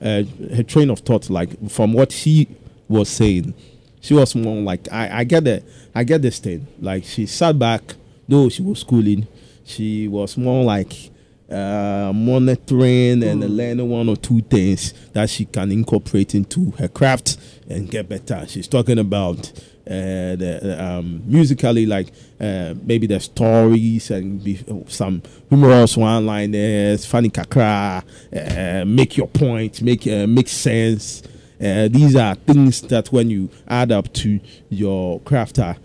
uh, 0.00 0.22
her 0.54 0.62
train 0.62 0.90
of 0.90 1.00
thought, 1.00 1.30
like 1.30 1.70
from 1.70 1.92
what 1.92 2.12
she 2.12 2.48
was 2.88 3.08
saying, 3.08 3.54
she 4.00 4.14
was 4.14 4.34
more 4.34 4.60
like 4.60 4.90
I, 4.90 5.20
I 5.20 5.24
get 5.24 5.44
the 5.44 5.62
I 5.94 6.04
get 6.04 6.22
this 6.22 6.38
thing. 6.38 6.66
Like 6.80 7.04
she 7.04 7.26
sat 7.26 7.58
back, 7.58 7.82
though 8.28 8.48
she 8.48 8.62
was 8.62 8.80
schooling, 8.80 9.26
she 9.64 10.08
was 10.08 10.36
more 10.36 10.64
like 10.64 11.10
uh, 11.50 12.12
monitoring 12.14 13.22
and 13.22 13.40
learning 13.56 13.88
one 13.88 14.08
or 14.08 14.16
two 14.16 14.40
things 14.42 14.92
that 15.12 15.28
she 15.28 15.44
can 15.44 15.72
incorporate 15.72 16.34
into 16.34 16.70
her 16.72 16.88
craft 16.88 17.36
and 17.68 17.90
get 17.90 18.08
better. 18.08 18.46
She's 18.46 18.68
talking 18.68 18.98
about 18.98 19.52
uh, 19.90 20.36
the 20.36 20.76
um, 20.78 21.22
musically, 21.26 21.84
like 21.84 22.12
uh, 22.40 22.74
maybe 22.84 23.08
the 23.08 23.18
stories 23.18 24.10
and 24.12 24.42
be, 24.44 24.58
some 24.86 25.20
humorous 25.48 25.96
one-liners, 25.96 27.04
funny 27.04 27.28
kakra, 27.28 28.02
uh, 28.32 28.84
make 28.84 29.16
your 29.16 29.26
point, 29.26 29.82
make 29.82 30.06
uh, 30.06 30.26
make 30.28 30.48
sense. 30.48 31.22
Uh, 31.60 31.88
these 31.88 32.16
are 32.16 32.36
things 32.36 32.80
that 32.82 33.12
when 33.12 33.28
you 33.28 33.50
add 33.68 33.92
up 33.92 34.10
to 34.14 34.40
your 34.70 35.20
crafter, 35.20 35.76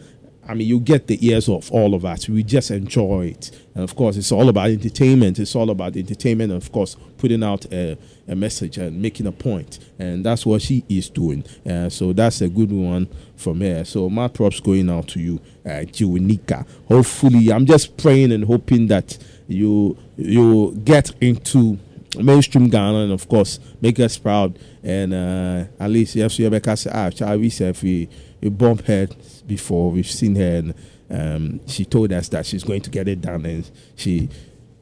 I 0.48 0.54
mean, 0.54 0.68
you 0.68 0.80
get 0.80 1.08
the 1.08 1.18
ears 1.28 1.50
of 1.50 1.72
all 1.72 1.96
of 1.96 2.06
us. 2.06 2.30
We 2.30 2.44
just 2.44 2.72
enjoy 2.72 3.28
it. 3.28 3.52
And 3.74 3.84
of 3.84 3.96
course, 3.96 4.16
it's 4.16 4.32
all 4.32 4.48
about 4.50 4.70
entertainment. 4.70 5.40
It's 5.40 5.56
all 5.56 5.70
about 5.70 5.98
entertainment 5.98 6.52
and, 6.52 6.62
of 6.62 6.72
course, 6.72 6.96
putting 7.18 7.44
out 7.44 7.66
a, 7.74 7.98
a 8.28 8.36
message 8.36 8.78
and 8.78 9.02
making 9.02 9.26
a 9.28 9.32
point. 9.32 9.80
And 9.98 10.24
that's 10.24 10.46
what 10.46 10.62
she 10.62 10.84
is 10.88 11.10
doing. 11.10 11.44
Uh, 11.66 11.90
so 11.90 12.14
that's 12.14 12.42
a 12.42 12.50
good 12.50 12.72
one 12.72 13.08
from 13.36 13.62
her. 13.62 13.84
So 13.84 14.10
my 14.10 14.28
props 14.28 14.60
going 14.60 14.90
out 14.90 15.08
to 15.10 15.20
you, 15.20 15.42
uh, 15.66 15.86
Jiwanika. 15.90 16.68
Hopefully, 16.88 17.52
I'm 17.52 17.66
just 17.66 17.98
praying 17.98 18.32
and 18.32 18.46
hoping 18.46 18.88
that 18.88 19.18
you 19.48 19.98
you 20.18 20.80
get 20.84 21.12
into 21.22 21.78
mainstream 22.18 22.70
Ghana 22.70 23.00
and 23.04 23.12
of 23.12 23.28
course 23.28 23.60
make 23.82 24.00
us 24.00 24.18
proud 24.18 24.58
and 24.84 25.14
uh, 25.14 25.66
at 25.80 25.90
least 25.90 26.16
yes 26.16 26.40
you 26.40 26.46
ever 26.48 26.76
say 26.76 26.90
ah 26.94 27.10
said 27.10 27.82
we 27.84 28.10
we 28.46 28.50
bump 28.52 28.86
her 28.86 29.08
before 29.48 29.90
we've 29.92 30.06
seen 30.10 30.36
her 30.36 30.58
and 30.58 30.74
um, 31.10 31.68
she 31.68 31.84
told 31.84 32.14
us 32.14 32.30
that 32.30 32.46
she's 32.46 32.64
going 32.64 32.82
to 32.82 32.90
get 32.92 33.08
it 33.08 33.20
done 33.22 33.44
and 33.46 33.70
she 33.96 34.30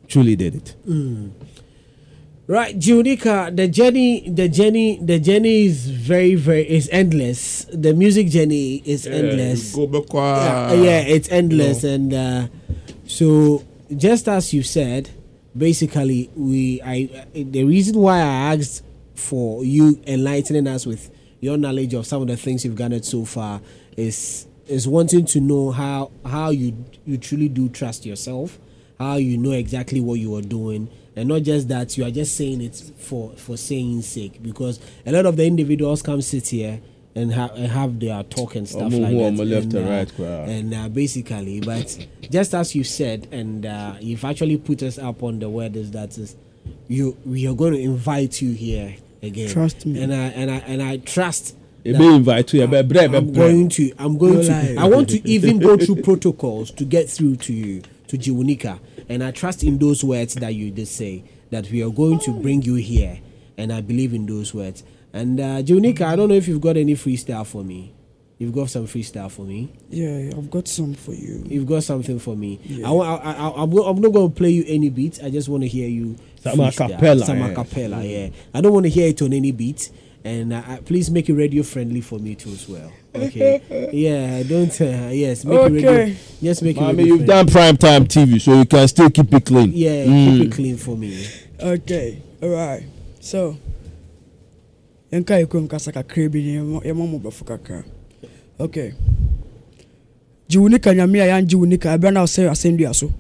truly 0.07 0.36
did 0.36 0.55
it 0.55 0.76
Mm. 0.88 1.32
Right, 2.45 2.78
Junica, 2.78 3.55
the 3.55 3.70
journey, 3.70 4.30
the 4.30 4.49
journey, 4.49 4.99
the 5.01 5.18
journey 5.18 5.66
is 5.66 5.88
very, 5.89 6.36
very 6.36 6.70
is 6.70 6.89
endless. 6.91 7.66
The 7.72 7.93
music 7.93 8.28
journey 8.28 8.82
is 8.86 9.05
Yeah, 9.05 9.14
endless. 9.14 9.74
go 9.74 9.88
back, 9.88 10.11
yeah, 10.14 10.68
uh, 10.70 10.74
yeah, 10.74 10.99
it's 11.07 11.30
endless, 11.32 11.84
you 11.84 11.89
know. 11.89 11.95
and 11.95 12.14
uh, 12.14 12.47
so 13.07 13.64
just 13.95 14.28
as 14.28 14.53
you 14.53 14.61
said, 14.61 15.09
basically, 15.55 16.30
we 16.36 16.82
I 16.84 17.26
the 17.34 17.64
reason 17.64 17.97
why 17.97 18.18
I 18.20 18.53
asked 18.55 18.84
for 19.16 19.64
you 19.64 20.01
enlightening 20.05 20.68
us 20.68 20.86
with 20.86 21.09
your 21.43 21.57
knowledge 21.57 21.93
of 21.93 22.07
some 22.07 22.21
of 22.21 22.27
the 22.29 22.37
things 22.37 22.63
you've 22.63 22.75
garnered 22.75 23.03
so 23.03 23.25
far 23.25 23.59
is 23.97 24.47
is 24.65 24.87
wanting 24.87 25.25
to 25.25 25.41
know 25.41 25.71
how 25.71 26.09
how 26.25 26.49
you 26.51 26.85
you 27.05 27.17
truly 27.17 27.49
do 27.49 27.67
trust 27.67 28.05
yourself, 28.05 28.57
how 28.97 29.15
you 29.15 29.37
know 29.37 29.51
exactly 29.51 29.99
what 29.99 30.15
you 30.15 30.33
are 30.35 30.41
doing, 30.41 30.89
and 31.17 31.27
not 31.27 31.41
just 31.41 31.67
that 31.67 31.97
you 31.97 32.05
are 32.05 32.11
just 32.11 32.37
saying 32.37 32.61
it 32.61 32.75
for 32.97 33.31
for 33.35 33.57
saying 33.57 34.01
sake. 34.03 34.41
Because 34.41 34.79
a 35.05 35.11
lot 35.11 35.25
of 35.25 35.35
the 35.35 35.45
individuals 35.45 36.01
come 36.01 36.21
sit 36.21 36.47
here 36.47 36.79
and, 37.13 37.33
ha- 37.33 37.51
and 37.55 37.67
have 37.67 37.99
their 37.99 38.23
talk 38.23 38.55
and 38.55 38.67
stuff 38.67 38.91
like 39.01 39.11
that 39.35 39.35
and, 39.41 39.51
and 39.65 39.75
uh, 39.75 39.89
right, 39.89 40.11
and 40.49 40.73
uh, 40.73 40.89
basically 40.89 41.59
but 41.61 42.07
just 42.31 42.55
as 42.55 42.73
you 42.73 42.83
said 42.83 43.27
and 43.31 43.67
uh, 43.67 43.93
you've 43.99 44.25
actually 44.25 44.57
put 44.57 44.81
us 44.81 44.97
up 44.97 45.21
on 45.21 45.37
the 45.37 45.47
word 45.47 45.75
is 45.75 45.91
that 45.91 46.17
is 46.17 46.35
you 46.87 47.15
we 47.23 47.45
are 47.47 47.53
going 47.53 47.73
to 47.73 47.79
invite 47.79 48.41
you 48.41 48.51
here 48.53 48.95
again 49.24 49.49
Trust 49.49 49.86
me. 49.86 50.01
and 50.03 50.13
I 50.13 50.17
and 50.28 50.51
I 50.51 50.57
and 50.67 50.82
I 50.84 50.97
trust 50.97 51.55
Ebe 51.86 51.97
that 51.97 52.01
invite 52.15 52.53
you, 52.53 52.61
ebe 52.63 52.88
bre, 52.88 52.99
ebe 52.99 53.15
I'm 53.15 53.34
going 53.34 53.69
to 53.69 53.91
I'm 53.97 54.17
going 54.17 54.36
No 54.36 54.41
to 54.43 54.51
lie. 54.51 54.76
I 54.78 54.86
want 54.88 55.09
to 55.09 55.28
even 55.36 55.59
go 55.59 55.78
through 55.78 56.01
protocols 56.01 56.71
to 56.71 56.86
get 56.86 57.09
through 57.09 57.38
to 57.38 57.53
you 57.53 57.82
to 58.07 58.17
Jiwunika 58.17 58.80
and 59.09 59.24
I 59.24 59.32
trust 59.32 59.63
in 59.63 59.78
those 59.80 60.03
words 60.03 60.36
that 60.36 60.53
you 60.55 60.71
did 60.71 60.88
say 60.88 61.24
that 61.51 61.69
we 61.71 61.84
are 61.84 61.89
going 61.89 62.19
to 62.19 62.32
bring 62.41 62.61
you 62.61 62.76
here 62.76 63.19
and 63.57 63.71
I 63.74 63.82
believe 63.82 64.13
in 64.13 64.26
those 64.26 64.53
words 64.53 64.84
and 65.13 65.39
uh, 65.39 65.61
Jiwunika 65.63 66.01
I 66.01 66.15
don't 66.15 66.30
know 66.30 66.36
if 66.36 66.47
you've 66.47 66.61
got 66.61 66.78
any 66.78 66.93
freestyle 66.95 67.45
for 67.45 67.63
me 67.63 67.93
you've 68.39 68.53
got 68.53 68.69
some 68.69 68.88
freestyle 68.88 69.30
for 69.32 69.43
me 69.45 69.71
Yeah, 69.89 70.32
I've 70.38 70.49
got 70.49 70.67
some 70.67 70.93
for 70.93 71.13
you. 71.13 71.43
you've 71.47 71.67
got 71.67 71.84
something 71.84 72.17
for 72.19 72.36
me 72.36 72.59
Yeah. 72.63 72.89
I, 72.89 72.93
I, 72.93 73.32
I, 73.34 73.63
I'm, 73.63 73.71
I'm 73.78 73.99
not 74.01 74.11
going 74.13 74.30
to 74.32 74.36
play 74.36 74.49
you 74.51 74.63
any 74.67 74.89
beats. 74.89 75.19
I 75.21 75.30
just 75.30 75.49
want 75.49 75.63
to 75.63 75.67
hear 75.67 75.88
you 75.89 76.15
Some 76.43 76.57
freestyle. 76.59 76.99
acapella, 76.99 77.25
some 77.25 77.37
yeah. 77.39 77.53
acapella 77.53 78.09
yeah 78.11 78.29
I 78.53 78.61
don't 78.61 78.73
want 78.73 78.85
to 78.85 78.89
hear 78.89 79.07
it 79.07 79.21
on 79.21 79.33
any 79.33 79.51
beat 79.51 79.89
and 80.25 80.53
uh, 80.53 80.61
uh, 80.67 80.77
please 80.85 81.09
make 81.11 81.27
it 81.29 81.33
radio 81.33 81.63
friendly 81.63 82.01
for 82.01 82.17
me 82.19 82.35
too 82.35 82.49
as 82.51 82.67
well 82.69 82.91
okay 83.15 83.89
yeah 83.93 84.41
don't 84.43 84.71
uh, 84.81 85.09
yes 85.11 85.43
make 85.45 85.59
it 85.59 85.71
radio 85.71 85.91
Okay. 85.91 86.15
just 86.41 86.61
make 86.63 86.77
it 86.77 86.81
I 86.81 86.87
radio 86.91 86.97
mean, 86.97 87.07
you've 87.07 87.25
friendly. 87.25 87.43
done 87.43 87.47
prime 87.47 87.77
time 87.77 88.05
TV, 88.07 88.41
so 88.41 88.53
you 88.57 88.65
can 88.65 88.87
still 88.87 89.09
keep 89.09 89.33
it 89.33 89.45
clean. 89.45 89.71
yeah 89.73 90.05
Mm. 90.05 90.37
keep 90.37 90.47
it 90.47 90.51
clean 90.55 90.77
for 90.77 90.97
me 90.97 91.25
Okay, 91.61 92.17
alright. 92.41 92.83
So, 93.21 93.55
yɛnka 95.11 95.39
yɛ 95.39 95.45
kurom 95.45 95.69
kasa 95.69 95.91
kakra 95.91 96.29
bi 96.31 96.39
ne 96.39 96.57
yɛma 96.57 96.83
yɛma 96.83 97.07
mo 97.09 97.19
bɛfo 97.19 97.43
kakra. 97.45 97.83
Okay. 98.59 98.93
gye 100.49 100.59
wo 100.59 100.67
nika 100.67 100.89
nyame 100.93 101.21
a 101.21 101.27
yɛangye 101.31 101.55
wo 101.55 101.65
nika 101.65 101.97
ɛberɛ 101.97 102.13
no 102.13 102.21
a 102.21 102.23
ɔsɛ 102.25 102.49
asɛndua 102.49 102.93
so 102.95 103.11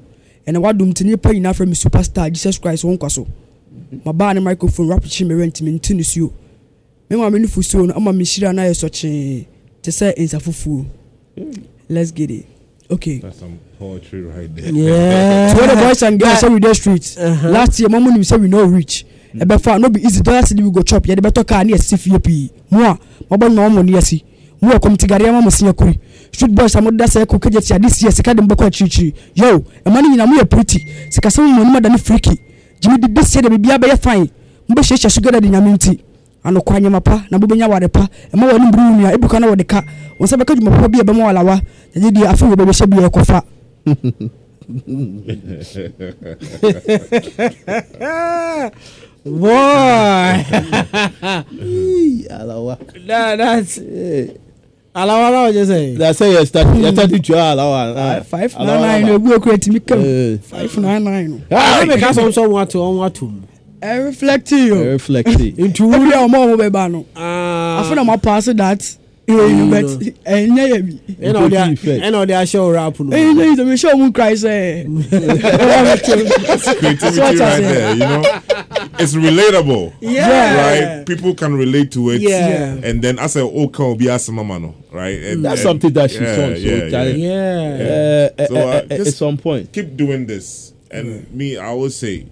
ɛna 0.47 0.59
wadom 0.61 0.89
nti 0.89 1.03
nnipa 1.03 1.33
nyinaa 1.33 1.53
frɛ 1.53 1.67
me 1.67 1.75
superstar 1.75 2.29
jesus 2.31 2.57
christ 2.59 2.83
wo 2.83 2.91
nkwa 2.93 3.09
so. 3.11 3.27
Mabaa 4.05 4.33
ne 4.33 4.39
microphone 4.39 4.89
rapkye 4.89 5.25
me 5.27 5.33
rent 5.35 5.61
menti 5.61 5.93
no 5.93 6.01
suo. 6.03 6.31
Me 7.09 7.15
ma 7.17 7.29
me 7.29 7.39
no 7.39 7.47
fusuo 7.47 7.87
no 7.87 7.93
ama 7.95 8.11
mehyira 8.11 8.53
no 8.53 8.61
ayɛ 8.61 8.73
sɔkyee. 8.73 9.45
Te 9.81 9.91
sɛ 9.91 10.13
nsa 10.17 10.39
fufuo. 10.41 10.85
Let's 11.89 12.11
get 12.11 12.31
it. 12.31 12.45
Okay. 12.89 13.17
That's 13.19 13.39
some 13.39 13.59
poetry 13.79 14.21
right 14.23 14.53
there. 14.55 14.71
yeah. 14.71 15.53
To 15.55 15.61
all 15.61 15.67
the 15.75 15.81
boys 15.81 16.01
and 16.03 16.19
girls 16.19 16.43
wey 16.43 16.49
we 16.49 16.59
dey 16.59 16.73
street 16.73 17.15
Uh-huh. 17.19 17.49
last 17.49 17.79
year 17.79 17.89
mɔmu 17.89 18.11
nim 18.13 18.23
say 18.23 18.37
we 18.37 18.47
no 18.47 18.63
reach. 18.65 19.05
Ɛbɛfa 19.35 19.79
no 19.79 19.89
be 19.89 20.01
easy. 20.01 20.21
Dollar 20.21 20.41
cedi 20.41 20.61
we 20.63 20.71
go 20.71 20.81
chop. 20.81 21.03
Yɛde 21.03 21.19
bɛtɔ 21.21 21.47
car 21.47 21.63
ne 21.63 21.73
yɛsi 21.73 21.97
fie 21.99 22.17
pii. 22.19 22.51
Mu 22.69 22.83
a 22.83 22.97
mɔbɔ 23.31 23.49
nyuma 23.49 23.69
wɔn 23.81 23.85
ni 23.85 23.91
yɛsi 23.93 24.23
mu 24.61 24.71
wɔ 24.71 24.79
kɔmitigareɛ 24.79 25.31
ma 25.31 25.41
mo 25.41 25.49
si 25.49 25.65
akuri 25.65 25.97
street 26.33 26.51
boys 26.55 26.75
a 26.75 26.81
mo 26.81 26.91
da 26.91 27.05
sɛ 27.05 27.23
ɛkɔ 27.25 27.39
kegye 27.39 27.61
ti 27.61 27.73
ade 27.73 27.89
si 27.89 28.05
yɛ 28.05 28.11
sika 28.11 28.33
de 28.33 28.41
mo 28.41 28.47
bɛkɔ 28.47 28.65
akyirikyiri 28.67 29.13
yo 29.35 29.63
ɛma 29.85 30.01
ne 30.01 30.09
nyinaa 30.09 30.25
mo 30.27 30.35
yɛ 30.41 30.45
pretty. 30.49 30.79
Sikasɛm 31.09 31.45
mu 31.47 31.61
anim 31.61 31.75
adane 31.75 31.97
freaky. 31.99 32.39
Gyimi 32.81 32.97
de 32.99 33.07
de 33.07 33.23
sie 33.23 33.41
de 33.41 33.49
biribiara 33.49 33.77
bɛyɛ 33.79 33.97
fine. 34.01 34.29
Mo 34.67 34.75
bɛ 34.75 34.81
hyehyɛ 34.81 35.09
sugar 35.11 35.39
de 35.39 35.47
nyame 35.47 35.73
nti. 35.73 35.99
Anokɔ 36.43 36.75
anyama 36.77 37.01
pa 37.03 37.23
na 37.31 37.37
bobɛnya 37.37 37.69
ware 37.69 37.87
pa. 37.87 38.07
Ɛma 38.33 38.49
wɔ 38.51 38.59
ne 38.59 38.65
mburu 38.67 38.83
wo 38.83 38.95
nua 38.99 39.13
ebuka 39.13 39.39
na 39.39 39.47
wɔde 39.47 39.65
ka. 39.67 39.81
Wɔn 40.19 40.23
nsa 40.27 40.37
bɛka 40.37 40.55
dwuma 40.55 40.71
papa 40.71 40.87
bi 40.89 40.99
a 40.99 41.03
ɛbɛma 41.03 41.19
wɔ 41.23 41.29
alawa 41.29 41.61
yɛgye 41.95 42.11
deɛ 42.11 42.25
afei 42.27 42.47
wɔ 42.49 42.55
bɛbɛhyɛ 42.55 42.87
bi 42.89 42.97
a 42.97 43.09
ɛkɔfa 43.09 43.41
boy. 49.25 49.49
Alawa. 52.29 52.77
that, 53.07 53.35
that's 53.37 53.79
alawa 54.93 55.31
na 55.31 55.41
what 55.41 55.55
you 55.55 55.65
say 55.65 55.95
That's 55.95 56.17
say 56.19 56.31
you 56.33 56.45
start. 56.45 56.67
You 56.77 56.91
started 56.91 57.23
to 57.23 57.33
alawa. 57.33 58.23
five 58.25 58.55
nine 58.59 58.81
nine 58.81 59.11
ogu 59.15 59.33
okura 59.33 59.57
timi 59.57 59.79
kam 59.79 59.99
Eh. 59.99 60.37
five 60.41 60.77
nine 60.77 61.03
nine. 61.03 61.41
I 61.51 61.85
make 61.85 62.03
us 62.03 62.15
some 62.15 62.31
someone 62.31 62.67
to 62.67 62.79
on 62.79 62.97
what 62.97 63.13
to 63.15 63.31
ẹ 63.81 64.05
reflecting 64.05 64.71
o 64.71 64.83
Reflecting. 64.83 65.55
nti 65.57 65.83
wúri 65.83 66.13
a 66.13 66.25
ọmọ 66.25 66.37
ọmọ 66.45 66.57
bẹ 66.57 66.69
bá 66.69 66.87
no 66.91 67.05
ah 67.15 67.81
afọ 67.83 67.95
na 67.95 68.03
ma 68.03 68.17
pass 68.17 68.45
that 68.45 68.97
you 69.27 69.37
eyi 69.39 69.69
but 69.71 69.81
know. 69.81 70.11
ẹ 70.25 70.47
nyẹ 70.47 70.65
yẹ 70.73 70.81
bi 70.81 71.25
and 71.27 71.37
all 71.37 71.43
Important 71.45 71.51
the 71.51 71.71
effect. 71.91 72.03
and 72.03 72.15
all 72.15 72.25
the 72.25 72.45
show 72.45 72.69
rap 72.71 72.99
no 72.99 73.15
eyi 73.17 73.33
nyẹ 73.33 73.45
yi 73.71 73.77
sọ 73.77 73.95
mi 73.97 74.03
mu 74.03 74.11
cry 74.11 74.33
sẹ 74.35 74.83
Creativity 76.79 77.19
right 77.19 77.37
there, 77.37 77.91
you 77.93 77.99
know. 77.99 78.23
It's 78.99 79.15
relatable. 79.15 79.93
Yeah. 80.01 80.95
Right? 80.97 81.05
People 81.05 81.33
can 81.35 81.53
relate 81.55 81.91
to 81.93 82.09
it. 82.11 82.21
Yeah. 82.21 82.75
And 82.83 83.01
then 83.01 83.17
as 83.19 83.35
a 83.35 83.41
oh 83.41 83.67
can 83.67 83.97
be 83.97 84.09
as 84.09 84.29
mama 84.29 84.59
no, 84.59 84.75
right? 84.91 85.17
And, 85.23 85.43
That's 85.45 85.61
and- 85.61 85.67
something 85.81 85.93
that 85.93 86.11
she 86.11 86.19
yeah, 86.19 86.35
sung. 86.35 86.55
So 86.55 86.61
yeah, 86.61 86.89
Charlie, 86.89 87.21
yeah 87.23 88.29
Uh, 88.39 88.47
So, 88.47 88.55
uh, 88.55 88.59
uh, 88.59 88.81
just- 88.97 89.07
at 89.07 89.13
some 89.15 89.37
point. 89.37 89.71
keep 89.71 89.95
doing 89.97 90.25
this. 90.25 90.73
And 90.91 91.25
me, 91.33 91.57
I 91.57 91.67
always 91.67 91.95
say, 91.95 92.25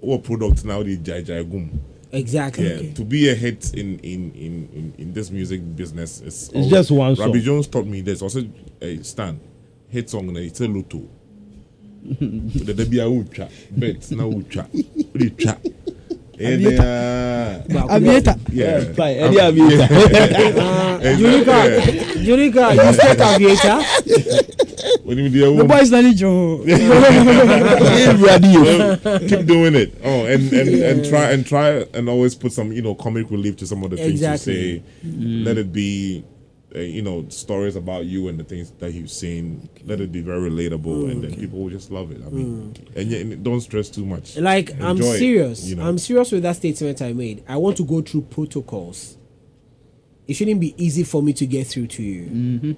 what 0.00 0.24
product 0.24 0.64
now 0.64 0.82
the 0.82 0.96
jai 0.96 1.22
jai 1.22 1.42
gum. 1.42 1.70
Exactly 2.12 2.66
Yeah, 2.86 2.92
to 2.94 3.04
be 3.04 3.28
a 3.30 3.34
hit 3.34 3.72
in 3.74 3.98
in, 4.00 4.32
in, 4.32 4.68
in 4.74 4.94
in 4.98 5.12
this 5.12 5.30
music 5.30 5.60
business 5.76 6.20
is 6.20 6.50
It's 6.54 6.68
just 6.68 6.90
one 6.90 7.14
Rabbi 7.14 7.32
song. 7.32 7.40
Jones 7.40 7.66
taught 7.68 7.86
me 7.86 8.00
this. 8.02 8.22
Also, 8.22 8.42
a 8.80 9.02
Stan 9.02 9.40
hit 9.88 10.10
song 10.10 10.32
na 10.32 10.40
it's 10.40 10.60
a 10.60 10.68
lotto. 10.68 11.08
The 12.66 12.74
debi 12.74 12.98
a 13.00 13.06
ucha 13.08 13.48
bet 13.70 14.10
na 14.12 14.24
ucha 14.24 14.66
ucha. 15.14 15.56
aviator 16.42 18.36
Yeah, 18.50 18.80
Yeah, 18.80 18.92
fine. 18.94 19.16
Any 19.18 19.38
aviator. 19.38 19.82
uh, 19.82 21.00
Jurika 21.18 21.56
Jurika 22.26 22.74
you 22.74 22.92
state 22.92 23.20
aviator 23.20 23.78
When 24.02 24.20
you 24.26 24.52
do 24.52 24.61
the 25.14 25.28
your 25.38 25.64
boys 25.64 25.90
na 25.90 26.00
ni 26.00 26.14
jọ 26.14 26.64
keep 29.28 29.46
doing 29.46 29.74
it. 29.74 29.94
Oh, 30.04 30.26
and, 30.26 30.52
and, 30.52 30.68
and 30.68 31.04
try 31.08 31.30
and 31.30 31.46
try 31.46 31.68
and 31.94 32.08
always 32.08 32.34
put 32.34 32.52
some 32.52 32.72
you 32.72 32.82
know 32.82 32.94
comic 32.94 33.30
relief 33.30 33.56
to 33.58 33.66
some 33.66 33.82
of 33.84 33.90
the 33.90 33.96
things 33.96 34.22
Exactly. 34.22 34.54
you 34.54 34.78
say. 34.78 35.44
Let 35.44 35.58
it 35.58 35.72
be, 35.72 36.24
uh, 36.74 36.78
you 36.80 37.02
know, 37.02 37.26
stories 37.28 37.76
about 37.76 38.04
you 38.06 38.28
and 38.28 38.38
the 38.38 38.44
things 38.44 38.70
that 38.78 38.92
you've 38.92 39.10
seen. 39.10 39.68
Let 39.84 40.00
it 40.00 40.12
be 40.12 40.20
very 40.20 40.50
relatable, 40.50 41.10
and 41.10 41.22
then 41.24 41.34
people 41.34 41.60
will 41.60 41.70
just 41.70 41.90
love 41.90 42.10
it. 42.12 42.20
I 42.26 42.30
mean, 42.30 42.74
and, 42.96 43.12
and 43.12 43.44
don't 43.44 43.60
stress 43.60 43.88
too 43.90 44.04
much. 44.04 44.36
like 44.36 44.72
I'm 44.80 44.96
Enjoy 44.96 45.12
it, 45.14 45.18
serious 45.18 45.64
you 45.66 45.76
know. 45.76 45.84
I'm 45.86 45.98
serious 45.98 46.32
with 46.32 46.42
that 46.44 46.56
statement 46.56 47.02
I 47.02 47.12
made 47.12 47.42
I 47.48 47.56
want 47.56 47.76
to 47.78 47.84
go 47.84 48.00
through 48.02 48.22
protocols 48.22 49.16
it 50.28 50.34
shouldn't 50.34 50.60
be 50.60 50.72
easy 50.82 51.02
for 51.02 51.20
me 51.22 51.32
to 51.32 51.46
get 51.46 51.66
through 51.66 51.88
to 51.88 52.02
you 52.02 52.22
Mm-hmm. 52.22 52.72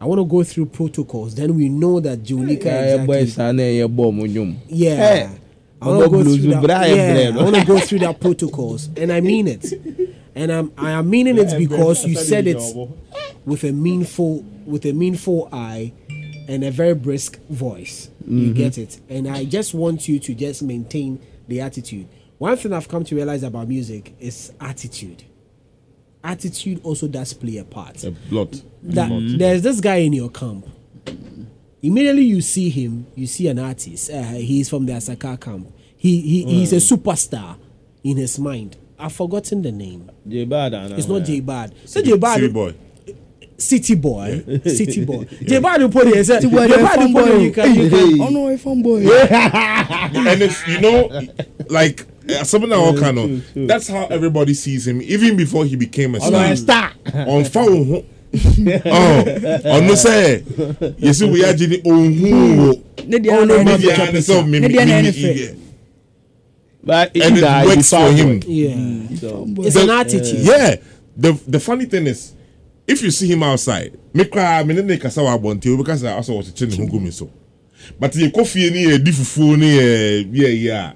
I 0.00 0.04
want 0.04 0.18
to 0.20 0.24
go 0.24 0.44
through 0.44 0.66
protocols 0.66 1.34
then 1.34 1.54
we 1.54 1.68
know 1.68 2.00
that 2.00 2.22
Julika 2.22 2.64
Yeah, 2.64 3.04
boy, 3.04 3.18
exactly 3.18 3.26
son, 3.26 3.58
yeah, 3.58 3.86
bomb 3.86 4.20
on 4.20 4.30
you. 4.30 4.56
Yeah. 4.68 4.96
Hey, 4.96 5.30
I 5.80 5.88
want 5.88 6.04
to 6.04 6.10
go 6.10 6.22
through 6.22 6.50
with 6.50 6.66
that. 6.66 6.88
Yeah, 6.88 7.38
I 7.38 7.42
want 7.42 7.56
to 7.56 7.64
go 7.64 7.78
through 7.78 7.98
that 8.00 8.20
protocols, 8.20 8.88
and 8.96 9.12
I 9.12 9.20
mean 9.20 9.48
it. 9.48 9.72
And 10.34 10.52
I'm 10.52 10.72
I 10.76 10.90
am 10.92 11.08
meaning 11.08 11.38
it 11.38 11.56
because 11.58 12.04
you 12.04 12.14
said 12.16 12.46
it 12.46 12.62
with 13.44 13.64
a 13.64 13.72
meaningful 13.72 14.44
with 14.66 14.84
a 14.84 14.92
meaningful 14.92 15.48
eye 15.52 15.92
and 16.48 16.64
a 16.64 16.70
very 16.70 16.94
brisk 16.94 17.38
voice. 17.48 18.10
You 18.26 18.52
get 18.52 18.76
it, 18.78 19.00
and 19.08 19.28
I 19.28 19.44
just 19.44 19.72
want 19.74 20.08
you 20.08 20.18
to 20.18 20.34
just 20.34 20.62
maintain 20.62 21.20
the 21.48 21.60
attitude. 21.60 22.08
One 22.38 22.56
thing 22.56 22.72
I've 22.72 22.88
come 22.88 23.04
to 23.04 23.14
realize 23.14 23.42
about 23.42 23.68
music 23.68 24.14
is 24.18 24.52
attitude. 24.60 25.24
Attitude 26.26 26.80
also 26.82 27.06
does 27.06 27.32
play 27.32 27.58
a 27.58 27.64
part 27.64 28.02
A 28.04 28.12
lot. 28.30 28.50
that 28.82 29.08
there's 29.38 29.62
this 29.62 29.80
guy 29.80 29.96
in 30.06 30.12
your 30.12 30.28
camp. 30.30 30.66
Immediately 31.82 32.24
you 32.24 32.40
see 32.40 32.68
him, 32.68 33.06
you 33.14 33.26
see 33.28 33.46
an 33.48 33.58
artist. 33.60 34.10
Uh, 34.10 34.22
he's 34.50 34.68
from 34.68 34.86
the 34.86 34.92
Asakaa 34.94 35.38
camp. 35.40 35.68
He, 35.96 36.20
he 36.20 36.44
he's 36.44 36.72
a 36.72 36.76
superstar 36.76 37.56
in 38.02 38.16
his 38.16 38.38
mind. 38.38 38.76
I've 38.98 39.12
forgotten 39.12 39.62
the 39.62 39.70
name. 39.70 40.10
Jay 40.26 40.44
Bahd. 40.46 40.98
It's 40.98 41.06
not 41.06 41.22
Jay 41.24 41.40
Bahd. 41.40 41.72
So 41.84 42.02
Jay 42.02 42.12
Bahd, 42.12 42.34
City 42.36 42.48
boy. 42.52 42.74
City 43.58 43.94
boy, 43.94 44.60
City 44.66 45.04
boy. 45.04 45.24
Jay 45.44 45.60
Bahd 45.60 45.78
will 45.78 45.90
put 45.90 46.08
it. 46.08 46.24
J 46.26 46.40
ti 46.40 46.46
wọ 46.48 46.68
Bad 46.68 46.70
ẹ 46.70 46.96
put 46.96 47.06
it. 47.06 47.12
boy 47.14 47.38
You 47.44 47.52
can, 47.52 47.74
you 47.74 47.88
can. 47.90 48.18
ọ̀nà 48.18 48.40
ẹ 48.52 48.58
fan 48.58 48.82
boy 48.82 49.00
and 50.30 50.42
it's 50.42 50.66
you 50.66 50.80
know 50.80 51.08
like 51.70 52.04
uh, 52.28 52.44
something 52.44 52.70
that 52.70 52.78
all 52.78 52.96
kind 52.98 53.18
of 53.18 53.44
that's 53.68 53.88
how 53.88 54.06
everybody 54.06 54.54
sees 54.54 54.86
him 54.86 55.00
even 55.02 55.36
before 55.36 55.64
he 55.64 55.76
became 55.76 56.14
a 56.14 56.20
star. 56.20 56.56
star. 56.56 56.92
on 57.26 57.44
phone 57.44 57.86
ho 57.86 58.04
oh 58.36 59.24
ọno 59.76 59.94
sẹ 59.96 60.42
yẹsi 61.00 61.24
wo 61.24 61.36
yà 61.36 61.52
jẹ 61.52 61.66
ni 61.68 61.76
ohun 61.84 62.58
wo 62.58 62.74
ne 63.06 63.18
deɛ 63.18 63.30
Oh, 63.32 63.42
ana 63.42 63.46
no, 63.46 63.54
ɛne 63.58 63.64
man. 63.64 63.78
níbi 63.80 63.90
à 63.92 64.12
ní 64.12 64.20
sọ 64.22 64.42
mi 64.46 64.60
Ne 64.60 64.68
mi 64.68 64.74
deɛ 64.74 64.86
mi 64.86 64.92
ɛne 64.92 65.54
But 66.84 67.16
and 67.16 67.36
either 67.38 67.46
it 67.46 67.62
he 67.62 67.66
works 67.66 67.90
for 67.90 68.12
him. 68.12 68.42
Yeah, 68.46 69.18
So, 69.18 69.44
it's 69.58 69.74
an 69.74 69.90
attitude. 69.90 70.38
yeah. 70.46 70.76
The 71.16 71.32
the 71.48 71.58
funny 71.58 71.86
thing 71.86 72.06
is 72.06 72.32
if 72.86 73.02
you 73.02 73.10
see 73.10 73.26
him 73.26 73.42
outside 73.42 73.92
me 74.14 74.24
kura 74.24 74.64
mi 74.64 74.74
ne 74.74 74.82
ne 74.82 74.96
kasa 74.96 75.22
wa 75.22 75.36
abɔnten 75.36 75.72
o 75.74 75.76
bi 75.78 75.82
kasa 75.84 76.06
asɔ 76.18 76.30
wɔkyekyɛ 76.38 76.68
ne 76.70 76.76
ho 76.76 76.86
gu 76.86 77.00
mi 77.00 77.10
so. 77.10 77.28
But 77.98 78.12
yɛ 78.12 78.30
kɔ 78.32 78.46
fie 78.46 78.70
ni 78.70 78.84
yɛ 78.86 79.02
di 79.02 79.10
fufuo 79.12 79.56
ni 79.58 79.66
yɛ 79.78 80.32
yɛ 80.32 80.62
yɛ 80.64 80.72
a 80.74 80.94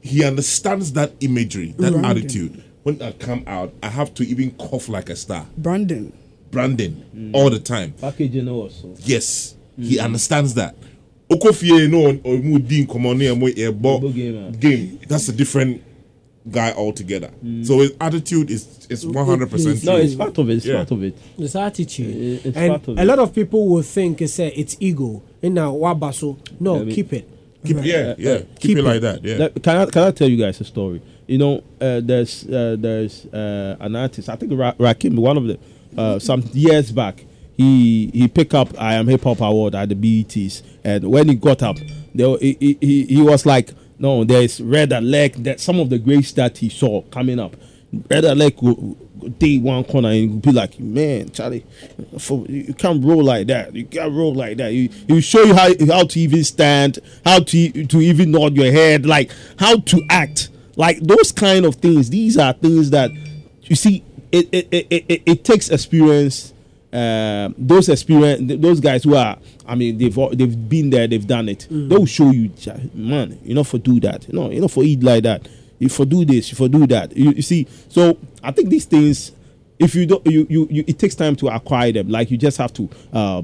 he 0.00 0.24
understands 0.24 0.92
that 0.92 1.12
imagery, 1.20 1.72
that 1.78 1.92
Branding. 1.92 2.04
attitude. 2.04 2.64
When 2.82 3.00
I 3.00 3.12
come 3.12 3.44
out, 3.46 3.72
I 3.82 3.88
have 3.88 4.12
to 4.14 4.24
even 4.26 4.50
cough 4.52 4.88
like 4.88 5.08
a 5.08 5.16
star. 5.16 5.46
Brandon. 5.56 6.12
Branding 6.50 7.30
all 7.32 7.48
the 7.48 7.60
time. 7.60 7.92
Packaging 8.00 8.48
also. 8.48 8.94
Yes, 8.98 9.54
he 9.78 9.98
understands 9.98 10.54
that. 10.54 10.74
Okofie 11.30 11.88
no 11.90 12.08
or 12.24 12.36
mu 12.38 12.58
din 12.58 12.86
komo 12.86 13.16
ne 13.16 13.34
mo 13.34 13.46
e 13.48 13.70
bo 13.72 14.00
game, 14.10 14.52
game. 14.52 14.98
That's 15.08 15.28
a 15.28 15.32
different 15.32 15.82
guy 16.50 16.72
altogether. 16.72 17.30
So 17.62 17.78
his 17.78 17.92
attitude 18.00 18.50
is 18.50 18.86
is 18.90 19.06
one 19.06 19.24
hundred 19.24 19.48
percent. 19.50 19.82
No, 19.84 19.96
it's 19.96 20.14
part 20.14 20.36
of 20.36 20.50
it. 20.50 20.56
It's 20.56 20.66
Yeah. 20.66 20.74
part 20.76 20.90
of 20.90 21.02
it. 21.04 21.16
It's 21.38 21.56
attitude. 21.56 22.44
It's 22.44 22.56
and 22.56 22.70
part 22.72 22.88
of 22.88 22.98
a 22.98 23.00
it. 23.00 23.04
lot 23.06 23.18
of 23.20 23.32
people 23.34 23.66
will 23.68 23.82
think 23.82 24.20
it's 24.20 24.38
uh, 24.38 24.50
it's 24.54 24.76
ego. 24.80 25.22
In 25.40 25.54
now 25.54 25.72
wabaso. 25.72 26.36
No, 26.60 26.80
I 26.80 26.84
mean- 26.84 26.94
keep 26.94 27.12
it. 27.14 27.28
Keep 27.64 27.76
it, 27.78 27.84
yeah, 27.84 28.14
yeah. 28.18 28.38
Keep, 28.38 28.58
keep 28.60 28.78
it 28.78 28.82
like 28.82 29.00
that. 29.02 29.22
Yeah. 29.24 29.48
Can 29.62 29.76
I 29.76 29.86
can 29.86 30.02
I 30.04 30.10
tell 30.10 30.28
you 30.28 30.36
guys 30.36 30.60
a 30.60 30.64
story? 30.64 31.00
You 31.26 31.38
know, 31.38 31.64
uh, 31.80 32.00
there's 32.02 32.44
uh, 32.48 32.76
there's 32.78 33.26
uh, 33.26 33.76
an 33.80 33.94
artist. 33.96 34.28
I 34.28 34.36
think 34.36 34.52
Ra- 34.54 34.74
Rakim, 34.74 35.16
one 35.18 35.36
of 35.36 35.44
the 35.46 35.58
uh, 35.96 36.18
some 36.18 36.42
years 36.52 36.90
back. 36.92 37.24
He 37.56 38.10
he 38.12 38.28
picked 38.28 38.54
up 38.54 38.68
I 38.80 38.94
am 38.94 39.06
hip 39.06 39.22
hop 39.22 39.40
award 39.40 39.74
at 39.74 39.88
the 39.90 39.94
BETs, 39.94 40.62
and 40.82 41.04
when 41.10 41.28
he 41.28 41.34
got 41.34 41.62
up, 41.62 41.76
there 42.14 42.36
he, 42.38 42.56
he- 42.58 42.78
he 42.80 43.04
he 43.06 43.22
was 43.22 43.44
like, 43.46 43.70
no, 43.98 44.24
there's 44.24 44.60
Red 44.60 44.90
Alert. 44.92 45.34
That 45.44 45.60
some 45.60 45.78
of 45.78 45.90
the 45.90 45.98
greats 45.98 46.32
that 46.32 46.58
he 46.58 46.68
saw 46.70 47.02
coming 47.02 47.38
up, 47.38 47.54
Alert 48.10 48.62
will 48.62 48.96
day 49.38 49.58
one 49.58 49.84
corner 49.84 50.08
and 50.10 50.40
be 50.40 50.50
like, 50.50 50.78
man, 50.80 51.30
Charlie, 51.30 51.64
for, 52.18 52.44
you 52.46 52.74
can't 52.74 53.04
roll 53.04 53.22
like 53.22 53.46
that. 53.48 53.74
You 53.74 53.84
can't 53.84 54.12
roll 54.12 54.34
like 54.34 54.56
that. 54.58 54.72
You 54.72 54.88
will 55.08 55.20
show 55.20 55.42
you 55.42 55.54
how 55.54 55.70
how 55.86 56.04
to 56.04 56.20
even 56.20 56.44
stand, 56.44 56.98
how 57.24 57.40
to 57.40 57.86
to 57.86 58.00
even 58.00 58.30
nod 58.30 58.56
your 58.56 58.72
head, 58.72 59.06
like 59.06 59.30
how 59.58 59.76
to 59.76 60.02
act, 60.10 60.48
like 60.76 60.98
those 61.00 61.32
kind 61.32 61.64
of 61.64 61.76
things. 61.76 62.10
These 62.10 62.38
are 62.38 62.52
things 62.52 62.90
that 62.90 63.10
you 63.62 63.76
see. 63.76 64.04
It 64.30 64.48
it 64.52 64.68
it, 64.70 65.04
it, 65.08 65.22
it 65.26 65.44
takes 65.44 65.68
experience. 65.70 66.54
Um, 66.94 67.54
those 67.56 67.88
experience, 67.88 68.60
those 68.60 68.78
guys 68.78 69.04
who 69.04 69.14
are, 69.16 69.38
I 69.66 69.74
mean, 69.76 69.96
they've 69.96 70.14
they've 70.14 70.68
been 70.68 70.90
there, 70.90 71.06
they've 71.06 71.26
done 71.26 71.48
it. 71.48 71.66
They 71.70 71.96
will 71.96 72.04
show 72.04 72.30
you, 72.30 72.52
man, 72.92 73.38
you 73.42 73.54
know, 73.54 73.64
for 73.64 73.78
do 73.78 73.98
that, 74.00 74.28
you 74.28 74.34
know, 74.34 74.50
you 74.50 74.60
know, 74.60 74.68
for 74.68 74.84
eat 74.84 75.02
like 75.02 75.22
that, 75.22 75.48
you 75.82 75.88
for 75.88 76.04
do 76.04 76.24
this, 76.24 76.50
you 76.50 76.56
for 76.56 76.68
do 76.68 76.86
that. 76.86 77.16
You, 77.16 77.32
you 77.32 77.42
see, 77.42 77.66
so 77.88 78.16
I 78.42 78.52
think 78.52 78.68
these 78.68 78.84
things, 78.84 79.32
if 79.78 79.94
you 79.94 80.06
don't, 80.06 80.24
you, 80.26 80.46
you, 80.48 80.68
you, 80.70 80.84
it 80.86 80.98
takes 80.98 81.14
time 81.14 81.34
to 81.36 81.48
acquire 81.48 81.90
them. 81.92 82.08
Like 82.08 82.30
you 82.30 82.38
just 82.38 82.56
have 82.58 82.72
to 82.74 82.88
uh, 83.12 83.42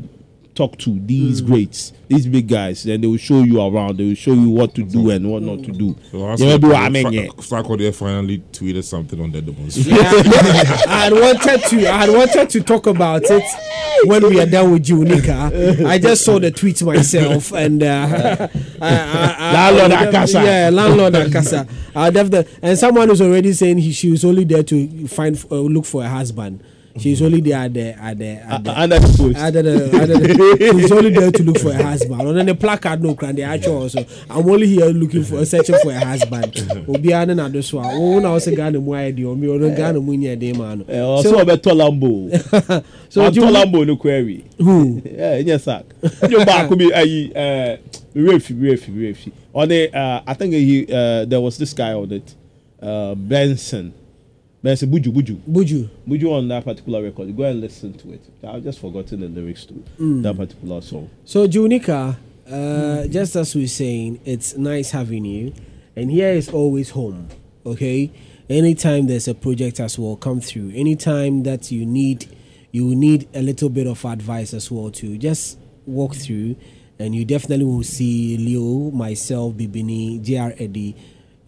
talk 0.59 0.76
to 0.76 0.90
these 1.06 1.40
greats, 1.40 1.92
these 2.09 2.26
big 2.26 2.48
guys, 2.48 2.84
and 2.84 3.02
they 3.02 3.06
will 3.06 3.16
show 3.16 3.42
you 3.44 3.61
around. 3.62 3.96
They 3.96 4.06
will 4.09 4.14
show 4.16 4.32
you 4.34 4.50
what 4.50 4.74
to 4.74 4.82
do 4.82 5.11
and 5.11 5.30
what 5.30 5.42
not 5.42 5.62
to 5.64 5.70
do. 5.72 5.94
So 6.11 6.18
You 6.18 6.26
that's 6.26 6.40
know, 6.42 6.68
what- 6.68 6.76
I 6.76 6.88
mean, 6.88 7.12
yeah. 7.12 7.26
Sarko 7.38 7.78
there 7.78 7.92
finally 7.92 8.42
tweeted 8.52 8.82
something 8.82 9.20
on 9.20 9.30
the 9.30 9.40
demonstration. 9.40 9.92
I 10.02 11.04
had 11.04 11.12
wanted 11.12 11.62
to 11.68 11.88
I 11.92 11.96
had 11.98 12.11
wanted 12.11 12.50
to 12.50 12.61
talk 12.62 12.86
about 12.88 13.22
it 13.24 13.44
when 14.06 14.28
we 14.28 14.40
are 14.40 14.46
done 14.46 14.72
with 14.72 14.84
Junika. 14.84 15.86
I 15.86 15.98
just 15.98 16.24
saw 16.24 16.40
the 16.40 16.50
tweet 16.50 16.82
myself 16.82 17.52
and 17.64 17.80
uh, 17.82 18.48
I, 18.80 18.88
I, 18.88 19.36
I, 19.38 19.52
Landlord 19.52 19.92
I- 19.92 20.04
Akasa. 20.06 20.42
Yeah, 20.42 20.70
landlord 20.72 21.14
Akasa. 21.14 21.66
I 21.94 22.11
definitely 22.11 22.52
and 22.62 22.76
someone 22.78 23.11
is 23.11 23.20
already 23.22 23.52
saying 23.52 23.78
he, 23.78 23.92
she 23.92 24.11
was 24.11 24.24
only 24.24 24.42
there 24.44 24.64
to 24.64 25.06
find 25.09 25.36
uh, 25.52 25.54
look 25.54 25.84
for 25.84 26.02
a 26.02 26.09
husband. 26.09 26.64
She's 26.99 27.22
only 27.22 27.40
there 27.40 27.59
at 27.59 27.72
the 27.74 27.88
at 28.03 28.18
the 28.18 28.26
at 28.26 28.64
the 28.64 28.80
Under 28.80 28.99
the 28.99 29.34
under 29.38 29.62
the, 29.62 30.01
under 30.03 30.18
the 30.18 30.78
she's 30.80 30.92
only 30.92 31.11
there 31.11 31.30
to 31.30 31.42
look 31.42 31.59
for 31.59 31.70
a 31.70 31.82
husband. 31.82 32.20
And 32.20 32.36
then 32.36 32.46
the 32.46 32.55
placard 32.55 33.03
no 33.03 33.14
cran 33.14 33.36
the 33.36 33.42
actual 33.42 33.82
also. 33.82 34.05
I'm 34.28 34.49
only 34.49 34.66
here 34.66 34.86
looking 34.86 35.24
for 35.24 35.44
searching 35.44 35.76
for 35.82 35.90
a 35.92 36.05
husband. 36.05 36.55
Obi 36.88 37.12
ane 37.12 37.34
na 37.36 37.49
do 37.49 37.62
so. 37.62 37.78
Wo 37.78 38.18
na 38.20 38.32
wo 38.32 38.38
se 38.38 38.55
Ghana 38.55 38.80
mu 38.80 38.94
aye 38.94 39.12
de 39.12 39.24
o 39.24 39.34
mi 39.34 39.49
o 39.49 39.57
no 39.59 39.74
Ghana 39.74 40.01
mu 40.01 40.14
nye 40.16 40.34
de 40.36 40.53
ma 40.53 40.74
no. 40.74 40.84
Eh, 40.88 41.01
also 41.01 41.38
about 41.38 41.62
Lambo. 41.62 42.30
so 42.51 42.82
so 43.09 43.30
do 43.30 43.40
you- 43.40 43.46
Lambo 43.46 43.86
no 43.86 43.96
query. 43.96 44.44
Who? 44.59 45.01
Yeah, 45.05 45.36
yes, 45.36 45.64
sir. 45.64 45.82
You 46.28 46.44
back 46.44 46.70
me 46.70 46.90
ayi 46.90 47.30
uh 47.34 47.76
refi 48.14 48.55
refi 48.55 48.90
refi. 48.92 49.32
On 49.55 49.68
the 49.68 49.94
uh 49.96 50.22
I 50.26 50.34
think 50.34 50.53
he 50.55 50.86
uh 50.92 51.24
there 51.24 51.40
was 51.40 51.57
this 51.59 51.72
guy 51.72 51.92
on 51.92 52.11
it. 52.12 52.34
Uh 52.82 53.14
Benson. 53.14 53.92
Benson 54.62 54.90
Buju 54.90 55.12
Buju. 55.12 55.36
Buju. 55.48 55.88
Buju 56.09 56.32
on 56.32 56.48
that 56.48 56.64
particular 56.64 57.02
record. 57.02 57.36
Go 57.36 57.44
and 57.44 57.61
listen 57.61 57.92
to 57.94 58.12
it. 58.12 58.20
I've 58.42 58.62
just 58.64 58.80
forgotten 58.80 59.20
the 59.20 59.28
lyrics 59.28 59.64
to 59.66 59.74
Mm. 60.00 60.22
that 60.22 60.36
particular 60.36 60.80
song. 60.80 61.09
So 61.24 61.46
Junika, 61.46 62.16
uh, 62.50 63.06
just 63.06 63.36
as 63.36 63.54
we 63.54 63.64
are 63.64 63.68
saying, 63.68 64.20
it's 64.24 64.56
nice 64.56 64.90
having 64.90 65.24
you, 65.24 65.52
and 65.94 66.11
here 66.11 66.30
is 66.30 66.48
always 66.48 66.90
home. 66.90 67.28
Okay, 67.64 68.11
anytime 68.50 69.06
there's 69.06 69.28
a 69.28 69.34
project 69.34 69.78
as 69.78 69.98
well, 69.98 70.16
come 70.16 70.40
through. 70.40 70.72
Anytime 70.74 71.42
that 71.44 71.70
you 71.70 71.84
need, 71.86 72.26
you 72.72 72.94
need 72.96 73.28
a 73.34 73.42
little 73.42 73.68
bit 73.68 73.86
of 73.86 74.04
advice 74.04 74.54
as 74.54 74.70
well 74.70 74.90
to 74.90 75.18
Just 75.18 75.59
walk 75.86 76.14
through, 76.16 76.56
and 76.98 77.14
you 77.14 77.24
definitely 77.24 77.64
will 77.64 77.82
see 77.84 78.36
Leo, 78.36 78.90
myself, 78.90 79.54
Bibini, 79.54 80.20
Jr. 80.20 80.54
Eddie. 80.62 80.96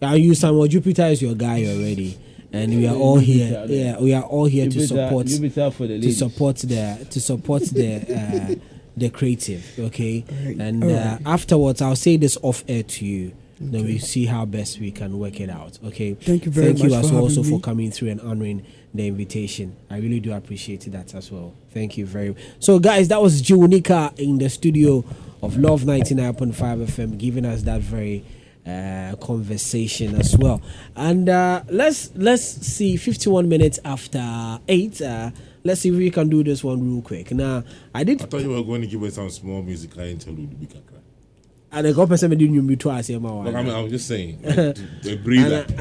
And 0.01 0.23
you, 0.23 0.33
Samuel 0.33 0.67
Jupiter 0.67 1.05
is 1.07 1.21
your 1.21 1.35
guy 1.35 1.63
already. 1.65 2.17
And 2.53 2.75
we 2.75 2.87
are 2.87 2.95
all 2.95 3.17
here. 3.17 3.65
Yeah, 3.67 3.99
we 3.99 4.13
are 4.13 4.23
all 4.23 4.45
here 4.45 4.69
to 4.69 4.87
support 4.87 5.27
Jupiter 5.27 5.71
for 5.71 5.87
the 5.87 5.99
to 5.99 6.13
support 6.13 6.57
the 6.57 7.07
to 7.09 7.21
support 7.21 7.63
the 7.63 7.95
uh, 8.13 8.55
the 8.97 9.09
creative. 9.09 9.65
Okay, 9.79 10.25
and 10.59 10.83
uh, 10.83 11.17
afterwards 11.25 11.81
I'll 11.81 11.95
say 11.95 12.17
this 12.17 12.37
off 12.41 12.63
air 12.67 12.83
to 12.83 13.05
you. 13.05 13.33
Then 13.63 13.85
we 13.85 13.99
see 13.99 14.25
how 14.25 14.45
best 14.45 14.79
we 14.79 14.89
can 14.89 15.19
work 15.19 15.39
it 15.39 15.49
out. 15.49 15.77
Okay. 15.85 16.15
Thank 16.15 16.45
you 16.45 16.51
very 16.51 16.67
Thank 16.67 16.79
you 16.79 16.89
much 16.89 16.93
as 17.05 17.09
for 17.09 17.15
well 17.17 17.25
having 17.25 17.37
also 17.37 17.49
for 17.49 17.59
coming 17.61 17.91
through 17.91 18.09
and 18.09 18.21
honoring 18.21 18.65
the 18.91 19.07
invitation. 19.07 19.75
I 19.87 19.97
really 19.99 20.19
do 20.19 20.33
appreciate 20.33 20.91
that 20.91 21.13
as 21.13 21.31
well. 21.31 21.53
Thank 21.71 21.95
you 21.95 22.07
very 22.07 22.29
much. 22.29 22.39
So 22.59 22.79
guys, 22.79 23.07
that 23.09 23.21
was 23.21 23.39
Junika 23.43 24.17
in 24.17 24.39
the 24.39 24.49
studio 24.49 25.05
of 25.43 25.57
Luv 25.57 25.83
99.5 25.83 26.53
FM 26.55 27.17
giving 27.19 27.45
us 27.45 27.61
that 27.63 27.81
very 27.81 28.25
uh, 28.65 29.15
conversation 29.21 30.15
as 30.15 30.37
well. 30.37 30.61
And 30.95 31.29
uh, 31.29 31.63
let's 31.69 32.11
let's 32.15 32.43
see 32.43 32.97
51 32.97 33.49
minutes 33.49 33.79
after 33.83 34.59
8 34.67 35.01
uh, 35.01 35.31
let's 35.63 35.81
see 35.81 35.89
if 35.89 35.95
we 35.95 36.09
can 36.09 36.29
do 36.29 36.43
this 36.43 36.63
one 36.63 36.83
real 36.83 37.01
quick. 37.01 37.31
Now, 37.31 37.63
I 37.93 38.03
did 38.03 38.21
I 38.21 38.25
thought 38.25 38.41
you 38.41 38.49
were 38.49 38.63
going 38.63 38.81
to 38.81 38.87
give 38.87 39.03
us 39.03 39.15
some 39.15 39.29
small 39.29 39.61
musical 39.61 40.01
interlude. 40.01 40.55
We 41.73 41.83
can 41.83 41.93
cry. 41.93 42.03
and 42.03 42.03
the 42.03 42.07
person 42.07 42.29
made 42.29 42.41
you 42.41 42.61
me 42.61 42.75
twice 42.75 43.07
here, 43.07 43.19
my 43.19 43.29
Look, 43.29 43.55
I 43.55 43.63
mean, 43.63 43.73
I'm 43.73 43.89
just 43.89 44.07
saying, 44.07 44.39
like, 44.43 44.57
And, 44.57 44.75
a 45.05 45.15
breather. 45.17 45.65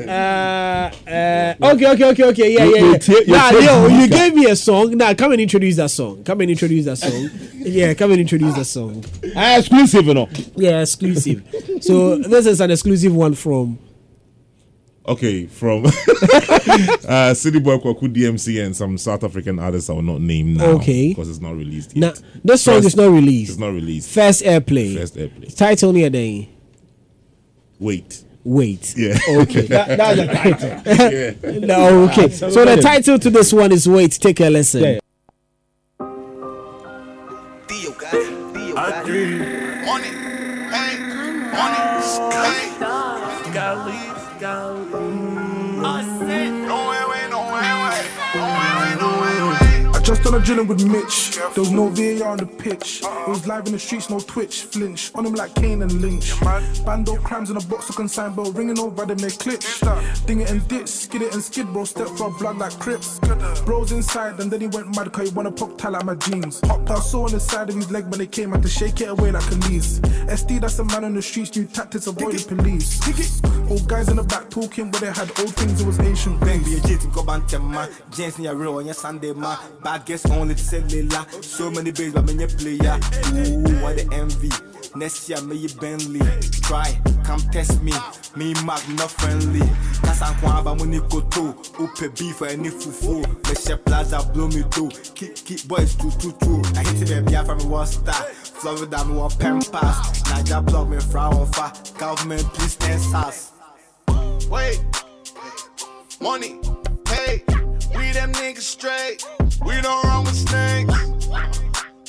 Uh, 0.00 0.90
uh, 1.08 1.54
okay, 1.62 1.86
okay, 1.92 2.04
okay, 2.10 2.24
okay. 2.24 2.54
Yeah, 2.54 2.64
You- 2.64 2.76
yeah, 2.76 2.90
yeah. 2.92 2.98
take- 2.98 3.26
you 3.26 3.60
Leo, 3.60 3.86
you 3.88 4.08
gave 4.08 4.34
me 4.34 4.46
a 4.46 4.56
song. 4.56 4.96
Now, 4.96 5.12
come 5.14 5.32
and 5.32 5.40
introduce 5.40 5.76
that 5.76 5.90
song. 5.90 6.22
Come 6.24 6.40
and 6.42 6.50
introduce 6.50 6.84
that 6.86 6.96
song. 6.96 7.30
yeah, 7.54 7.94
come 7.94 8.12
and 8.12 8.20
introduce 8.20 8.54
that 8.54 8.64
song. 8.66 9.04
Ah, 9.36 9.58
exclusive, 9.58 10.06
you 10.06 10.14
know. 10.14 10.28
Yeah, 10.56 10.80
exclusive. 10.82 11.42
so 11.80 12.16
this 12.18 12.46
is 12.46 12.60
an 12.60 12.70
exclusive 12.70 13.14
one 13.14 13.34
from. 13.34 13.78
Okay, 15.10 15.46
from 15.46 15.86
uh, 17.08 17.34
City 17.34 17.58
Boy 17.58 17.78
Kwaku 17.78 18.02
DMC 18.14 18.64
and 18.64 18.76
some 18.76 18.96
South 18.96 19.24
African 19.24 19.58
artists 19.58 19.90
I 19.90 19.94
will 19.94 20.02
not 20.02 20.20
name 20.20 20.54
now. 20.54 20.66
Okay. 20.76 21.08
Because 21.08 21.28
it's 21.28 21.40
not 21.40 21.56
released 21.56 21.96
yet. 21.96 22.14
Now, 22.22 22.28
this 22.44 22.62
song 22.62 22.76
First- 22.76 22.86
is 22.86 22.96
not 22.96 23.10
released. 23.10 23.50
It's 23.50 23.58
not 23.58 23.72
released. 23.72 24.08
First 24.08 24.44
airplay. 24.44 24.96
First 24.96 25.16
airplay. 25.16 25.56
Title 25.56 25.92
near 25.92 26.10
day. 26.10 26.48
Wait. 27.80 28.22
Wait. 28.44 28.94
Yeah. 28.96 29.18
Okay. 29.30 29.62
That- 29.62 29.98
that's 29.98 30.16
the 30.16 30.26
title. 30.28 31.50
Yeah. 31.50 31.66
no, 31.66 32.04
okay. 32.04 32.28
So 32.30 32.64
the 32.64 32.80
title 32.80 33.18
to 33.18 33.30
this 33.30 33.52
one 33.52 33.72
is 33.72 33.88
Wait. 33.88 34.12
Take 34.12 34.38
a 34.38 34.48
listen. 34.48 34.82
Yeah. 34.84 34.98
I 38.76 39.02
just 50.10 50.24
done 50.24 50.34
a 50.34 50.44
drilling 50.44 50.66
with 50.66 50.84
Mitch. 50.84 51.36
There 51.54 51.62
was 51.62 51.70
no 51.70 51.88
VAR 51.88 52.30
on 52.30 52.38
the 52.38 52.46
pitch. 52.46 53.00
It 53.04 53.28
was 53.28 53.46
live 53.46 53.66
in 53.66 53.72
the 53.72 53.78
streets, 53.78 54.10
no 54.10 54.18
twitch, 54.18 54.62
flinch. 54.62 55.12
On 55.14 55.24
him 55.24 55.34
like 55.34 55.54
Kane 55.54 55.82
and 55.82 55.92
Lynch. 56.02 56.32
Bando 56.84 57.14
crams 57.18 57.48
in 57.50 57.56
a 57.56 57.60
box 57.60 57.88
of 57.90 57.94
consign 57.94 58.34
bell, 58.34 58.50
ringing 58.50 58.80
over 58.80 59.06
them 59.06 59.18
they 59.18 59.30
clips. 59.30 59.80
Ding 60.26 60.40
it 60.40 60.50
and 60.50 60.66
ditch, 60.66 60.88
skid 60.88 61.22
it 61.22 61.32
and 61.32 61.40
skid, 61.40 61.72
bro. 61.72 61.84
Step 61.84 62.08
for 62.08 62.36
blood 62.38 62.58
like 62.58 62.76
Crips. 62.80 63.20
Bros 63.64 63.92
inside, 63.92 64.40
and 64.40 64.50
then 64.50 64.60
he 64.60 64.66
went 64.66 64.96
mad 64.96 65.12
cause 65.12 65.28
he 65.28 65.34
wanna 65.34 65.52
pop 65.52 65.78
tile 65.78 65.92
like 65.92 66.04
my 66.04 66.16
jeans. 66.16 66.60
Hot 66.64 66.90
I 66.90 66.98
saw 66.98 67.26
on 67.26 67.30
the 67.30 67.38
side 67.38 67.68
of 67.68 67.76
his 67.76 67.88
leg 67.92 68.04
when 68.08 68.18
they 68.18 68.26
came 68.26 68.52
out 68.52 68.62
to 68.62 68.68
shake 68.68 69.00
it 69.00 69.10
away 69.10 69.30
like 69.30 69.48
a 69.52 69.54
lease. 69.68 70.00
SD, 70.00 70.60
that's 70.60 70.80
a 70.80 70.84
man 70.86 71.04
on 71.04 71.14
the 71.14 71.22
streets, 71.22 71.54
new 71.54 71.66
tactics 71.66 72.08
avoid 72.08 72.34
the 72.34 72.56
police. 72.56 73.00
Old 73.70 73.86
guys 73.86 74.08
in 74.08 74.16
the 74.16 74.24
back 74.24 74.50
talking 74.50 74.90
where 74.90 75.00
they 75.02 75.12
had 75.12 75.30
old 75.38 75.54
things, 75.54 75.80
it 75.80 75.86
was 75.86 76.00
ancient 76.00 76.40
Bang 76.40 76.64
things. 76.64 76.82
be 76.82 76.94
a 76.94 76.98
jet 76.98 77.06
go 77.12 77.22
bantama. 77.22 77.88
James 78.10 78.36
real 78.40 78.74
on 78.74 78.86
your 78.86 78.94
Sunday. 78.94 79.32
Bad 79.32 79.99
guess 80.04 80.28
only 80.30 80.54
to 80.54 80.62
sell 80.62 80.82
lila. 80.82 81.26
So 81.42 81.70
many 81.70 81.90
babes 81.90 82.14
but 82.14 82.26
many 82.26 82.46
player. 82.46 82.98
Ooh, 83.34 83.82
what 83.82 83.96
the 83.96 84.08
envy. 84.12 84.50
Next 84.96 85.28
year, 85.28 85.40
me 85.42 85.68
Bentley. 85.80 86.20
Try, 86.62 87.00
come 87.24 87.40
test 87.52 87.82
me. 87.82 87.92
Me 88.36 88.54
Mac 88.64 88.86
not 88.90 89.10
friendly. 89.10 89.66
Kasa 90.02 90.34
kwaba 90.40 90.76
muni 90.76 91.00
koto. 91.00 91.52
Upe 91.78 92.08
beef 92.18 92.40
or 92.40 92.46
any 92.48 92.70
fufu. 92.70 93.24
She 93.66 93.76
plaza 93.76 94.28
blow 94.32 94.48
me 94.48 94.64
too. 94.70 94.88
Keep 95.14 95.34
keep 95.44 95.68
boys 95.68 95.94
too 95.94 96.10
too 96.12 96.32
too. 96.40 96.62
I 96.74 96.82
hit 96.82 97.10
it 97.10 97.24
baby 97.24 97.46
from 97.46 97.58
me 97.58 97.64
one 97.66 97.86
star. 97.86 98.14
Florida 98.14 99.04
me 99.04 99.14
one 99.14 99.30
pen 99.30 99.60
pass. 99.62 100.22
Naija 100.22 100.66
plug 100.66 100.90
me 100.90 100.98
frown 100.98 101.34
on 101.34 101.46
fire. 101.52 101.72
Government 101.98 102.42
please 102.54 102.72
stand 102.72 103.00
sass. 103.00 103.52
Wait, 104.50 104.80
money, 106.20 106.58
we 108.10 108.14
them 108.14 108.32
niggas 108.32 108.62
straight. 108.62 109.24
We 109.64 109.80
don't 109.80 110.02
run 110.02 110.24
with 110.24 110.34
snakes. 110.34 111.28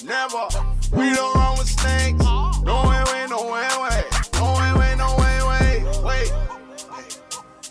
Never. 0.04 0.48
We 0.92 1.14
don't 1.14 1.36
run 1.36 1.60
with 1.60 1.70
snakes. 1.70 2.26
No 2.64 2.90
way, 2.90 3.04
way, 3.12 3.28
no 3.30 3.44
way, 3.52 3.70
way. 3.84 4.04
No 4.34 4.54
way, 4.58 4.74
way, 4.80 4.96
no 4.98 5.16
way, 5.22 5.38
way. 5.50 5.84
Wait. 6.04 6.34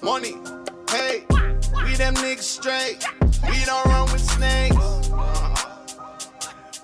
Money, 0.01 0.37
hey, 0.91 1.25
we 1.85 1.97
them 1.97 2.15
niggas 2.15 2.43
straight. 2.43 3.05
We 3.49 3.65
don't 3.65 3.85
run 3.87 4.13
with 4.13 4.21
snakes. 4.21 4.77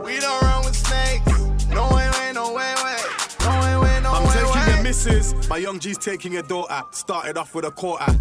We 0.05 0.19
don't 0.19 0.43
run 0.43 0.65
with 0.65 0.75
snakes. 0.75 1.33
No 1.69 1.89
way, 1.95 2.11
way, 2.11 2.33
no 2.35 2.53
way, 2.55 2.75
way. 2.83 2.99
No 3.45 3.61
way, 3.61 3.77
way, 3.79 4.01
no 4.03 4.11
I'm 4.11 4.25
way, 4.25 4.35
taking 4.35 4.51
way. 4.51 4.75
your 4.75 4.83
missus. 4.83 5.49
My 5.49 5.59
young 5.59 5.79
G's 5.79 5.99
taking 5.99 6.33
your 6.33 6.43
daughter. 6.43 6.83
Started 6.91 7.39
off 7.39 7.55
with 7.55 7.67
a 7.67 7.71
quarter. 7.71 8.19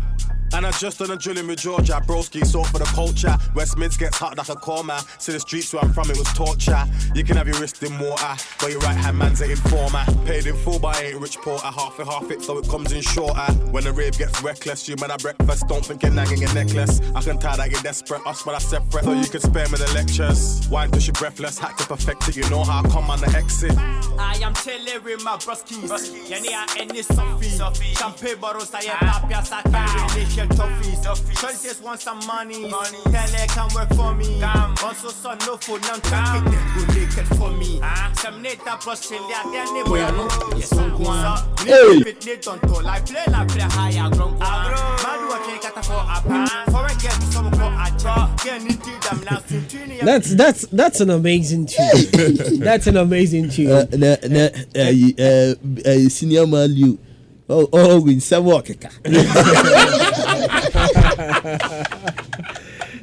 And 0.55 0.65
I 0.65 0.71
just 0.71 0.99
done 0.99 1.11
a 1.11 1.17
drilling 1.17 1.47
with 1.47 1.59
Georgia. 1.59 2.01
Broski 2.07 2.45
sought 2.45 2.67
for 2.67 2.79
the 2.79 2.85
culture. 2.85 3.35
West 3.55 3.77
Mids 3.77 3.97
gets 3.97 4.17
hot 4.17 4.37
like 4.37 4.47
a 4.47 4.55
coma. 4.55 5.03
See 5.17 5.33
the 5.33 5.39
streets 5.41 5.73
where 5.73 5.83
I'm 5.83 5.91
from, 5.91 6.09
it 6.09 6.17
was 6.17 6.31
torture. 6.31 6.81
You 7.13 7.25
can 7.25 7.35
have 7.35 7.45
your 7.45 7.59
wrist 7.59 7.83
in 7.83 7.99
water, 7.99 8.41
but 8.61 8.71
your 8.71 8.79
right 8.79 8.95
hand 8.95 9.17
man's 9.17 9.41
an 9.41 9.51
informer. 9.51 10.05
Paid 10.25 10.47
in 10.47 10.55
full, 10.55 10.79
but 10.79 10.95
I 10.95 11.07
ain't 11.07 11.19
rich 11.19 11.37
porter. 11.39 11.67
Half 11.67 11.99
it, 11.99 12.07
half 12.07 12.31
it, 12.31 12.41
so 12.41 12.57
it 12.57 12.69
comes 12.69 12.93
in 12.93 13.01
shorter. 13.01 13.51
When 13.71 13.83
the 13.83 13.91
rave 13.91 14.17
gets 14.17 14.41
reckless, 14.41 14.87
you 14.87 14.95
man 14.95 15.11
at 15.11 15.21
breakfast. 15.21 15.67
Don't 15.67 15.85
think 15.85 16.03
you're 16.03 16.13
nagging 16.13 16.41
your 16.41 16.53
necklace. 16.53 17.01
I 17.13 17.21
can 17.21 17.37
tie 17.37 17.57
that, 17.57 17.69
get 17.69 17.83
desperate. 17.83 18.25
Us, 18.25 18.43
but 18.43 18.55
I 18.55 18.59
separate. 18.59 19.03
So 19.03 19.11
you 19.11 19.27
can 19.27 19.41
spare 19.41 19.67
me 19.67 19.77
the 19.77 19.91
lectures. 19.93 20.69
Wine 20.69 20.89
till 20.89 21.01
she 21.01 21.11
breathless. 21.11 21.59
Had 21.59 21.77
to 21.79 21.85
perfect 21.85 22.29
it. 22.29 22.37
You 22.37 22.49
know 22.49 22.63
how 22.63 22.79
I 22.79 22.87
come 22.87 23.09
on 23.09 23.19
the 23.19 23.27
exit. 23.35 23.77
I 23.77 24.39
am 24.41 24.53
chilling 24.53 25.03
with 25.03 25.21
my 25.21 25.35
broskies. 25.35 25.89
Yani 26.29 26.53
I 26.53 26.77
any 26.79 27.01
Sophie. 27.01 27.93
Champagne 27.95 28.39
bottles, 28.39 28.73
I 28.73 28.79
am 28.79 28.97
happy 28.97 29.33
as 29.33 29.51
I 29.51 29.61
can 29.61 30.44
relation 30.47 30.93
toughies. 31.03 31.41
Choices 31.41 31.81
want 31.81 31.99
some 32.01 32.19
money. 32.25 32.69
Tell 32.69 33.13
her 33.13 33.47
come 33.47 33.69
work 33.75 33.89
for 33.95 34.13
me. 34.15 34.41
Also 34.83 35.09
son 35.09 35.37
no 35.45 35.57
food, 35.57 35.81
none 35.83 36.01
track 36.01 36.45
it. 36.45 36.51
Then 36.51 36.87
go 36.87 36.93
naked 36.93 37.27
for 37.37 37.51
me. 37.51 37.81
Some 38.15 38.41
neta 38.41 38.71
Australia, 38.87 39.37
then 39.51 39.73
they 39.73 39.83
boy 39.83 39.99
no. 40.11 40.27
Yes, 40.55 40.69
some 40.69 40.99
one. 41.01 41.37
Hey. 41.59 42.01
Fit 42.03 42.25
need 42.25 42.41
don't 42.41 42.61
to 42.61 42.79
like 42.81 43.05
play 43.05 43.23
like 43.31 43.47
play 43.49 43.61
higher 43.61 44.09
ground. 44.09 44.39
Madu 44.39 45.27
wa 45.27 45.45
chen 45.45 45.59
kata 45.59 45.83
for 45.83 45.93
a 45.93 46.21
pa. 46.21 46.63
For 46.67 46.85
a 46.85 47.01
get 47.01 47.23
some 47.33 47.51
for 47.51 47.63
a 47.63 47.99
cha. 47.99 48.35
Get 48.43 48.61
into 48.61 48.91
them 49.07 49.23
now 49.25 50.05
That's 50.05 50.35
that's 50.35 50.61
that's 50.67 51.01
an 51.01 51.09
amazing 51.09 51.67
tune. 51.67 52.59
that's 52.59 52.87
an 52.87 52.97
amazing 52.97 53.49
tune. 53.49 53.71
Uh, 53.71 53.85
na 53.93 54.15
na 54.27 54.49
uh, 54.75 54.93
uh, 55.19 55.55
uh, 55.89 56.09
senior 56.09 56.45
Malu. 56.47 56.97
Oh, 57.49 58.01
win 58.01 58.19
some 58.21 58.45
work. 58.45 58.67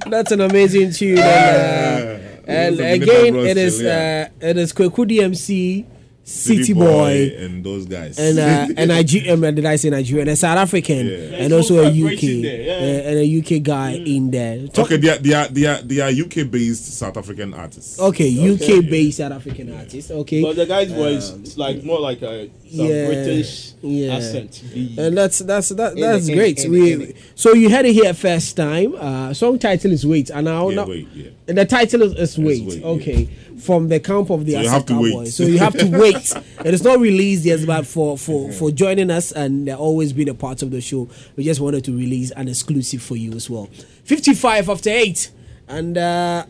That's 0.06 0.32
an 0.32 0.40
amazing 0.40 0.92
tune. 0.92 1.18
And, 1.18 2.80
uh, 2.80 2.82
and 2.82 3.02
again, 3.02 3.36
it 3.36 3.56
is 3.56 3.82
uh, 3.82 4.28
it 4.40 4.56
is 4.56 4.72
Kweku 4.72 5.06
DMC, 5.08 5.86
City, 6.24 6.62
City 6.62 6.72
Boy, 6.74 6.82
Boy 6.86 7.34
and 7.36 7.64
those 7.64 7.84
guys. 7.86 8.16
and 8.16 8.38
uh, 8.38 8.68
and 8.76 8.88
Nigerian. 8.90 9.40
Did 9.56 9.66
I 9.66 9.74
say 9.74 9.90
Nigerian? 9.90 10.28
And 10.28 10.38
South 10.38 10.56
African, 10.56 11.08
and 11.34 11.52
also 11.52 11.80
a 11.82 11.88
UK 11.88 12.22
yeah. 12.22 12.50
uh, 12.74 13.08
and 13.10 13.18
a 13.18 13.38
UK 13.58 13.60
guy 13.62 13.92
in 13.94 14.30
there. 14.30 14.68
Talk- 14.68 14.86
Okay, 14.86 14.98
they 14.98 15.08
are, 15.10 15.18
they 15.18 15.34
are 15.34 15.48
they 15.48 15.66
are 15.66 15.82
they 15.82 16.00
are 16.00 16.10
UK 16.10 16.48
based 16.48 16.96
South 16.96 17.16
African 17.16 17.52
artists. 17.54 17.98
Okay, 17.98 18.30
UK 18.54 18.84
based 18.88 19.18
South 19.18 19.32
African 19.32 19.74
artists. 19.76 20.10
Okay, 20.12 20.42
But 20.42 20.54
the 20.56 20.66
guy's 20.66 20.92
voice 20.92 21.32
Um, 21.32 21.42
is 21.42 21.58
like 21.58 21.82
more 21.82 21.98
like 22.00 22.22
a 22.22 22.48
some 22.70 22.86
yeah, 22.86 23.06
British 23.06 23.72
yeah. 23.82 24.14
accent. 24.14 24.62
and 24.98 25.18
that's 25.18 25.40
that's 25.40 25.70
that, 25.70 25.96
that's 25.96 26.28
it, 26.28 26.32
in 26.32 26.38
great. 26.38 26.58
it, 26.60 26.64
in 26.66 26.70
we 26.70 26.92
in 26.92 27.14
so 27.34 27.52
you 27.52 27.68
had 27.68 27.84
it 27.84 27.94
here 27.94 28.14
first 28.14 28.56
time. 28.56 28.94
Uh, 28.94 29.34
song 29.34 29.58
title 29.58 29.90
is 29.92 30.06
Wait, 30.06 30.30
and 30.30 30.44
now 30.44 30.68
Yeah, 30.68 30.76
now- 30.76 30.86
Wait, 30.86 31.08
yeah. 31.14 31.30
and 31.48 31.58
the 31.58 31.64
title 31.64 32.02
is, 32.02 32.12
is 32.14 32.38
Wait. 32.38 32.62
Wait, 32.64 32.78
yeah. 32.80 32.86
okay, 32.86 33.28
from 33.58 33.88
the 33.88 34.00
camp 34.00 34.30
of 34.30 34.44
the 34.46 34.52
So 34.52 34.60
you 34.60 34.68
have 34.68 34.86
to 34.86 34.92
Asa 34.94 35.02
wait. 35.02 35.12
Cowboys. 35.12 35.36
So 35.36 35.42
you 35.44 35.58
have 35.58 35.78
to 35.78 35.86
wait. 35.98 36.32
It 36.66 36.74
is 36.74 36.82
not 36.82 36.98
released 37.00 37.44
yet, 37.44 37.66
but 37.66 37.86
for 37.86 38.16
for 38.18 38.52
for 38.52 38.70
joining 38.70 39.10
us 39.10 39.32
and 39.32 39.68
always 39.70 40.12
being 40.12 40.28
a 40.28 40.34
part 40.34 40.62
of 40.62 40.70
the 40.70 40.80
show, 40.80 41.08
we 41.36 41.44
just 41.44 41.60
wanted 41.60 41.84
to 41.84 41.96
release 41.96 42.30
an 42.32 42.48
exclusive 42.48 43.02
for 43.02 43.16
you 43.16 43.32
as 43.32 43.48
well. 43.50 43.68
Fifty 44.04 44.34
five 44.34 44.68
after 44.68 44.90
eight, 44.90 45.30
and 45.68 45.96
uh, 45.98 46.46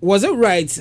was 0.00 0.24
it 0.24 0.32
right? 0.34 0.78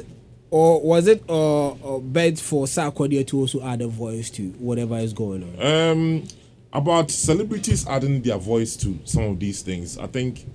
Or 0.49 0.79
was 0.81 1.07
it 1.07 1.23
uh, 1.27 1.69
uh, 1.71 1.97
bad 1.99 2.37
for 2.39 2.65
Sarkodie 2.67 3.25
to 3.25 3.39
also 3.39 3.59
add 3.63 3.81
a 3.81 3.87
voice 3.87 4.29
to 4.31 4.49
whatever 4.59 4.97
is 4.99 5.11
going 5.11 5.41
on? 5.59 5.65
Um, 5.65 6.23
about 6.71 7.09
celebrities 7.09 7.87
adding 7.87 8.21
their 8.21 8.37
voice 8.37 8.75
to 8.77 8.99
some 9.03 9.23
of 9.23 9.39
these 9.39 9.63
things, 9.63 9.97
I 9.97 10.05
think 10.05 10.45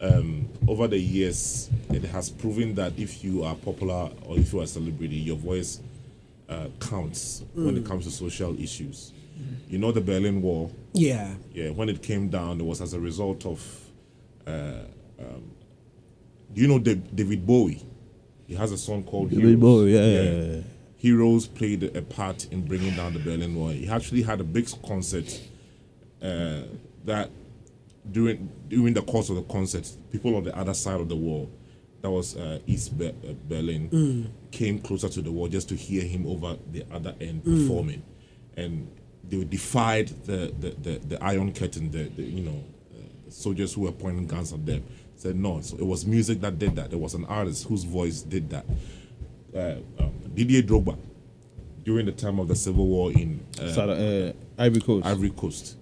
um, 0.00 0.48
over 0.68 0.86
the 0.88 0.98
years 0.98 1.70
it 1.90 2.04
has 2.04 2.30
proven 2.30 2.74
that 2.76 2.92
if 2.98 3.22
you 3.24 3.44
are 3.44 3.54
popular 3.54 4.10
or 4.26 4.38
if 4.38 4.52
you 4.52 4.60
are 4.60 4.64
a 4.64 4.66
celebrity, 4.66 5.16
your 5.16 5.36
voice 5.36 5.80
uh, 6.48 6.66
counts 6.80 7.42
when 7.54 7.76
it 7.76 7.84
Mm. 7.84 7.86
comes 7.86 8.04
to 8.06 8.10
social 8.10 8.58
issues. 8.60 9.12
You 9.68 9.78
know 9.78 9.92
the 9.92 10.00
Berlin 10.00 10.42
Wall. 10.42 10.70
Yeah. 10.92 11.34
Yeah, 11.54 11.70
when 11.70 11.88
it 11.88 12.02
came 12.02 12.28
down, 12.28 12.60
it 12.60 12.64
was 12.64 12.80
as 12.80 12.92
a 12.94 13.00
result 13.00 13.46
of. 13.46 13.60
Uh, 14.46 14.82
um, 15.18 15.50
do 16.52 16.60
you 16.60 16.66
know 16.68 16.78
Da- 16.78 16.94
David 17.14 17.46
Bowie? 17.46 17.82
He 18.46 18.54
has 18.56 18.72
a 18.72 18.78
song 18.78 19.04
called 19.04 19.30
David 19.30 19.44
Heroes. 19.44 19.60
Bowie, 19.60 19.94
yeah, 19.94 20.06
yeah, 20.06 20.42
yeah. 20.56 20.60
Heroes 20.96 21.46
played 21.46 21.84
a 21.96 22.02
part 22.02 22.46
in 22.52 22.66
bringing 22.66 22.94
down 22.96 23.12
the 23.14 23.20
Berlin 23.20 23.54
Wall. 23.54 23.68
He 23.68 23.88
actually 23.88 24.22
had 24.22 24.40
a 24.40 24.44
big 24.44 24.68
concert 24.86 25.40
uh, 26.20 26.62
that 27.04 27.30
during 28.10 28.50
during 28.68 28.94
the 28.94 29.02
course 29.02 29.28
of 29.30 29.36
the 29.36 29.42
concert, 29.42 29.90
people 30.10 30.36
on 30.36 30.44
the 30.44 30.56
other 30.56 30.74
side 30.74 31.00
of 31.00 31.08
the 31.08 31.16
wall, 31.16 31.50
that 32.02 32.10
was 32.10 32.36
uh, 32.36 32.58
East 32.66 32.96
Be- 32.98 33.08
uh, 33.08 33.34
Berlin, 33.48 33.88
Mm. 33.90 34.26
came 34.50 34.78
closer 34.78 35.08
to 35.08 35.20
the 35.22 35.30
wall 35.30 35.48
just 35.48 35.68
to 35.68 35.74
hear 35.76 36.02
him 36.02 36.26
over 36.26 36.56
the 36.72 36.84
other 36.92 37.14
end 37.20 37.44
Mm. 37.44 37.62
performing, 37.66 38.02
and 38.56 38.88
they 39.28 39.44
defied 39.44 40.08
the 40.24 40.52
the, 40.58 40.70
the, 40.82 40.98
the 41.08 41.22
Iron 41.24 41.52
Curtain, 41.52 41.90
the, 41.90 42.04
the 42.04 42.22
you 42.22 42.42
know 42.42 42.64
uh, 42.94 43.30
soldiers 43.30 43.74
who 43.74 43.82
were 43.82 43.92
pointing 43.92 44.26
guns 44.26 44.52
at 44.52 44.64
them. 44.64 44.82
Said 45.16 45.36
no, 45.36 45.60
so 45.60 45.76
it 45.76 45.84
was 45.84 46.06
music 46.06 46.40
that 46.40 46.58
did 46.58 46.74
that. 46.76 46.94
It 46.94 46.98
was 46.98 47.12
an 47.12 47.26
artist 47.26 47.66
whose 47.68 47.84
voice 47.84 48.22
did 48.22 48.48
that. 48.50 48.64
Uh, 49.54 49.74
um, 50.02 50.12
Didier 50.34 50.62
Drogba, 50.62 50.96
during 51.84 52.06
the 52.06 52.12
time 52.12 52.38
of 52.38 52.48
the 52.48 52.56
civil 52.56 52.86
war 52.86 53.12
in 53.12 53.44
uh, 53.60 53.68
South- 53.70 53.90
uh, 53.90 54.32
Ivory 54.56 54.80
Coast. 54.80 55.06
Ivory 55.06 55.30
Coast, 55.30 55.76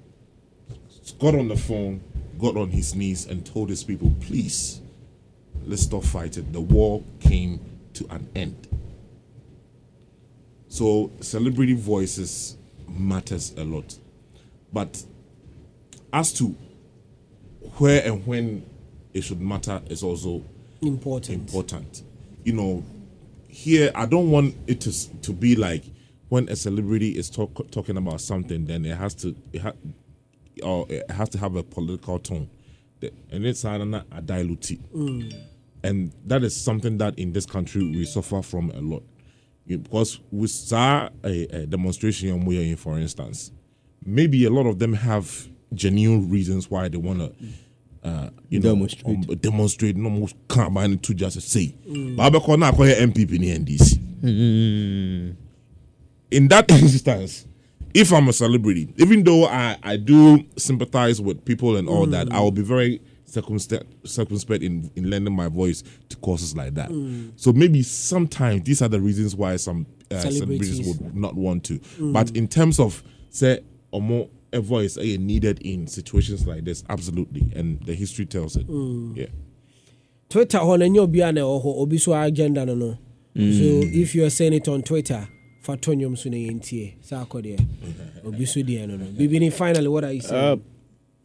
got 1.20 1.36
on 1.36 1.46
the 1.46 1.56
phone, 1.56 2.00
got 2.38 2.56
on 2.56 2.70
his 2.70 2.94
knees, 2.94 3.26
and 3.26 3.44
told 3.44 3.68
his 3.68 3.84
people, 3.84 4.12
"Please, 4.20 4.80
let's 5.66 5.82
stop 5.82 6.04
fighting. 6.04 6.52
The 6.52 6.60
war 6.60 7.02
came 7.20 7.60
to 7.94 8.06
an 8.10 8.28
end." 8.34 8.68
So 10.68 11.10
celebrity 11.20 11.74
voices 11.74 12.56
matters 12.88 13.52
a 13.56 13.64
lot, 13.64 13.98
but 14.72 15.04
as 16.12 16.32
to 16.34 16.54
where 17.78 18.04
and 18.04 18.26
when 18.26 18.62
it 19.14 19.22
should 19.22 19.40
matter 19.40 19.82
is 19.88 20.02
also 20.02 20.42
important. 20.82 21.48
Important, 21.48 22.02
you 22.44 22.52
know. 22.52 22.84
Here, 23.48 23.90
I 23.94 24.06
don't 24.06 24.30
want 24.30 24.54
it 24.66 24.80
to 24.82 24.92
to 25.22 25.32
be 25.32 25.56
like 25.56 25.82
when 26.28 26.48
a 26.48 26.54
celebrity 26.54 27.16
is 27.16 27.30
talk, 27.30 27.70
talking 27.70 27.96
about 27.96 28.20
something, 28.20 28.66
then 28.66 28.84
it 28.84 28.96
has 28.96 29.14
to 29.14 29.34
it 29.52 29.62
ha, 29.62 29.72
or 30.62 30.86
it 30.88 31.10
has 31.10 31.28
to 31.30 31.38
have 31.38 31.56
a 31.56 31.62
political 31.62 32.18
tone, 32.18 32.48
and 33.30 33.46
it's 33.46 33.64
not 33.64 34.06
a 34.12 34.22
dilute 34.22 34.70
it. 34.72 34.92
Mm. 34.94 35.32
and 35.82 36.12
that 36.26 36.42
is 36.42 36.56
something 36.56 36.98
that 36.98 37.18
in 37.18 37.32
this 37.32 37.46
country 37.46 37.82
we 37.82 38.04
suffer 38.04 38.42
from 38.42 38.70
a 38.70 38.80
lot 38.80 39.02
because 39.66 40.18
we 40.32 40.46
saw 40.48 41.08
a, 41.24 41.42
a 41.54 41.66
demonstration 41.66 42.28
in 42.30 42.44
Muya, 42.44 42.76
for 42.76 42.98
instance 42.98 43.52
maybe 44.04 44.44
a 44.44 44.50
lot 44.50 44.66
of 44.66 44.78
them 44.78 44.94
have 44.94 45.48
genuine 45.74 46.28
reasons 46.30 46.70
why 46.70 46.88
they 46.88 46.96
want 46.96 47.18
to 47.18 47.32
uh, 48.08 48.30
you 48.48 48.58
know 48.60 48.74
demonstrate 48.74 49.06
um, 49.28 49.36
demonstrate 49.36 49.96
no 49.96 50.08
most 50.10 50.34
can't 50.48 50.72
mind 50.72 51.02
to 51.02 51.14
just 51.14 51.40
say 51.42 51.74
Mm. 51.86 52.16
but 52.16 52.34
I 52.34 52.38
call 52.38 52.56
MPP 52.56 53.32
in 53.34 53.64
NDC 53.64 55.36
in 56.30 56.48
that 56.48 56.70
instance 56.70 57.46
if 57.94 58.12
I'm 58.12 58.28
a 58.28 58.32
celebrity, 58.32 58.92
even 58.96 59.24
though 59.24 59.46
I, 59.46 59.76
I 59.82 59.96
do 59.96 60.44
sympathize 60.56 61.20
with 61.20 61.44
people 61.44 61.76
and 61.76 61.88
all 61.88 62.06
that, 62.06 62.28
Mm. 62.28 62.32
I 62.32 62.40
will 62.40 62.50
be 62.52 62.62
very 62.62 63.00
circumspect, 63.24 63.84
circumspect 64.08 64.62
in, 64.62 64.90
in 64.96 65.10
lending 65.10 65.34
my 65.34 65.48
voice 65.48 65.82
to 66.08 66.16
causes 66.18 66.56
like 66.56 66.74
that. 66.74 66.90
Mm. 66.90 67.32
So 67.36 67.52
maybe 67.52 67.82
sometimes 67.82 68.62
these 68.64 68.80
are 68.82 68.88
the 68.88 69.00
reasons 69.00 69.34
why 69.36 69.56
some 69.56 69.86
uh, 70.10 70.20
Celebrities. 70.20 70.76
celebrities 70.76 70.98
would 71.02 71.14
not 71.16 71.34
want 71.34 71.64
to. 71.64 71.78
Mm. 71.78 72.12
But 72.12 72.30
in 72.36 72.48
terms 72.48 72.78
of 72.80 73.02
say 73.30 73.60
or 73.90 74.00
more 74.02 74.28
a 74.52 74.60
voice 74.60 74.96
uh, 74.96 75.02
needed 75.02 75.60
in 75.60 75.86
situations 75.86 76.46
like 76.46 76.64
this, 76.64 76.82
absolutely, 76.88 77.52
and 77.54 77.80
the 77.84 77.94
history 77.94 78.24
tells 78.26 78.56
it. 78.56 78.66
Mm. 78.66 79.16
Yeah. 79.16 79.26
twitter 80.30 80.58
hɔ 80.58 80.78
no 80.78 80.86
ɛnyɛ 80.86 81.06
obiara 81.08 81.34
na 81.34 81.40
ɛwɔ 81.42 81.64
hɔ 81.64 81.76
obi 81.78 81.98
so 81.98 82.12
agenda 82.14 82.64
no 82.66 82.74
no 82.74 82.98
Mm. 83.36 83.58
so 83.58 83.64
if 83.98 84.14
you 84.14 84.24
are 84.24 84.30
saying 84.30 84.52
it 84.54 84.66
on 84.68 84.82
twitter 84.82 85.28
fa 85.68 85.76
deɛ 85.76 87.58
deɛ 88.64 89.52
finally 89.52 89.88
what 89.88 90.04
are 90.04 90.12
you 90.12 90.20
saying? 90.20 90.44
Uh, 90.44 90.56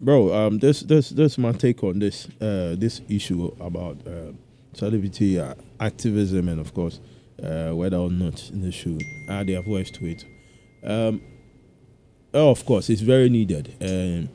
bro, 0.02 0.34
um, 0.34 0.60
this 0.60 0.82
this 0.82 1.10
this 1.10 1.38
my 1.38 1.52
take 1.54 1.82
on 1.84 2.00
this 2.00 2.28
uh, 2.42 2.76
this 2.78 3.02
issue 3.08 3.52
about 3.62 3.98
uh, 4.06 4.34
celebrity 4.74 5.40
uh, 5.40 5.54
activism 5.80 6.50
and 6.50 6.60
of 6.60 6.74
course 6.74 7.00
uh, 7.42 7.72
whether 7.72 7.98
or 7.98 8.10
not 8.10 8.52
they 8.54 8.72
should 8.72 9.02
add 9.30 9.48
their 9.48 9.62
voice 9.62 9.90
to 9.92 10.06
it. 10.06 10.26
Um, 10.84 11.22
oh, 12.34 12.50
of 12.50 12.66
course, 12.66 12.90
it's 12.90 13.02
very 13.02 13.30
needed 13.30 13.74
um, 13.82 14.28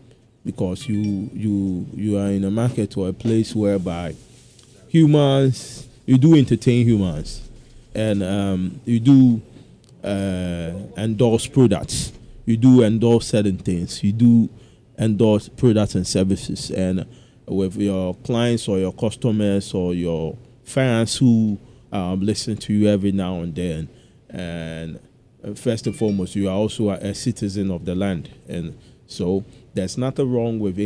because 0.43 0.89
you 0.89 1.29
you 1.35 1.87
you 1.95 2.19
are 2.19 2.31
in 2.31 2.45
a 2.45 2.51
market 2.51 2.97
or 2.97 3.09
a 3.09 3.13
place 3.13 3.55
whereby 3.55 4.15
humans 4.89 5.87
you 6.07 6.17
do 6.17 6.35
entertain 6.35 6.87
humans. 6.87 7.43
And 7.95 8.23
um, 8.23 8.81
you 8.85 9.01
do 9.01 9.43
uh, 10.05 10.73
endorse 10.97 11.47
products. 11.47 12.13
You 12.45 12.57
do 12.57 12.83
endorse 12.83 13.29
certain 13.29 13.59
things. 13.59 14.03
You 14.03 14.13
do 14.13 14.49
endorse 14.99 15.49
products 15.49 15.95
and 15.95 16.07
services. 16.07 16.71
And 16.71 17.07
with 17.47 17.77
your 17.77 18.15
clients 18.17 18.69
or 18.69 18.79
your 18.79 18.93
customers 18.93 19.73
or 19.75 19.95
your 19.95 20.37
fans 20.65 21.17
who 21.17 21.59
um, 21.93 22.21
listen 22.21 22.57
to 22.57 22.73
you 22.73 22.89
every 22.89 23.13
now 23.13 23.41
and 23.41 23.55
then. 23.55 23.89
And 24.29 25.01
uh, 25.43 25.55
first 25.55 25.87
and 25.87 25.97
foremost 25.97 26.37
you 26.37 26.49
are 26.49 26.57
also 26.57 26.91
a, 26.91 26.95
a 26.95 27.15
citizen 27.15 27.71
of 27.71 27.85
the 27.85 27.95
land. 27.95 28.31
And 28.49 28.79
so 29.07 29.45
there's 29.75 29.97
nothing 29.97 30.31
wrong 30.31 30.59
with 30.59 30.77